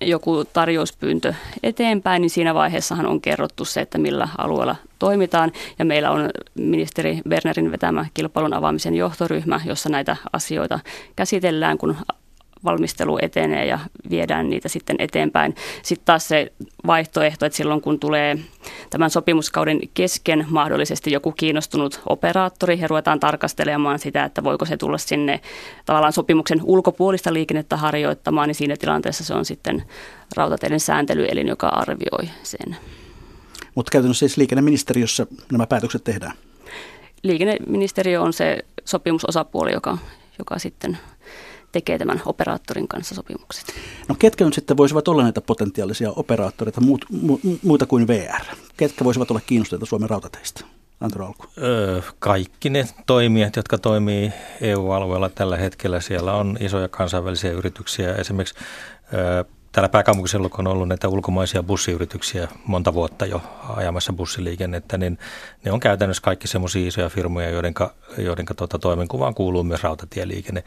joku 0.01 0.45
tarjouspyyntö 0.45 1.34
eteenpäin, 1.63 2.21
niin 2.21 2.30
siinä 2.30 2.53
vaiheessahan 2.53 3.05
on 3.05 3.21
kerrottu 3.21 3.65
se, 3.65 3.82
että 3.82 3.97
millä 3.97 4.28
alueella 4.38 4.76
toimitaan. 4.99 5.51
Ja 5.80 5.86
meillä 5.86 6.11
on 6.11 6.30
ministeri 6.55 7.21
Bernerin 7.30 7.71
vetämä 7.71 8.05
kilpailun 8.13 8.53
avaamisen 8.53 8.95
johtoryhmä, 8.95 9.61
jossa 9.65 9.89
näitä 9.89 10.17
asioita 10.34 10.80
käsitellään, 11.15 11.78
kun 11.78 11.95
valmistelu 12.66 13.18
etenee 13.22 13.66
ja 13.66 13.80
viedään 14.09 14.49
niitä 14.49 14.70
sitten 14.70 14.95
eteenpäin. 14.99 15.55
Sitten 15.84 16.05
taas 16.05 16.28
se 16.28 16.51
vaihtoehto, 16.88 17.45
että 17.45 17.57
silloin 17.57 17.82
kun 17.82 17.99
tulee 17.99 18.38
tämän 18.89 19.09
sopimuskauden 19.09 19.80
kesken 19.93 20.45
mahdollisesti 20.49 21.11
joku 21.11 21.32
kiinnostunut 21.32 22.01
operaattori 22.09 22.80
ja 22.80 22.88
ruvetaan 22.88 23.20
tarkastelemaan 23.20 23.99
sitä, 23.99 24.24
että 24.24 24.43
voiko 24.43 24.66
se 24.66 24.78
tulla 24.78 24.97
sinne 24.97 25.41
tavallaan 25.86 26.13
sopimuksen 26.13 26.61
ulkopuolista 26.63 27.34
liikennettä 27.34 27.78
harjoittamaan, 27.78 28.47
niin 28.47 28.55
siinä 28.55 28.76
tilanteessa 28.78 29.24
se 29.24 29.34
on 29.34 29.45
sitten 29.45 29.84
rautateiden 30.36 30.80
sääntelyelin, 30.80 31.47
joka 31.47 31.68
arvioi 31.68 32.30
sen. 32.43 32.78
Mutta 33.76 33.91
käytännössä 33.91 34.20
siis 34.20 34.38
liikenneministeriössä 34.38 35.28
nämä 35.51 35.68
päätökset 35.68 36.03
tehdään? 36.03 36.34
Liikenneministeriö 37.24 38.22
on 38.22 38.34
se 38.34 38.57
sopimusosapuoli, 38.86 39.72
joka, 39.72 39.97
joka 40.39 40.59
sitten 40.59 40.97
tekee 41.76 41.97
tämän 41.97 42.21
operaattorin 42.26 42.88
kanssa 42.88 43.15
sopimukset. 43.15 43.73
No 44.07 44.15
ketkä 44.19 44.45
nyt 44.45 44.53
sitten 44.53 44.78
voisivat 44.78 45.07
olla 45.07 45.23
näitä 45.23 45.41
potentiaalisia 45.41 46.11
operaattoreita 46.11 46.82
muut, 46.82 47.05
mu, 47.21 47.39
muuta 47.63 47.86
kuin 47.86 48.07
VR? 48.07 48.45
Ketkä 48.78 49.05
voisivat 49.05 49.32
olla 49.32 49.41
kiinnostuneita 49.45 49.86
Suomen 49.86 50.09
rautateistä? 50.09 50.65
Antero 51.01 51.26
Alku. 51.26 51.43
Öö, 51.57 52.01
kaikki 52.19 52.69
ne 52.69 52.88
toimijat, 53.05 53.55
jotka 53.55 53.78
toimii 53.78 54.32
EU-alueella 54.61 55.30
tällä 55.30 55.57
hetkellä, 55.57 55.99
siellä 55.99 56.34
on 56.34 56.57
isoja 56.59 56.88
kansainvälisiä 56.89 57.51
yrityksiä. 57.51 58.15
Esimerkiksi 58.15 58.55
öö, 59.13 59.43
Täällä 59.76 59.89
pääkaupunkiseudulla 59.89 60.55
on 60.57 60.67
ollut 60.67 60.88
näitä 60.88 61.07
ulkomaisia 61.07 61.63
bussiyrityksiä 61.63 62.47
monta 62.65 62.93
vuotta 62.93 63.26
jo 63.26 63.41
ajamassa 63.76 64.13
bussiliikennettä, 64.13 64.97
niin 64.97 65.19
ne 65.65 65.71
on 65.71 65.80
käytännössä 65.80 66.23
kaikki 66.23 66.47
semmoisia 66.47 66.88
isoja 66.88 67.09
firmoja, 67.09 67.49
joiden, 67.49 67.73
joiden 68.17 68.45
tuota, 68.57 68.80
toimenkuvaan 68.80 69.34
kuuluu 69.34 69.63
myös 69.63 69.84
rautatieliikenne. 69.84 70.63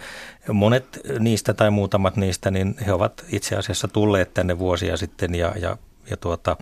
Monet 0.52 1.00
niistä 1.18 1.54
tai 1.54 1.70
muutamat 1.70 2.16
niistä, 2.16 2.50
niin 2.50 2.74
he 2.86 2.92
ovat 2.92 3.24
itse 3.28 3.56
asiassa 3.56 3.88
tulleet 3.88 4.34
tänne 4.34 4.58
vuosia 4.58 4.96
sitten 4.96 5.34
ja, 5.34 5.54
ja 5.60 5.76
ja 6.10 6.16
tuota, 6.16 6.56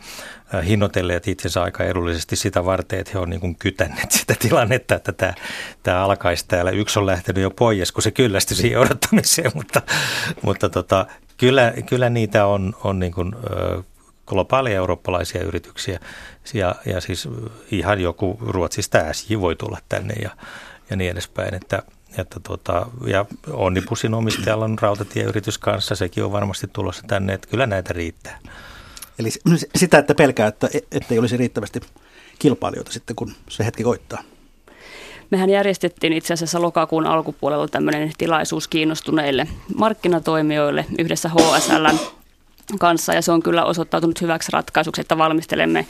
hinnoitelleet 0.67 1.29
itsensä 1.29 1.63
aika 1.63 1.85
edullisesti 1.85 2.37
sitä 2.37 2.65
varten, 2.65 2.99
että 2.99 3.13
he 3.15 3.19
on 3.19 3.31
niin 3.31 3.57
kytänneet 3.57 4.13
sitä 4.13 4.35
tilannetta, 4.39 4.95
että 4.95 5.13
tämä, 5.13 5.35
tämä 5.83 6.05
alkaisi 6.05 6.45
täällä. 6.49 6.71
Yksi 6.71 6.99
on 6.99 7.07
lähtenyt 7.07 7.43
jo 7.43 7.51
pois, 7.51 7.93
kun 7.93 8.03
se 8.03 8.11
kyllästyi 8.11 8.57
siihen 8.57 8.81
odottamiseen, 8.81 9.51
mutta, 9.55 9.83
mutta 10.43 10.69
tota, 10.69 11.07
Kyllä, 11.37 11.73
kyllä 11.87 12.11
niitä 12.11 12.47
on, 12.47 12.75
on 12.85 12.99
niin 12.99 13.13
kuin, 13.13 13.35
globaaleja 14.27 14.77
eurooppalaisia 14.77 15.43
yrityksiä 15.43 16.01
ja, 16.55 16.75
ja 16.87 17.01
siis 17.01 17.29
ihan 17.71 18.01
joku 18.01 18.39
Ruotsista 18.41 19.13
SJ 19.13 19.37
voi 19.41 19.57
tulla 19.57 19.79
tänne 19.89 20.15
ja, 20.15 20.31
ja 20.91 20.97
niin 20.97 21.11
edespäin, 21.11 21.55
että, 21.55 21.83
että 22.19 22.41
tota, 22.41 22.87
ja 23.07 23.27
Onnibusin 23.51 24.15
omistajalla 24.15 24.65
on 24.65 24.79
rautatieyritys 24.81 25.59
kanssa, 25.59 25.95
sekin 25.95 26.25
on 26.25 26.33
varmasti 26.33 26.67
tulossa 26.73 27.03
tänne, 27.07 27.35
että 27.35 27.49
kyllä 27.49 27.67
näitä 27.67 27.93
riittää. 27.93 28.39
Eli 29.19 29.29
sitä, 29.77 29.99
että 29.99 30.15
pelkää, 30.15 30.47
että, 30.47 30.69
että 30.93 31.15
ei 31.15 31.19
olisi 31.19 31.37
riittävästi 31.37 31.81
kilpailijoita 32.39 32.93
sitten, 32.93 33.17
kun 33.17 33.33
se 33.49 33.65
hetki 33.65 33.83
koittaa. 33.83 34.23
Mehän 35.31 35.51
järjestettiin 35.51 36.13
itse 36.13 36.35
asiassa 36.35 36.63
lokakuun 36.63 37.07
alkupuolella 37.07 37.69
tämmöinen 37.69 38.13
tilaisuus 38.19 38.69
kiinnostuneille 38.69 39.49
markkinatoimijoille 39.77 40.85
yhdessä 40.99 41.29
HSLn 41.29 41.99
kanssa 42.79 43.15
ja 43.15 43.23
se 43.23 43.33
on 43.33 43.43
kyllä 43.43 43.65
osoittautunut 43.65 44.21
hyväksi 44.21 44.53
ratkaisuksi, 44.53 45.01
että 45.01 45.19
valmistelemme 45.19 45.87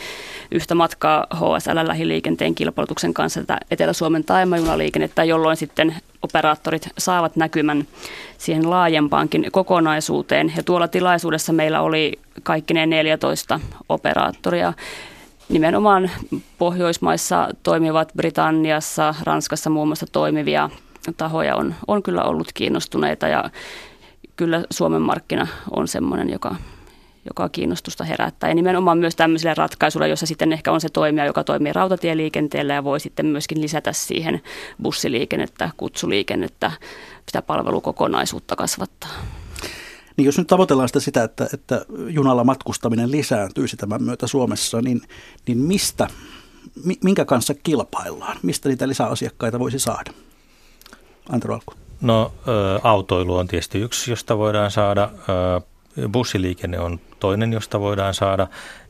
yhtä 0.50 0.74
matkaa 0.74 1.26
HSL 1.34 1.88
lähiliikenteen 1.88 2.54
kilpailutuksen 2.54 3.14
kanssa 3.14 3.40
tätä 3.40 3.58
Etelä-Suomen 3.70 4.24
taimajunaliikennettä, 4.24 5.24
jolloin 5.24 5.56
sitten 5.56 5.96
operaattorit 6.22 6.88
saavat 6.98 7.36
näkymän 7.36 7.86
siihen 8.38 8.70
laajempaankin 8.70 9.46
kokonaisuuteen. 9.52 10.52
Ja 10.56 10.62
tuolla 10.62 10.88
tilaisuudessa 10.88 11.52
meillä 11.52 11.80
oli 11.80 12.12
kaikki 12.42 12.74
ne 12.74 12.86
14 12.86 13.60
operaattoria. 13.88 14.72
Nimenomaan 15.48 16.10
Pohjoismaissa 16.58 17.48
toimivat 17.62 18.12
Britanniassa, 18.16 19.14
Ranskassa 19.22 19.70
muun 19.70 19.88
muassa 19.88 20.06
toimivia 20.12 20.70
tahoja 21.16 21.56
on, 21.56 21.74
on 21.86 22.02
kyllä 22.02 22.22
ollut 22.22 22.48
kiinnostuneita 22.54 23.28
ja 23.28 23.50
kyllä 24.36 24.64
Suomen 24.70 25.02
markkina 25.02 25.46
on 25.76 25.88
sellainen, 25.88 26.30
joka, 26.30 26.56
joka 27.28 27.48
kiinnostusta 27.48 28.04
herättää. 28.04 28.50
Ja 28.50 28.54
nimenomaan 28.54 28.98
myös 28.98 29.16
tämmöisille 29.16 29.54
ratkaisuille, 29.54 30.08
jossa 30.08 30.26
sitten 30.26 30.52
ehkä 30.52 30.72
on 30.72 30.80
se 30.80 30.88
toimija, 30.88 31.26
joka 31.26 31.44
toimii 31.44 31.72
rautatieliikenteellä 31.72 32.74
ja 32.74 32.84
voi 32.84 33.00
sitten 33.00 33.26
myöskin 33.26 33.60
lisätä 33.60 33.92
siihen 33.92 34.42
bussiliikennettä, 34.82 35.70
kutsuliikennettä, 35.76 36.72
sitä 37.26 37.42
palvelukokonaisuutta 37.42 38.56
kasvattaa. 38.56 39.10
Niin 40.16 40.26
jos 40.26 40.38
nyt 40.38 40.46
tavoitellaan 40.46 40.88
sitä, 40.88 41.00
sitä 41.00 41.24
että, 41.24 41.48
että 41.54 41.86
junalla 42.08 42.44
matkustaminen 42.44 43.10
lisääntyisi 43.10 43.76
tämän 43.76 44.02
myötä 44.02 44.26
Suomessa, 44.26 44.82
niin, 44.82 45.02
niin 45.46 45.58
mistä, 45.58 46.08
minkä 47.04 47.24
kanssa 47.24 47.54
kilpaillaan? 47.54 48.36
Mistä 48.42 48.68
niitä 48.68 48.88
lisäasiakkaita 48.88 49.58
voisi 49.58 49.78
saada? 49.78 50.12
Antero 51.28 51.54
Alku. 51.54 51.85
No 52.00 52.32
autoilu 52.82 53.36
on 53.36 53.46
tietysti 53.46 53.78
yksi, 53.78 54.10
josta 54.10 54.38
voidaan 54.38 54.70
saada. 54.70 55.10
Bussiliikenne 56.12 56.78
on 56.78 57.00
toinen, 57.20 57.52
josta 57.52 57.80
voidaan 57.80 58.14
saada. 58.14 58.46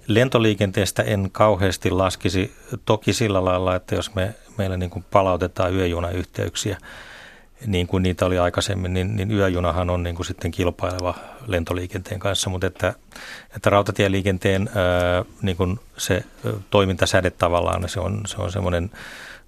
Lentoliikenteestä 0.07 1.03
en 1.03 1.29
kauheasti 1.33 1.91
laskisi 1.91 2.57
toki 2.85 3.13
sillä 3.13 3.45
lailla, 3.45 3.75
että 3.75 3.95
jos 3.95 4.15
me, 4.15 4.35
meillä 4.59 4.77
niin 4.77 5.05
palautetaan 5.11 5.75
yöjunayhteyksiä, 5.75 6.79
niin 7.67 7.87
kuin 7.87 8.03
niitä 8.03 8.27
oli 8.27 8.39
aikaisemmin, 8.39 8.95
niin, 8.95 9.17
niin 9.17 9.31
yöjunahan 9.31 9.91
on 9.91 10.03
niin 10.03 10.17
kuin 10.17 10.27
sitten 10.27 10.51
kilpaileva 10.51 11.15
lentoliikenteen 11.47 12.21
kanssa, 12.21 12.51
mutta 12.51 12.67
että, 12.67 12.95
että 13.57 13.71
rautatieliikenteen 13.71 14.71
ää, 14.75 15.25
niin 15.43 15.57
kuin 15.57 15.81
se 15.97 16.25
toimintasäde 16.71 17.31
tavallaan, 17.31 17.89
se 17.89 18.01
on, 18.01 18.21
se 18.27 18.37
on 18.37 18.53
semmoinen 18.53 18.91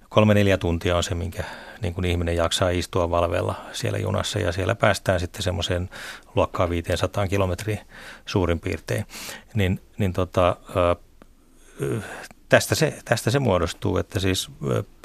kolme-neljä 0.09 0.57
tuntia 0.57 0.97
on 0.97 1.03
se, 1.03 1.15
minkä 1.15 1.43
niin 1.81 1.93
kuin 1.93 2.05
ihminen 2.05 2.35
jaksaa 2.35 2.69
istua 2.69 3.09
valveella 3.09 3.55
siellä 3.71 3.97
junassa 3.97 4.39
ja 4.39 4.51
siellä 4.51 4.75
päästään 4.75 5.19
sitten 5.19 5.41
semmoiseen 5.41 5.89
luokkaan 6.35 6.69
500 6.69 7.27
kilometriä 7.27 7.85
suurin 8.25 8.59
piirtein. 8.59 9.05
Niin, 9.53 9.81
niin 9.97 10.13
tota, 10.13 10.55
tästä, 12.49 12.75
se, 12.75 12.99
tästä 13.05 13.31
se 13.31 13.39
muodostuu, 13.39 13.97
että 13.97 14.19
siis 14.19 14.51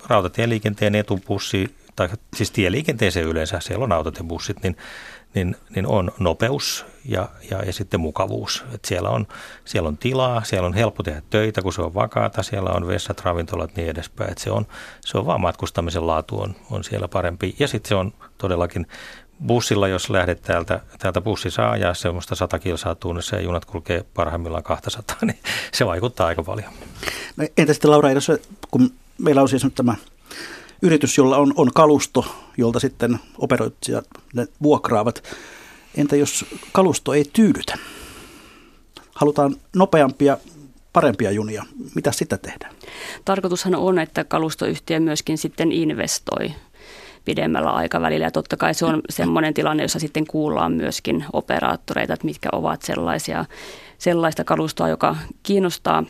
rautatieliikenteen 0.07 0.95
etupussi, 0.95 1.75
tai 1.97 2.09
siis 2.37 2.51
tieliikenteeseen 2.51 3.27
yleensä, 3.27 3.61
siellä 3.61 3.85
on 3.85 3.93
autot 3.93 4.19
ja 4.19 4.25
bussit, 4.25 4.63
niin 4.63 4.77
niin, 5.35 5.57
niin 5.75 5.87
on 5.87 6.11
nopeus 6.19 6.87
ja, 7.05 7.29
ja, 7.51 7.63
ja 7.63 7.73
sitten 7.73 8.01
mukavuus. 8.01 8.65
Et 8.75 8.85
siellä, 8.85 9.09
on, 9.09 9.27
siellä 9.65 9.89
on 9.89 9.97
tilaa, 9.97 10.45
siellä 10.45 10.67
on 10.67 10.75
helppo 10.75 11.03
tehdä 11.03 11.23
töitä, 11.31 11.63
kun 11.63 11.73
se 11.73 11.83
on 11.83 11.95
vakaata, 11.95 12.43
siellä 12.43 12.71
on 12.71 12.87
vessat, 12.87 13.21
ravintolat 13.21 13.77
niin 13.77 13.89
edespäin. 13.89 14.31
Et 14.31 14.39
se, 14.39 14.51
on, 14.51 14.67
se 15.01 15.19
on 15.19 15.27
vaan 15.27 15.41
matkustamisen 15.41 16.07
laatu 16.07 16.41
on, 16.41 16.55
on 16.71 16.85
siellä 16.85 17.09
parempi. 17.09 17.55
Ja 17.59 17.69
sitten 17.69 17.89
se 17.89 17.95
on 17.95 18.13
todellakin 18.39 18.87
bussilla, 19.47 19.89
jos 19.89 20.11
lähdet 20.11 20.43
täältä, 20.43 20.81
täältä 20.99 21.21
bussi 21.21 21.51
saa 21.51 21.71
ajaa 21.71 21.95
semmoista 21.95 22.35
100 22.35 22.59
kilsaa 22.59 22.95
tunnissa 22.95 23.37
ja 23.37 23.43
junat 23.43 23.65
kulkee 23.65 24.05
parhaimmillaan 24.15 24.63
200, 24.63 25.17
niin 25.23 25.39
se 25.73 25.87
vaikuttaa 25.87 26.27
aika 26.27 26.43
paljon. 26.43 26.73
No, 27.37 27.47
entä 27.57 27.73
sitten 27.73 27.91
Laura, 27.91 28.09
kun 28.71 28.91
meillä 29.19 29.43
on 29.43 29.49
siis 29.49 29.65
nyt 29.65 29.75
tämä 29.75 29.95
yritys, 30.83 31.19
jolla 31.19 31.37
on, 31.37 31.53
on 31.57 31.71
kalusto, 31.75 32.25
jolta 32.57 32.81
sitten 32.81 33.19
operoitsijat 33.39 34.07
vuokraavat. 34.63 35.23
Entä 35.95 36.17
jos 36.17 36.45
kalusto 36.73 37.13
ei 37.13 37.25
tyydytä? 37.33 37.79
Halutaan 39.15 39.57
nopeampia, 39.77 40.39
parempia 40.93 41.31
junia. 41.31 41.65
Mitä 41.95 42.13
sitä 42.13 42.39
tehdään? 42.39 42.75
Tarkoitushan 43.25 43.75
on, 43.75 43.99
että 43.99 44.25
kalustoyhtiö 44.25 45.01
myöskin 45.01 45.39
sitten 45.39 45.73
investoi 45.73 46.53
pidemmällä 47.25 47.71
aikavälillä. 47.71 48.27
Ja 48.27 48.31
totta 48.31 48.57
kai 48.57 48.75
se 48.75 48.87
on 48.87 49.01
semmoinen 49.11 49.55
tilanne, 49.55 49.83
jossa 49.83 49.99
sitten 49.99 50.27
kuullaan 50.27 50.73
myöskin 50.73 51.25
operaattoreita, 51.33 52.15
että 52.15 52.25
mitkä 52.27 52.49
ovat 52.53 52.83
sellaisia, 52.83 53.45
sellaista 53.99 54.45
kalustoa, 54.45 54.89
joka 54.89 55.17
kiinnostaa 55.43 56.05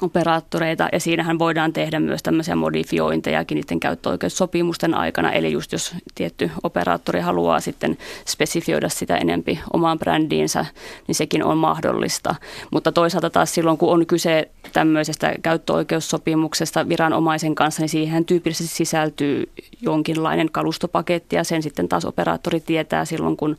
operaattoreita 0.00 0.88
ja 0.92 1.00
siinähän 1.00 1.38
voidaan 1.38 1.72
tehdä 1.72 2.00
myös 2.00 2.22
tämmöisiä 2.22 2.56
modifiointejakin 2.56 3.56
niiden 3.56 3.80
käyttöoikeussopimusten 3.80 4.94
aikana. 4.94 5.32
Eli 5.32 5.52
just 5.52 5.72
jos 5.72 5.94
tietty 6.14 6.50
operaattori 6.62 7.20
haluaa 7.20 7.60
sitten 7.60 7.98
spesifioida 8.26 8.88
sitä 8.88 9.16
enempi 9.16 9.60
omaan 9.72 9.98
brändiinsä, 9.98 10.66
niin 11.06 11.14
sekin 11.14 11.44
on 11.44 11.58
mahdollista. 11.58 12.34
Mutta 12.70 12.92
toisaalta 12.92 13.30
taas 13.30 13.54
silloin, 13.54 13.78
kun 13.78 13.92
on 13.92 14.06
kyse 14.06 14.50
tämmöisestä 14.72 15.34
käyttöoikeussopimuksesta 15.42 16.88
viranomaisen 16.88 17.54
kanssa, 17.54 17.82
niin 17.82 17.88
siihen 17.88 18.24
tyypillisesti 18.24 18.76
sisältyy 18.76 19.50
jonkinlainen 19.82 20.50
kalustopaketti 20.52 21.36
ja 21.36 21.44
sen 21.44 21.62
sitten 21.62 21.88
taas 21.88 22.04
operaattori 22.04 22.60
tietää 22.60 23.04
silloin, 23.04 23.36
kun 23.36 23.56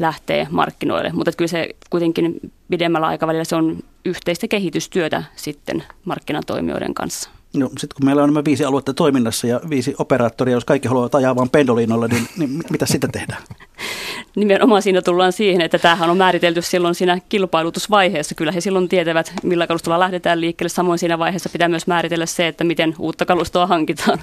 lähtee 0.00 0.46
markkinoille. 0.50 1.10
Mutta 1.12 1.32
kyllä 1.36 1.48
se 1.48 1.68
kuitenkin 1.90 2.40
pidemmällä 2.70 3.06
aikavälillä 3.06 3.44
se 3.44 3.56
on 3.56 3.78
yhteistä 4.08 4.48
kehitystyötä 4.48 5.22
sitten 5.36 5.84
markkinatoimijoiden 6.04 6.94
kanssa. 6.94 7.30
No, 7.56 7.68
sitten 7.68 7.96
kun 7.96 8.04
meillä 8.04 8.22
on 8.22 8.28
nämä 8.28 8.44
viisi 8.44 8.64
aluetta 8.64 8.94
toiminnassa 8.94 9.46
ja 9.46 9.60
viisi 9.70 9.94
operaattoria, 9.98 10.54
jos 10.54 10.64
kaikki 10.64 10.88
haluavat 10.88 11.14
ajaa 11.14 11.36
vain 11.36 11.50
pendolinolla, 11.50 12.08
niin, 12.08 12.28
niin 12.36 12.50
mitä 12.70 12.86
sitä 12.86 13.08
tehdään? 13.08 13.42
Nimenomaan 14.36 14.82
siinä 14.82 15.02
tullaan 15.02 15.32
siihen, 15.32 15.60
että 15.60 15.78
tämähän 15.78 16.10
on 16.10 16.16
määritelty 16.16 16.62
silloin 16.62 16.94
siinä 16.94 17.18
kilpailutusvaiheessa. 17.28 18.34
Kyllä 18.34 18.52
he 18.52 18.60
silloin 18.60 18.88
tietävät, 18.88 19.32
millä 19.42 19.66
kalustolla 19.66 20.00
lähdetään 20.00 20.40
liikkeelle. 20.40 20.68
Samoin 20.68 20.98
siinä 20.98 21.18
vaiheessa 21.18 21.48
pitää 21.48 21.68
myös 21.68 21.86
määritellä 21.86 22.26
se, 22.26 22.48
että 22.48 22.64
miten 22.64 22.94
uutta 22.98 23.26
kalustoa 23.26 23.66
hankitaan. 23.66 24.18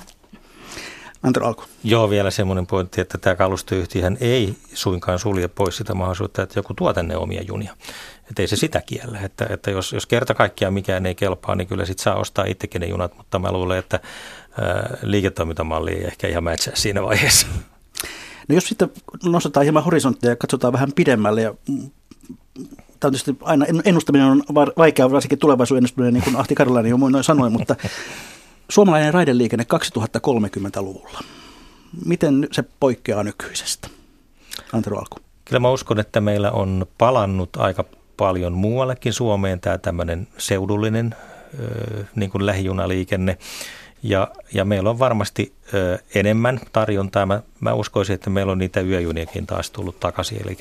Antero 1.23 1.47
Alko. 1.47 1.63
Joo, 1.83 2.09
vielä 2.09 2.31
semmoinen 2.31 2.67
pointti, 2.67 3.01
että 3.01 3.17
tämä 3.17 3.35
kalustoyhtiöhän 3.35 4.17
ei 4.19 4.55
suinkaan 4.73 5.19
sulje 5.19 5.47
pois 5.47 5.77
sitä 5.77 5.93
mahdollisuutta, 5.93 6.41
että 6.41 6.59
joku 6.59 6.73
tuo 6.73 6.93
tänne 6.93 7.17
omia 7.17 7.41
junia. 7.41 7.75
Että 8.29 8.41
ei 8.41 8.47
se 8.47 8.55
sitä 8.55 8.81
kiellä, 8.81 9.19
että, 9.19 9.47
että 9.49 9.71
jos, 9.71 9.93
jos 9.93 10.05
kerta 10.05 10.33
kaikkiaan 10.33 10.73
mikään 10.73 11.05
ei 11.05 11.15
kelpaa, 11.15 11.55
niin 11.55 11.67
kyllä 11.67 11.85
sit 11.85 11.99
saa 11.99 12.15
ostaa 12.15 12.45
itsekin 12.45 12.81
ne 12.81 12.87
junat, 12.87 13.17
mutta 13.17 13.39
mä 13.39 13.51
luulen, 13.51 13.79
että 13.79 13.99
ää, 14.61 14.97
liiketoimintamalli 15.01 15.91
ei 15.91 16.03
ehkä 16.03 16.27
ihan 16.27 16.43
mätsää 16.43 16.75
siinä 16.75 17.03
vaiheessa. 17.03 17.47
No 18.47 18.55
jos 18.55 18.67
sitten 18.67 18.89
nostetaan 19.23 19.63
hieman 19.63 19.83
horisonttia 19.83 20.29
ja 20.29 20.35
katsotaan 20.35 20.73
vähän 20.73 20.91
pidemmälle 20.95 21.41
ja 21.41 21.53
mm, 21.69 21.89
Tämä 22.99 23.07
on 23.07 23.11
tietysti 23.11 23.37
aina, 23.41 23.65
ennustaminen 23.85 24.27
on 24.27 24.43
vaikeaa, 24.77 25.11
varsinkin 25.11 25.39
tulevaisuuden 25.39 25.79
ennustaminen, 25.79 26.13
niin 26.13 26.23
kuin 26.23 26.35
Ahti 26.35 26.55
Karolainen 26.55 26.89
jo 26.89 26.97
muinoin 26.97 27.23
sanoi, 27.23 27.49
mutta 27.49 27.75
suomalainen 28.69 29.13
raideliikenne 29.13 29.65
2030-luvulla, 29.73 31.19
miten 32.05 32.47
se 32.51 32.63
poikkeaa 32.79 33.23
nykyisestä? 33.23 33.87
Antero 34.73 34.97
Alku. 34.97 35.17
Kyllä 35.45 35.59
mä 35.59 35.69
uskon, 35.69 35.99
että 35.99 36.21
meillä 36.21 36.51
on 36.51 36.85
palannut 36.97 37.55
aika 37.57 37.85
paljon 38.17 38.53
muuallekin 38.53 39.13
Suomeen 39.13 39.59
tämä 39.59 39.77
tämmöinen 39.77 40.27
seudullinen 40.37 41.15
niin 42.15 42.29
kuin 42.29 42.45
lähijunaliikenne. 42.45 43.37
Ja, 44.03 44.27
ja 44.53 44.65
meillä 44.65 44.89
on 44.89 44.99
varmasti 44.99 45.53
ö, 45.73 45.99
enemmän 46.15 46.59
tarjontaa. 46.73 47.25
Mä, 47.25 47.41
mä 47.59 47.73
uskoisin, 47.73 48.13
että 48.13 48.29
meillä 48.29 48.51
on 48.51 48.57
niitä 48.57 48.81
yöjuniakin 48.81 49.45
taas 49.45 49.71
tullut 49.71 49.99
takaisin. 49.99 50.41
Eli, 50.43 50.57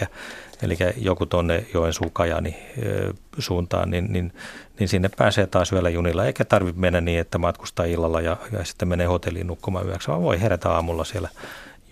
eli 0.62 0.76
joku 0.96 1.26
tuonne 1.26 1.66
Joensuun 1.74 2.10
Kajani 2.12 2.56
ö, 2.82 3.12
suuntaan, 3.38 3.90
niin, 3.90 4.12
niin, 4.12 4.32
niin 4.78 4.88
sinne 4.88 5.10
pääsee 5.16 5.46
taas 5.46 5.72
yöllä 5.72 5.90
junilla. 5.90 6.24
Eikä 6.24 6.44
tarvitse 6.44 6.80
mennä 6.80 7.00
niin, 7.00 7.20
että 7.20 7.38
matkustaa 7.38 7.86
illalla 7.86 8.20
ja, 8.20 8.36
ja 8.52 8.64
sitten 8.64 8.88
menee 8.88 9.06
hotelliin 9.06 9.46
nukkumaan 9.46 9.86
yöksi, 9.86 10.08
vaan 10.08 10.22
voi 10.22 10.40
herätä 10.40 10.70
aamulla 10.70 11.04
siellä 11.04 11.28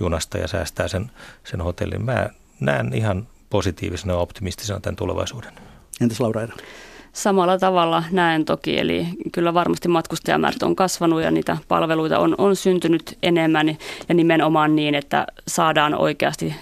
junasta 0.01 0.39
ja 0.39 0.49
säästää 0.49 0.89
sen, 0.89 1.11
sen 1.45 1.61
hotellin. 1.61 2.05
Mä 2.05 2.29
näen 2.61 2.95
ihan 2.95 3.27
positiivisena 3.53 4.13
ja 4.13 4.19
optimistisena 4.19 4.81
tämän 4.81 4.97
tulevaisuuden. 4.97 5.53
Entäs 6.01 6.21
Laura 6.21 6.41
Eero? 6.41 6.57
Samalla 7.13 7.59
tavalla 7.59 8.05
näen 8.11 8.45
toki, 8.45 8.79
eli 8.79 9.07
kyllä 9.33 9.55
varmasti 9.55 9.89
matkustajamäärät 9.89 10.63
on 10.63 10.77
kasvanut 10.77 11.23
ja 11.23 11.31
niitä 11.31 11.57
palveluita 11.69 12.19
on, 12.19 12.35
on 12.39 12.57
syntynyt 12.57 13.19
enemmän 13.23 13.69
ja 14.09 14.15
nimenomaan 14.15 14.77
niin, 14.77 14.95
että 14.95 15.27
saadaan 15.49 15.95
oikeasti 15.95 16.55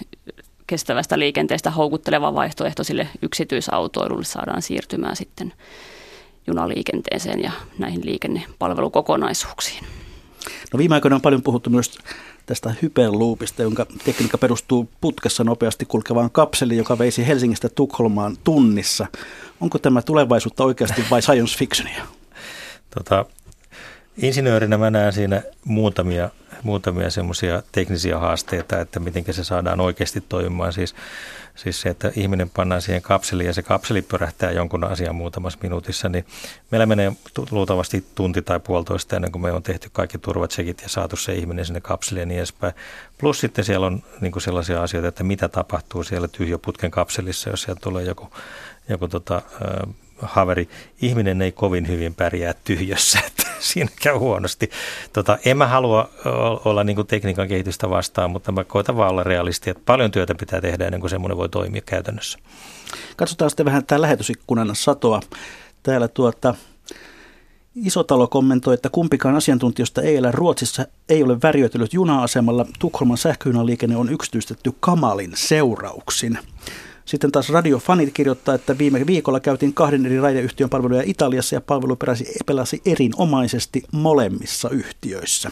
kestävästä 0.66 1.18
liikenteestä 1.18 1.70
houkutteleva 1.70 2.34
vaihtoehto 2.34 2.84
sille 2.84 3.08
yksityisautoilulle 3.22 4.24
saadaan 4.24 4.62
siirtymään 4.62 5.16
sitten 5.16 5.52
junaliikenteeseen 6.46 7.42
ja 7.42 7.52
näihin 7.78 8.06
liikennepalvelukokonaisuuksiin. 8.06 9.84
No 10.72 10.78
viime 10.78 10.94
aikoina 10.94 11.16
on 11.16 11.22
paljon 11.22 11.42
puhuttu 11.42 11.70
myös 11.70 11.98
tästä 12.50 12.74
hyperloopista, 12.82 13.62
jonka 13.62 13.86
tekniikka 14.04 14.38
perustuu 14.38 14.90
putkessa 15.00 15.44
nopeasti 15.44 15.84
kulkevaan 15.84 16.30
kapseliin, 16.30 16.78
joka 16.78 16.98
veisi 16.98 17.26
Helsingistä 17.26 17.68
Tukholmaan 17.68 18.36
tunnissa. 18.44 19.06
Onko 19.60 19.78
tämä 19.78 20.02
tulevaisuutta 20.02 20.64
oikeasti 20.64 21.04
vai 21.10 21.22
science 21.22 21.58
fictionia? 21.58 22.02
Tota, 22.94 23.24
insinöörinä 24.22 24.78
mä 24.78 24.90
näen 24.90 25.12
siinä 25.12 25.42
muutamia 25.64 26.30
muutamia 26.62 27.10
semmoisia 27.10 27.62
teknisiä 27.72 28.18
haasteita, 28.18 28.80
että 28.80 29.00
miten 29.00 29.24
se 29.30 29.44
saadaan 29.44 29.80
oikeasti 29.80 30.20
toimimaan. 30.28 30.72
Siis, 30.72 30.94
siis 31.54 31.80
se, 31.80 31.88
että 31.88 32.12
ihminen 32.16 32.50
pannaan 32.50 32.82
siihen 32.82 33.02
kapseliin 33.02 33.46
ja 33.46 33.54
se 33.54 33.62
kapseli 33.62 34.02
pörähtää 34.02 34.50
jonkun 34.50 34.84
asian 34.84 35.14
muutamassa 35.14 35.58
minuutissa, 35.62 36.08
niin 36.08 36.26
meillä 36.70 36.86
menee 36.86 37.12
luultavasti 37.50 38.04
tunti 38.14 38.42
tai 38.42 38.60
puolitoista 38.60 39.16
ennen 39.16 39.32
kuin 39.32 39.42
me 39.42 39.52
on 39.52 39.62
tehty 39.62 39.90
kaikki 39.92 40.18
turvatsekit 40.18 40.82
ja 40.82 40.88
saatu 40.88 41.16
se 41.16 41.34
ihminen 41.34 41.64
sinne 41.64 41.80
kapseliin 41.80 42.20
ja 42.20 42.26
niin 42.26 42.38
edespäin. 42.38 42.74
Plus 43.18 43.40
sitten 43.40 43.64
siellä 43.64 43.86
on 43.86 44.02
niin 44.20 44.32
kuin 44.32 44.42
sellaisia 44.42 44.82
asioita, 44.82 45.08
että 45.08 45.24
mitä 45.24 45.48
tapahtuu 45.48 46.04
siellä 46.04 46.28
tyhjöputken 46.28 46.90
kapselissa, 46.90 47.50
jos 47.50 47.62
sieltä 47.62 47.80
tulee 47.80 48.04
joku, 48.04 48.30
joku 48.88 49.08
tota, 49.08 49.42
haveri. 50.22 50.68
Ihminen 51.02 51.42
ei 51.42 51.52
kovin 51.52 51.88
hyvin 51.88 52.14
pärjää 52.14 52.54
tyhjössä, 52.64 53.18
että 53.26 53.42
siinä 53.58 53.90
käy 54.02 54.16
huonosti. 54.16 54.70
Tota, 55.12 55.38
en 55.44 55.56
mä 55.56 55.66
halua 55.66 56.10
olla 56.64 56.84
niin 56.84 57.06
tekniikan 57.06 57.48
kehitystä 57.48 57.90
vastaan, 57.90 58.30
mutta 58.30 58.52
mä 58.52 58.64
koitan 58.64 58.96
vaan 58.96 59.10
olla 59.10 59.22
realisti, 59.22 59.70
että 59.70 59.82
paljon 59.86 60.10
työtä 60.10 60.34
pitää 60.34 60.60
tehdä 60.60 60.84
ennen 60.84 61.00
kuin 61.00 61.10
semmoinen 61.10 61.38
voi 61.38 61.48
toimia 61.48 61.82
käytännössä. 61.86 62.38
Katsotaan 63.16 63.50
sitten 63.50 63.66
vähän 63.66 63.86
tämä 63.86 64.00
lähetysikkunan 64.00 64.70
satoa. 64.76 65.20
Täällä 65.82 66.08
tuota, 66.08 66.54
Isotalo 67.74 68.28
kommentoi, 68.28 68.74
että 68.74 68.88
kumpikaan 68.88 69.36
asiantuntijoista 69.36 70.02
ei 70.02 70.16
elä 70.16 70.30
Ruotsissa, 70.30 70.86
ei 71.08 71.22
ole 71.22 71.38
värjöitellyt 71.42 71.94
juna-asemalla. 71.94 72.66
Tukholman 72.78 73.18
sähköjunaliikenne 73.18 73.96
on 73.96 74.12
yksityistetty 74.12 74.72
kamalin 74.80 75.32
seurauksin. 75.34 76.38
Sitten 77.04 77.32
taas 77.32 77.48
radiofanit 77.48 78.14
kirjoittaa, 78.14 78.54
että 78.54 78.78
viime 78.78 79.06
viikolla 79.06 79.40
käytiin 79.40 79.74
kahden 79.74 80.06
eri 80.06 80.20
raideyhtiön 80.20 80.70
palveluja 80.70 81.02
Italiassa 81.06 81.56
ja 81.56 81.60
palvelu 81.60 81.96
pelasi 82.46 82.82
erinomaisesti 82.84 83.82
molemmissa 83.92 84.70
yhtiöissä. 84.70 85.50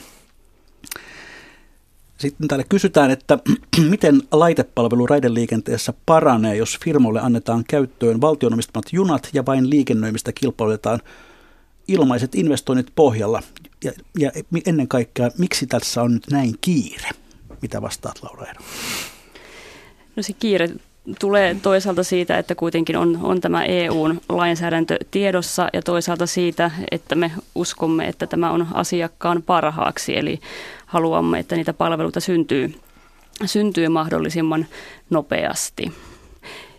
Sitten 2.18 2.48
täällä 2.48 2.64
kysytään, 2.68 3.10
että 3.10 3.38
miten 3.90 4.22
laitepalvelu 4.32 5.06
raideliikenteessä 5.06 5.94
paranee, 6.06 6.56
jos 6.56 6.78
firmoille 6.84 7.20
annetaan 7.20 7.64
käyttöön 7.68 8.20
valtionomistamat 8.20 8.84
junat 8.92 9.28
ja 9.32 9.46
vain 9.46 9.70
liikennöimistä 9.70 10.32
kilpailutetaan 10.32 11.00
ilmaiset 11.88 12.34
investoinnit 12.34 12.92
pohjalla. 12.94 13.42
Ja, 13.84 13.92
ja 14.18 14.32
ennen 14.66 14.88
kaikkea, 14.88 15.30
miksi 15.38 15.66
tässä 15.66 16.02
on 16.02 16.14
nyt 16.14 16.26
näin 16.30 16.54
kiire? 16.60 17.08
Mitä 17.62 17.82
vastaat 17.82 18.22
Laura 18.22 18.46
Eero? 18.46 18.60
No 20.16 20.22
se 20.22 20.32
kiire 20.32 20.68
tulee 21.20 21.56
toisaalta 21.62 22.02
siitä, 22.02 22.38
että 22.38 22.54
kuitenkin 22.54 22.96
on, 22.96 23.18
on 23.22 23.40
tämä 23.40 23.64
EUn 23.64 24.20
lainsäädäntö 24.28 24.96
tiedossa 25.10 25.68
ja 25.72 25.82
toisaalta 25.82 26.26
siitä, 26.26 26.70
että 26.90 27.14
me 27.14 27.32
uskomme, 27.54 28.08
että 28.08 28.26
tämä 28.26 28.50
on 28.50 28.66
asiakkaan 28.72 29.42
parhaaksi, 29.42 30.16
eli 30.16 30.40
haluamme, 30.86 31.38
että 31.38 31.56
niitä 31.56 31.72
palveluita 31.72 32.20
syntyy, 32.20 32.74
syntyy 33.44 33.88
mahdollisimman 33.88 34.66
nopeasti. 35.10 35.92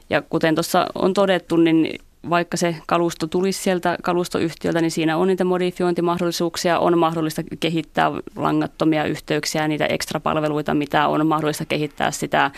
Ja 0.09 0.21
kuten 0.21 0.55
tuossa 0.55 0.87
on 0.95 1.13
todettu, 1.13 1.57
niin 1.57 1.99
vaikka 2.29 2.57
se 2.57 2.75
kalusto 2.87 3.27
tulisi 3.27 3.63
sieltä 3.63 3.97
kalustoyhtiöltä, 4.03 4.81
niin 4.81 4.91
siinä 4.91 5.17
on 5.17 5.27
niitä 5.27 5.43
modifiointimahdollisuuksia, 5.43 6.79
on 6.79 6.97
mahdollista 6.97 7.41
kehittää 7.59 8.11
langattomia 8.35 9.03
yhteyksiä, 9.03 9.67
niitä 9.67 9.85
ekstra 9.85 10.19
palveluita, 10.19 10.73
mitä 10.73 11.07
on 11.07 11.27
mahdollista 11.27 11.65
kehittää 11.65 12.11
sitä 12.11 12.51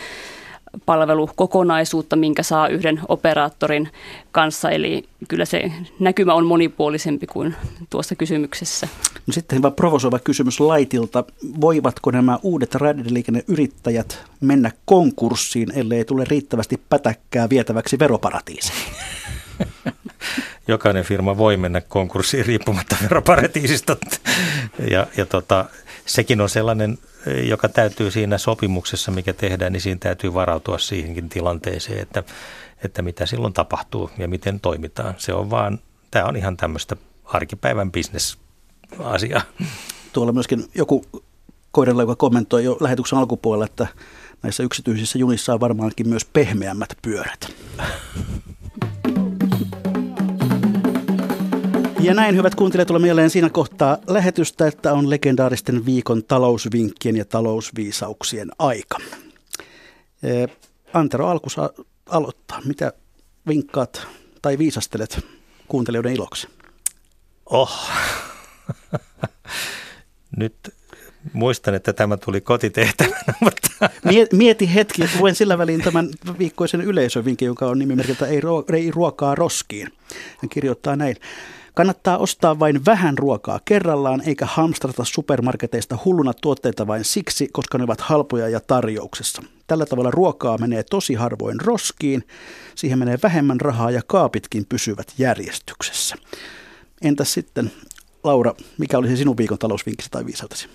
palvelukokonaisuutta, 0.86 2.16
minkä 2.16 2.42
saa 2.42 2.68
yhden 2.68 3.00
operaattorin 3.08 3.88
kanssa. 4.32 4.70
Eli 4.70 5.04
kyllä 5.28 5.44
se 5.44 5.72
näkymä 5.98 6.34
on 6.34 6.46
monipuolisempi 6.46 7.26
kuin 7.26 7.54
tuossa 7.90 8.14
kysymyksessä. 8.14 8.88
No 9.26 9.32
sitten 9.32 9.58
hyvä 9.58 9.70
provosoiva 9.70 10.18
kysymys 10.18 10.60
Laitilta. 10.60 11.24
Voivatko 11.60 12.10
nämä 12.10 12.38
uudet 12.42 12.74
raideliikenneyrittäjät 12.74 14.24
mennä 14.40 14.70
konkurssiin, 14.84 15.72
ellei 15.78 16.04
tule 16.04 16.24
riittävästi 16.24 16.80
pätäkkää 16.88 17.50
vietäväksi 17.50 17.98
veroparatiisiin? 17.98 18.92
Jokainen 20.68 21.04
firma 21.04 21.36
voi 21.36 21.56
mennä 21.56 21.80
konkurssiin 21.80 22.46
riippumatta 22.46 22.96
veroparatiisista. 23.02 23.96
Ja, 24.90 25.06
ja 25.16 25.26
tota, 25.26 25.64
sekin 26.06 26.40
on 26.40 26.48
sellainen 26.48 26.98
joka 27.42 27.68
täytyy 27.68 28.10
siinä 28.10 28.38
sopimuksessa, 28.38 29.10
mikä 29.10 29.32
tehdään, 29.32 29.72
niin 29.72 29.80
siinä 29.80 29.98
täytyy 30.00 30.34
varautua 30.34 30.78
siihenkin 30.78 31.28
tilanteeseen, 31.28 31.98
että, 31.98 32.22
että 32.84 33.02
mitä 33.02 33.26
silloin 33.26 33.52
tapahtuu 33.52 34.10
ja 34.18 34.28
miten 34.28 34.60
toimitaan. 34.60 35.14
Se 35.18 35.34
on 35.34 35.50
vaan, 35.50 35.78
tämä 36.10 36.24
on 36.24 36.36
ihan 36.36 36.56
tämmöistä 36.56 36.96
arkipäivän 37.24 37.92
bisnesasiaa. 37.92 39.42
Tuolla 40.12 40.32
myöskin 40.32 40.64
joku 40.74 41.04
koiralla, 41.70 42.02
joka 42.02 42.16
kommentoi 42.16 42.64
jo 42.64 42.76
lähetyksen 42.80 43.18
alkupuolella, 43.18 43.64
että 43.64 43.86
näissä 44.42 44.62
yksityisissä 44.62 45.18
junissa 45.18 45.54
on 45.54 45.60
varmaankin 45.60 46.08
myös 46.08 46.24
pehmeämmät 46.24 46.98
pyörät. 47.02 47.52
Ja 52.02 52.14
näin, 52.14 52.36
hyvät 52.36 52.54
kuuntelijat, 52.54 52.86
tulemme 52.86 53.08
jälleen 53.08 53.30
siinä 53.30 53.50
kohtaa 53.50 53.98
lähetystä, 54.06 54.66
että 54.66 54.92
on 54.92 55.10
legendaaristen 55.10 55.86
viikon 55.86 56.24
talousvinkkien 56.24 57.16
ja 57.16 57.24
talousviisauksien 57.24 58.50
aika. 58.58 58.98
Antero 60.92 61.28
Alku 61.28 61.50
saa 61.50 61.70
aloittaa. 62.06 62.60
Mitä 62.64 62.92
vinkkaat 63.48 64.06
tai 64.42 64.58
viisastelet 64.58 65.26
kuuntelijoiden 65.68 66.12
iloksi? 66.12 66.48
Oh, 67.46 67.90
nyt 70.36 70.74
muistan, 71.32 71.74
että 71.74 71.92
tämä 71.92 72.16
tuli 72.16 72.40
kotitehtävänä. 72.40 73.34
Mutta... 73.40 73.68
Mieti 74.32 74.74
hetki, 74.74 75.04
että 75.04 75.18
luen 75.18 75.34
sillä 75.34 75.58
väliin 75.58 75.82
tämän 75.82 76.08
viikkoisen 76.38 76.80
yleisövinkin, 76.80 77.46
joka 77.46 77.66
on 77.66 77.78
nimimerkiltä 77.78 78.26
ei, 78.26 78.40
ei 78.72 78.90
ruokaa 78.90 79.34
roskiin. 79.34 79.92
Hän 80.38 80.48
kirjoittaa 80.48 80.96
näin. 80.96 81.16
Kannattaa 81.74 82.18
ostaa 82.18 82.58
vain 82.58 82.84
vähän 82.84 83.18
ruokaa 83.18 83.60
kerrallaan, 83.64 84.22
eikä 84.26 84.46
hamstrata 84.46 85.04
supermarketeista 85.04 85.98
hulluna 86.04 86.32
tuotteita 86.34 86.86
vain 86.86 87.04
siksi, 87.04 87.48
koska 87.52 87.78
ne 87.78 87.84
ovat 87.84 88.00
halpoja 88.00 88.48
ja 88.48 88.60
tarjouksessa. 88.60 89.42
Tällä 89.66 89.86
tavalla 89.86 90.10
ruokaa 90.10 90.58
menee 90.58 90.82
tosi 90.82 91.14
harvoin 91.14 91.60
roskiin, 91.60 92.24
siihen 92.74 92.98
menee 92.98 93.18
vähemmän 93.22 93.60
rahaa 93.60 93.90
ja 93.90 94.02
kaapitkin 94.06 94.66
pysyvät 94.68 95.12
järjestyksessä. 95.18 96.16
Entäs 97.02 97.32
sitten, 97.32 97.72
Laura, 98.24 98.54
mikä 98.78 98.98
olisi 98.98 99.16
sinun 99.16 99.36
viikon 99.36 99.58
talousvinkkisi 99.58 100.10
tai 100.10 100.26
viisautesi? 100.26 100.68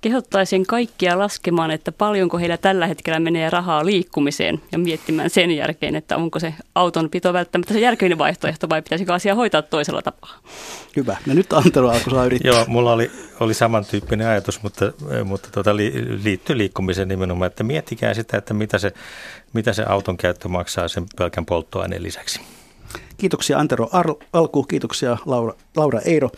Kehottaisin 0.00 0.66
kaikkia 0.66 1.18
laskemaan, 1.18 1.70
että 1.70 1.92
paljonko 1.92 2.38
heillä 2.38 2.56
tällä 2.56 2.86
hetkellä 2.86 3.20
menee 3.20 3.50
rahaa 3.50 3.86
liikkumiseen 3.86 4.62
ja 4.72 4.78
miettimään 4.78 5.30
sen 5.30 5.50
jälkeen, 5.50 5.96
että 5.96 6.16
onko 6.16 6.38
se 6.40 6.54
auton 6.74 7.10
pito 7.10 7.32
välttämättä 7.32 7.74
se 7.74 7.80
järkeinen 7.80 8.18
vaihtoehto 8.18 8.68
vai 8.68 8.82
pitäisikö 8.82 9.14
asia 9.14 9.34
hoitaa 9.34 9.62
toisella 9.62 10.02
tapaa. 10.02 10.38
Hyvä. 10.96 11.16
Ja 11.26 11.34
nyt 11.34 11.52
Antero 11.52 11.88
alkoi 11.90 12.10
saa 12.10 12.24
yrittää. 12.24 12.52
Joo, 12.52 12.64
mulla 12.68 12.92
oli, 12.92 13.10
oli 13.40 13.54
samantyyppinen 13.54 14.26
ajatus, 14.28 14.62
mutta, 14.62 14.92
mutta 15.24 15.48
tuota, 15.52 15.76
liittyy 16.24 16.58
liikkumiseen 16.58 17.08
nimenomaan, 17.08 17.46
että 17.46 17.64
miettikää 17.64 18.14
sitä, 18.14 18.36
että 18.36 18.54
mitä 18.54 18.78
se, 18.78 18.92
mitä 19.52 19.72
se 19.72 19.84
auton 19.88 20.16
käyttö 20.16 20.48
maksaa 20.48 20.88
sen 20.88 21.06
pelkän 21.18 21.46
polttoaineen 21.46 22.02
lisäksi. 22.02 22.40
Kiitoksia 23.16 23.58
Antero 23.58 23.90
Alku, 24.32 24.62
kiitoksia 24.62 25.16
Laura, 25.26 25.54
Laura 25.76 26.00
Eiro. 26.00 26.30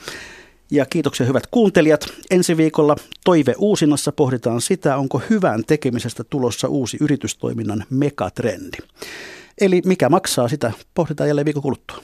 Ja 0.70 0.86
kiitoksia 0.86 1.26
hyvät 1.26 1.46
kuuntelijat. 1.50 2.06
Ensi 2.30 2.56
viikolla 2.56 2.96
Toive 3.24 3.54
Uusinnassa 3.58 4.12
pohditaan 4.12 4.60
sitä, 4.60 4.96
onko 4.96 5.22
hyvän 5.30 5.64
tekemisestä 5.64 6.24
tulossa 6.24 6.68
uusi 6.68 6.96
yritystoiminnan 7.00 7.84
megatrendi. 7.90 8.76
Eli 9.60 9.82
mikä 9.84 10.08
maksaa 10.08 10.48
sitä, 10.48 10.72
pohditaan 10.94 11.28
jälleen 11.28 11.44
viikon 11.44 11.62
kuluttua. 11.62 12.02